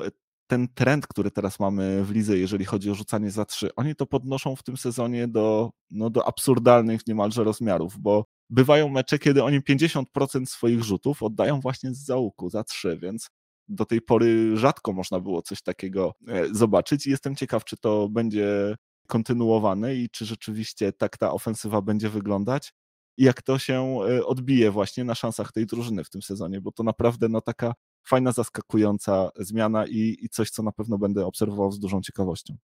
ten 0.47 0.69
trend, 0.75 1.07
który 1.07 1.31
teraz 1.31 1.61
mamy 1.61 2.05
w 2.05 2.11
lidze, 2.11 2.39
jeżeli 2.39 2.65
chodzi 2.65 2.91
o 2.91 2.95
rzucanie 2.95 3.31
za 3.31 3.45
trzy, 3.45 3.75
oni 3.75 3.95
to 3.95 4.07
podnoszą 4.07 4.57
w 4.57 4.63
tym 4.63 4.77
sezonie 4.77 5.29
do, 5.29 5.71
no, 5.91 6.11
do 6.11 6.29
absurdalnych 6.29 7.07
niemalże 7.07 7.45
rozmiarów, 7.45 7.99
bo 7.99 8.25
bywają 8.51 8.89
mecze, 8.89 9.19
kiedy 9.19 9.45
oni 9.45 9.61
50% 9.61 10.47
swoich 10.47 10.83
rzutów 10.83 11.23
oddają 11.23 11.61
właśnie 11.61 11.95
z 11.95 12.05
załuku, 12.05 12.51
za 12.51 12.65
trzy, 12.65 12.99
więc 13.03 13.29
do 13.69 13.85
tej 13.85 14.01
pory 14.01 14.57
rzadko 14.57 14.93
można 14.93 15.21
było 15.21 15.43
coś 15.43 15.63
takiego 15.63 16.15
zobaczyć 16.53 17.07
i 17.07 17.11
jestem 17.11 17.37
ciekaw, 17.37 17.65
czy 17.65 17.77
to 17.77 18.09
będzie 18.09 18.77
kontynuowane 19.07 19.95
i 19.95 20.11
czy 20.11 20.25
rzeczywiście 20.25 20.93
tak 20.93 21.19
ta 21.19 21.33
ofensywa 21.33 21.83
będzie 21.83 22.09
wyglądać 22.09 22.73
i 23.17 23.25
jak 23.25 23.43
to 23.43 23.59
się 23.59 23.99
odbije 24.25 24.71
właśnie 24.71 25.05
na 25.05 25.15
szansach 25.15 25.53
tej 25.53 25.67
drużyny 25.67 26.05
w 26.05 26.11
tym 26.11 26.23
sezonie, 26.23 26.61
bo 26.61 26.73
to 26.73 26.83
naprawdę 26.83 27.29
no 27.29 27.41
taka 27.41 27.75
fajna, 28.05 28.33
zaskakująca 28.33 29.31
zmiana 29.37 29.87
i, 29.87 30.17
i 30.21 30.29
coś, 30.29 30.51
co 30.51 30.63
na 30.63 30.73
pewno 30.73 30.99
będę 30.99 31.27
obserwował 31.27 31.73
z 31.73 31.79
dużą 31.79 32.01
ciekawością. 32.01 32.57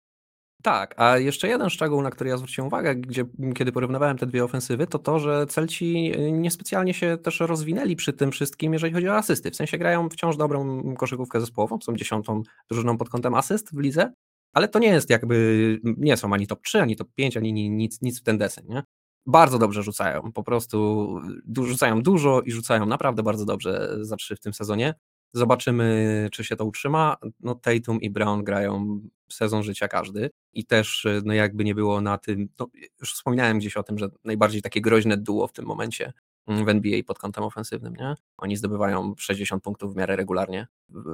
Tak, 0.67 0.95
a 0.97 1.19
jeszcze 1.19 1.49
jeden 1.49 1.71
szczegół, 1.71 2.03
na 2.03 2.11
który 2.11 2.31
ja 2.31 2.37
zwróciłem 2.37 2.67
uwagę, 2.67 2.95
gdzie, 2.95 3.25
kiedy 3.55 3.73
porównywałem 3.73 4.19
te 4.19 4.27
dwie 4.27 4.45
ofensywy, 4.45 4.87
to 4.87 4.99
to, 4.99 5.19
że 5.19 5.47
Celci 5.47 6.13
y, 6.19 6.33
niespecjalnie 6.33 6.95
się 6.95 7.19
też 7.23 7.41
rozwinęli 7.41 7.97
przy 7.97 8.13
tym 8.13 8.33
wszystkim, 8.33 8.73
jeżeli 8.73 8.93
chodzi 8.93 9.09
o 9.09 9.17
asysty. 9.17 9.51
W 9.51 9.57
sensie 9.57 9.79
grają 9.79 10.09
wciąż 10.09 10.37
dobrą 10.37 10.83
koszykówkę 10.95 11.41
zespołową, 11.41 11.79
są 11.81 11.97
dziesiątą 11.97 12.43
drużyną 12.71 12.99
pod 12.99 13.09
kątem 13.09 13.35
asyst 13.35 13.75
w 13.75 13.79
lidze, 13.79 14.13
ale 14.53 14.69
to 14.69 14.79
nie 14.79 14.89
jest 14.89 15.11
jakby, 15.11 15.81
nie 15.85 16.17
są 16.17 16.33
ani 16.33 16.47
top 16.47 16.63
3, 16.63 16.81
ani 16.81 16.97
top 16.97 17.09
5, 17.15 17.37
ani 17.37 17.71
nic, 17.71 18.03
nic 18.03 18.21
w 18.21 18.23
ten 18.23 18.39
desen, 18.39 18.65
nie? 18.69 18.83
Bardzo 19.27 19.59
dobrze 19.59 19.83
rzucają, 19.83 20.33
po 20.33 20.43
prostu 20.43 21.09
rzucają 21.57 22.03
dużo 22.03 22.41
i 22.41 22.53
rzucają 22.53 22.87
naprawdę 22.87 23.23
bardzo 23.23 23.45
dobrze 23.45 23.97
za 24.01 24.17
trzy 24.17 24.37
w 24.37 24.41
tym 24.41 24.55
sezonie. 24.55 24.95
Zobaczymy, 25.37 26.29
czy 26.33 26.45
się 26.45 26.57
to 26.57 26.65
utrzyma. 26.65 27.17
No, 27.41 27.55
Tatum 27.55 28.01
i 28.01 28.11
Brown 28.11 28.45
grają 28.45 29.01
sezon 29.33 29.63
życia 29.63 29.89
każdy 29.89 30.31
i 30.53 30.65
też, 30.65 31.07
no 31.25 31.35
jakby 31.35 31.65
nie 31.65 31.75
było 31.75 32.01
na 32.01 32.19
tym, 32.19 32.49
no, 32.59 32.69
już 33.01 33.15
wspominałem 33.15 33.59
gdzieś 33.59 33.77
o 33.77 33.83
tym, 33.83 33.99
że 33.99 34.09
najbardziej 34.25 34.63
takie 34.63 34.81
groźne 34.81 35.17
duo 35.17 35.47
w 35.47 35.53
tym 35.53 35.65
momencie 35.65 36.13
w 36.49 36.69
NBA 36.69 37.03
pod 37.07 37.19
kątem 37.19 37.45
ofensywnym, 37.45 37.95
nie? 37.95 38.15
Oni 38.39 38.57
zdobywają 38.57 39.15
60 39.19 39.63
punktów 39.63 39.93
w 39.93 39.97
miarę 39.97 40.17
regularnie 40.17 40.67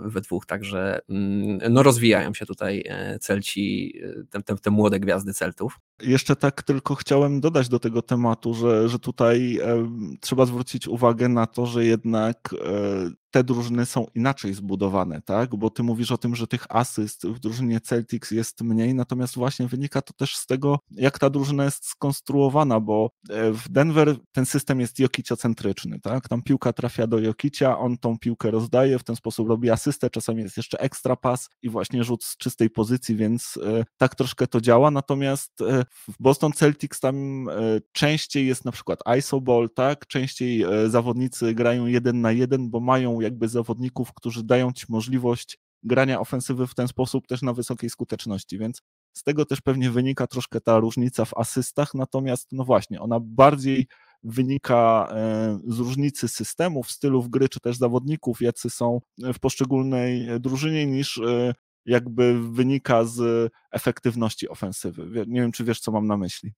we 0.05 0.21
dwóch, 0.21 0.47
także 0.47 1.01
mm, 1.09 1.59
no 1.71 1.83
rozwijają 1.83 2.35
się 2.35 2.47
tutaj 2.47 2.85
e, 2.89 3.19
Celci, 3.19 3.95
e, 4.05 4.25
te, 4.31 4.43
te, 4.43 4.57
te 4.57 4.71
młode 4.71 5.01
gwiazdy 5.01 5.35
Celtów. 5.35 5.81
Jeszcze 6.03 6.37
tak 6.37 6.63
tylko 6.63 6.95
chciałem 6.95 7.41
dodać 7.41 7.69
do 7.69 7.79
tego 7.79 8.03
tematu, 8.03 8.55
że, 8.55 8.89
że 8.89 8.99
tutaj 8.99 9.59
e, 9.63 9.91
trzeba 10.21 10.47
zwrócić 10.47 10.89
uwagę 10.89 11.29
na 11.29 11.47
to, 11.47 11.67
że 11.67 11.85
jednak 11.85 12.55
e, 12.65 13.22
te 13.33 13.45
drużyny 13.45 13.87
są 13.87 14.07
inaczej 14.15 14.55
zbudowane, 14.55 15.23
tak? 15.23 15.57
Bo 15.57 15.71
ty 15.71 15.83
mówisz 15.83 16.13
o 16.13 16.19
tym, 16.19 16.37
że 16.37 16.47
tych 16.47 16.67
asyst 16.69 17.27
w 17.27 17.39
drużynie 17.39 17.81
Celtics 17.81 18.31
jest 18.31 18.61
mniej, 18.61 18.95
natomiast 18.95 19.35
właśnie 19.35 19.67
wynika 19.67 20.03
to 20.03 20.13
też 20.13 20.37
z 20.37 20.47
tego, 20.47 20.79
jak 20.91 21.19
ta 21.19 21.31
drużyna 21.31 21.65
jest 21.65 21.87
skonstruowana, 21.87 22.81
bo 22.81 23.11
e, 23.31 23.53
w 23.53 23.69
Denver 23.69 24.17
ten 24.33 24.47
system 24.47 24.81
jest 24.81 24.99
jokiciocentryczny, 24.99 26.01
tak? 26.01 26.29
Tam 26.29 26.43
piłka 26.43 26.73
trafia 26.73 27.07
do 27.07 27.19
Jokicia, 27.19 27.79
on 27.79 27.99
tą 27.99 28.19
piłkę 28.19 28.51
rozdaje, 28.51 28.99
w 28.99 29.05
ten 29.05 29.17
sposób 29.17 29.49
robi 29.49 29.71
asystę, 29.71 30.11
czasami 30.11 30.43
jest 30.43 30.57
jeszcze 30.57 30.81
ekstra 30.81 31.17
pas 31.17 31.49
i 31.63 31.69
właśnie 31.69 32.05
rzut 32.05 32.25
z 32.25 32.37
czystej 32.37 32.71
pozycji, 32.71 33.17
więc 33.17 33.59
e, 33.65 33.85
tak 33.97 34.15
troszkę 34.15 34.47
to 34.47 34.61
działa, 34.61 34.91
natomiast 34.91 35.61
e, 35.61 35.85
w 36.09 36.15
Boston 36.21 36.53
Celtics 36.53 37.01
tam 37.01 37.47
częściej 37.93 38.47
jest 38.47 38.65
na 38.65 38.73
przykład 38.73 39.01
ISO 39.19 39.41
ball, 39.41 39.71
tak? 39.75 40.07
Częściej 40.07 40.65
zawodnicy 40.87 41.55
grają 41.55 41.87
jeden 41.87 42.21
na 42.21 42.33
jeden, 42.33 42.71
bo 42.71 42.81
mają 42.81 43.22
jakby 43.23 43.49
zawodników, 43.49 44.13
którzy 44.15 44.45
dają 44.45 44.73
ci 44.73 44.87
możliwość 44.89 45.59
grania 45.83 46.21
ofensywy 46.21 46.67
w 46.67 46.75
ten 46.75 46.89
sposób 46.89 47.27
też 47.27 47.43
na 47.43 47.53
wysokiej 47.53 47.91
skuteczności, 47.91 48.59
więc 48.59 48.83
z 49.13 49.23
tego 49.23 49.45
też 49.45 49.61
pewnie 49.61 49.91
wynika 49.91 50.27
troszkę 50.27 50.61
ta 50.61 50.79
różnica 50.79 51.25
w 51.25 51.35
asystach, 51.37 51.95
natomiast 51.95 52.49
no 52.53 52.65
właśnie, 52.65 53.01
ona 53.01 53.21
bardziej 53.21 53.87
wynika 54.23 55.09
e, 55.11 55.59
z 55.67 55.79
różnicy 55.79 56.29
systemów, 56.29 56.91
stylów 56.91 57.31
gry, 57.31 57.49
czy 57.49 57.61
też 57.61 57.77
zawodników, 57.77 58.41
jacy 58.41 58.71
są 58.71 59.01
w 59.19 59.39
poszczególnej 59.39 60.41
drużynie, 60.41 60.87
niż 60.87 61.19
e, 61.19 61.55
jakby 61.87 62.51
wynika 62.53 63.05
z 63.05 63.51
efektywności 63.73 64.49
ofensywy. 64.49 65.25
Nie 65.27 65.41
wiem, 65.41 65.53
czy 65.53 65.65
wiesz, 65.65 65.81
co 65.81 65.93
mam 65.93 66.07
na 66.07 66.17
myśli. 66.17 66.53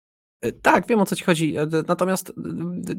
E, 0.43 0.51
tak, 0.51 0.87
wiem 0.87 0.99
o 0.99 1.05
co 1.05 1.15
ci 1.15 1.23
chodzi. 1.23 1.57
E, 1.57 1.67
natomiast 1.87 2.29
e, 2.29 2.33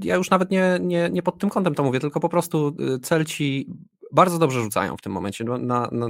ja 0.05 0.17
już 0.17 0.31
nawet 0.31 0.51
nie, 0.51 0.79
nie, 0.81 1.11
nie 1.13 1.23
pod 1.23 1.39
tym 1.39 1.51
kątem 1.51 1.75
to 1.75 1.83
mówię, 1.85 2.01
tylko 2.01 2.21
po 2.21 2.29
prostu 2.29 2.77
celci 3.03 3.67
bardzo 4.13 4.39
dobrze 4.39 4.61
rzucają 4.61 4.97
w 4.97 5.01
tym 5.01 5.13
momencie. 5.13 5.45
No, 5.45 5.59
na, 5.59 5.89
na, 5.93 6.07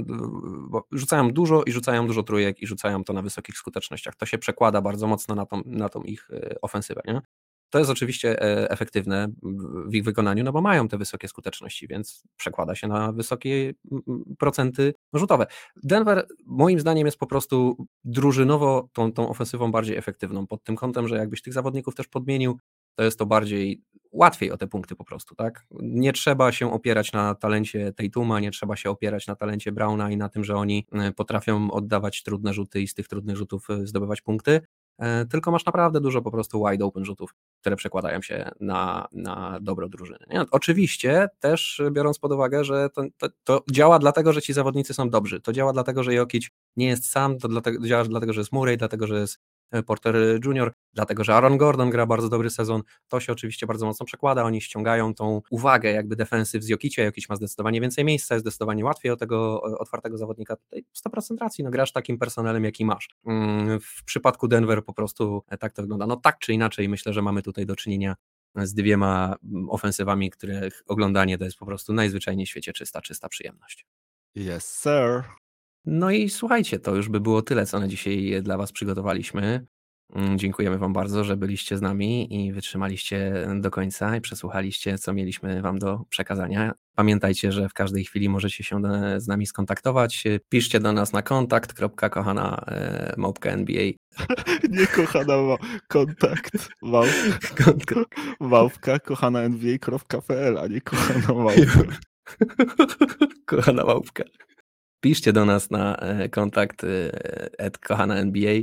rzucają 0.91 1.31
dużo 1.31 1.63
i 1.63 1.71
rzucają 1.71 2.07
dużo 2.07 2.23
trójek 2.23 2.61
i 2.61 2.67
rzucają 2.67 3.03
to 3.03 3.13
na 3.13 3.21
wysokich 3.21 3.57
skutecznościach. 3.57 4.15
To 4.15 4.25
się 4.25 4.37
przekłada 4.37 4.81
bardzo 4.81 5.07
mocno 5.07 5.35
na 5.35 5.45
tą, 5.45 5.61
na 5.65 5.89
tą 5.89 6.01
ich 6.01 6.29
ofensywę. 6.61 7.01
Nie? 7.05 7.21
To 7.75 7.79
jest 7.79 7.91
oczywiście 7.91 8.41
efektywne 8.69 9.27
w 9.85 9.95
ich 9.95 10.03
wykonaniu, 10.03 10.43
no 10.43 10.51
bo 10.51 10.61
mają 10.61 10.87
te 10.87 10.97
wysokie 10.97 11.27
skuteczności, 11.27 11.87
więc 11.87 12.23
przekłada 12.37 12.75
się 12.75 12.87
na 12.87 13.11
wysokie 13.11 13.73
procenty 14.39 14.93
rzutowe. 15.13 15.47
Denver 15.83 16.27
moim 16.45 16.79
zdaniem 16.79 17.05
jest 17.05 17.17
po 17.17 17.27
prostu 17.27 17.87
drużynowo 18.03 18.89
tą, 18.93 19.11
tą 19.11 19.29
ofensywą 19.29 19.71
bardziej 19.71 19.97
efektywną 19.97 20.47
pod 20.47 20.63
tym 20.63 20.75
kątem, 20.75 21.07
że 21.07 21.17
jakbyś 21.17 21.41
tych 21.41 21.53
zawodników 21.53 21.95
też 21.95 22.07
podmienił, 22.07 22.59
to 22.95 23.03
jest 23.03 23.19
to 23.19 23.25
bardziej 23.25 23.81
łatwiej 24.11 24.51
o 24.51 24.57
te 24.57 24.67
punkty 24.67 24.95
po 24.95 25.05
prostu, 25.05 25.35
tak? 25.35 25.65
Nie 25.71 26.13
trzeba 26.13 26.51
się 26.51 26.73
opierać 26.73 27.11
na 27.11 27.35
talencie 27.35 27.93
Tatuma, 27.93 28.39
nie 28.39 28.51
trzeba 28.51 28.75
się 28.75 28.89
opierać 28.89 29.27
na 29.27 29.35
talencie 29.35 29.71
Browna 29.71 30.11
i 30.11 30.17
na 30.17 30.29
tym, 30.29 30.43
że 30.43 30.55
oni 30.55 30.87
potrafią 31.15 31.71
oddawać 31.71 32.23
trudne 32.23 32.53
rzuty 32.53 32.81
i 32.81 32.87
z 32.87 32.93
tych 32.93 33.07
trudnych 33.07 33.37
rzutów 33.37 33.67
zdobywać 33.83 34.21
punkty, 34.21 34.61
E, 34.61 34.84
tylko 35.29 35.51
masz 35.51 35.65
naprawdę 35.65 36.01
dużo 36.01 36.21
po 36.21 36.31
prostu 36.31 36.65
wide 36.65 36.85
open 36.85 37.05
rzutów, 37.05 37.35
które 37.61 37.75
przekładają 37.75 38.21
się 38.21 38.51
na, 38.59 39.07
na 39.11 39.59
dobro 39.61 39.89
drużyny. 39.89 40.25
Nie? 40.29 40.45
Oczywiście 40.51 41.27
też 41.39 41.81
biorąc 41.91 42.19
pod 42.19 42.31
uwagę, 42.31 42.63
że 42.63 42.89
to, 42.89 43.03
to, 43.17 43.27
to, 43.43 43.63
działa 43.71 43.99
dlatego, 43.99 44.33
że 44.33 44.41
ci 44.41 44.53
zawodnicy 44.53 44.93
są 44.93 45.09
dobrzy, 45.09 45.41
to 45.41 45.53
działa 45.53 45.73
dlatego, 45.73 46.03
że 46.03 46.13
Jokic 46.13 46.49
nie 46.75 46.87
jest 46.87 47.09
sam, 47.09 47.37
to 47.39 47.47
dlatego, 47.47 47.87
działa 47.87 48.03
dlatego, 48.03 48.33
że 48.33 48.41
jest 48.41 48.51
Murray, 48.51 48.77
dlatego, 48.77 49.07
że 49.07 49.19
jest 49.19 49.39
E, 49.39 49.54
Porter 49.85 50.15
Jr., 50.45 50.73
dlatego 50.93 51.23
że 51.23 51.35
Aaron 51.35 51.57
Gordon 51.57 51.89
gra 51.89 52.05
bardzo 52.05 52.29
dobry 52.29 52.49
sezon. 52.49 52.81
To 53.07 53.19
się 53.19 53.33
oczywiście 53.33 53.67
bardzo 53.67 53.85
mocno 53.85 54.05
przekłada. 54.05 54.43
Oni 54.43 54.61
ściągają 54.61 55.13
tą 55.13 55.41
uwagę 55.49 55.91
jakby 55.91 56.15
defensyw 56.15 56.63
z 56.63 56.67
Jokicia. 56.67 57.03
Jokic 57.03 57.29
ma 57.29 57.35
zdecydowanie 57.35 57.81
więcej 57.81 58.05
miejsca, 58.05 58.35
jest 58.35 58.43
zdecydowanie 58.43 58.85
łatwiej 58.85 59.11
o 59.11 59.15
tego 59.15 59.61
otwartego 59.61 60.17
zawodnika. 60.17 60.55
Tutaj 60.55 60.85
100% 61.07 61.37
racji, 61.41 61.63
no 61.63 61.69
grasz 61.69 61.91
takim 61.91 62.17
personelem, 62.17 62.63
jaki 62.63 62.85
masz. 62.85 63.09
Mm, 63.25 63.79
w 63.79 64.03
przypadku 64.05 64.47
Denver 64.47 64.85
po 64.85 64.93
prostu 64.93 65.43
e, 65.47 65.57
tak 65.57 65.73
to 65.73 65.81
wygląda. 65.81 66.07
No 66.07 66.15
tak 66.15 66.39
czy 66.39 66.53
inaczej 66.53 66.89
myślę, 66.89 67.13
że 67.13 67.21
mamy 67.21 67.41
tutaj 67.41 67.65
do 67.65 67.75
czynienia 67.75 68.15
z 68.55 68.73
dwiema 68.73 69.35
mm, 69.43 69.69
ofensywami, 69.69 70.29
których 70.29 70.83
oglądanie 70.87 71.37
to 71.37 71.45
jest 71.45 71.57
po 71.57 71.65
prostu 71.65 71.93
najzwyczajniej 71.93 72.45
w 72.45 72.49
świecie 72.49 72.73
czysta, 72.73 73.01
czysta 73.01 73.29
przyjemność. 73.29 73.85
Yes, 74.35 74.81
sir. 74.81 75.23
No 75.85 76.11
i 76.11 76.29
słuchajcie, 76.29 76.79
to 76.79 76.95
już 76.95 77.09
by 77.09 77.19
było 77.19 77.41
tyle, 77.41 77.65
co 77.65 77.79
na 77.79 77.87
dzisiaj 77.87 78.41
dla 78.43 78.57
Was 78.57 78.71
przygotowaliśmy. 78.71 79.65
Mm, 80.13 80.37
dziękujemy 80.37 80.77
Wam 80.77 80.93
bardzo, 80.93 81.23
że 81.23 81.37
byliście 81.37 81.77
z 81.77 81.81
nami 81.81 82.45
i 82.45 82.53
wytrzymaliście 82.53 83.47
do 83.59 83.71
końca 83.71 84.17
i 84.17 84.21
przesłuchaliście, 84.21 84.97
co 84.97 85.13
mieliśmy 85.13 85.61
Wam 85.61 85.79
do 85.79 85.99
przekazania. 86.09 86.73
Pamiętajcie, 86.95 87.51
że 87.51 87.69
w 87.69 87.73
każdej 87.73 88.05
chwili 88.05 88.29
możecie 88.29 88.63
się 88.63 88.81
z 89.17 89.27
nami 89.27 89.45
skontaktować. 89.45 90.23
Piszcie 90.49 90.79
do 90.79 90.93
nas 90.93 91.13
na 91.13 91.21
kontakt.kochana 91.21 92.65
e, 92.67 93.13
małpka 93.17 93.49
NBA. 93.49 93.83
Nie 94.69 94.87
kochana 94.87 95.37
ma 95.37 95.57
kontakt 95.87 96.69
małpka, 96.81 97.95
małpka 98.39 98.99
kochana 98.99 99.41
NBA.pl, 99.41 100.57
a 100.57 100.67
nie 100.67 100.81
kochana 100.81 101.33
małpka. 101.33 101.97
kochana 103.45 103.83
małpka 103.83 104.23
piszcie 105.05 105.33
do 105.33 105.45
nas 105.45 105.71
na 105.71 105.95
e, 105.95 106.29
kontakt 106.29 106.83
e, 106.83 107.71
kochana 107.71 108.15
NBA 108.15 108.53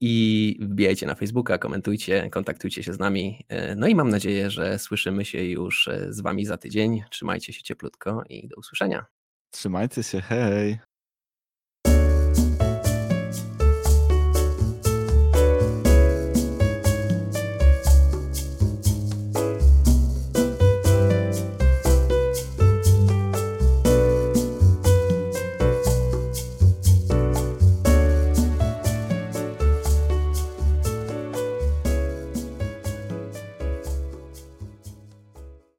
i 0.00 0.56
wbijajcie 0.60 1.06
na 1.06 1.14
Facebooka, 1.14 1.58
komentujcie, 1.58 2.30
kontaktujcie 2.30 2.82
się 2.82 2.92
z 2.92 2.98
nami. 2.98 3.44
E, 3.48 3.74
no 3.74 3.86
i 3.86 3.94
mam 3.94 4.08
nadzieję, 4.08 4.50
że 4.50 4.78
słyszymy 4.78 5.24
się 5.24 5.44
już 5.44 5.88
z 6.08 6.20
Wami 6.20 6.46
za 6.46 6.56
tydzień. 6.56 7.02
Trzymajcie 7.10 7.52
się 7.52 7.62
cieplutko 7.62 8.22
i 8.28 8.48
do 8.48 8.56
usłyszenia. 8.56 9.04
Trzymajcie 9.50 10.02
się, 10.02 10.20
hej. 10.20 10.78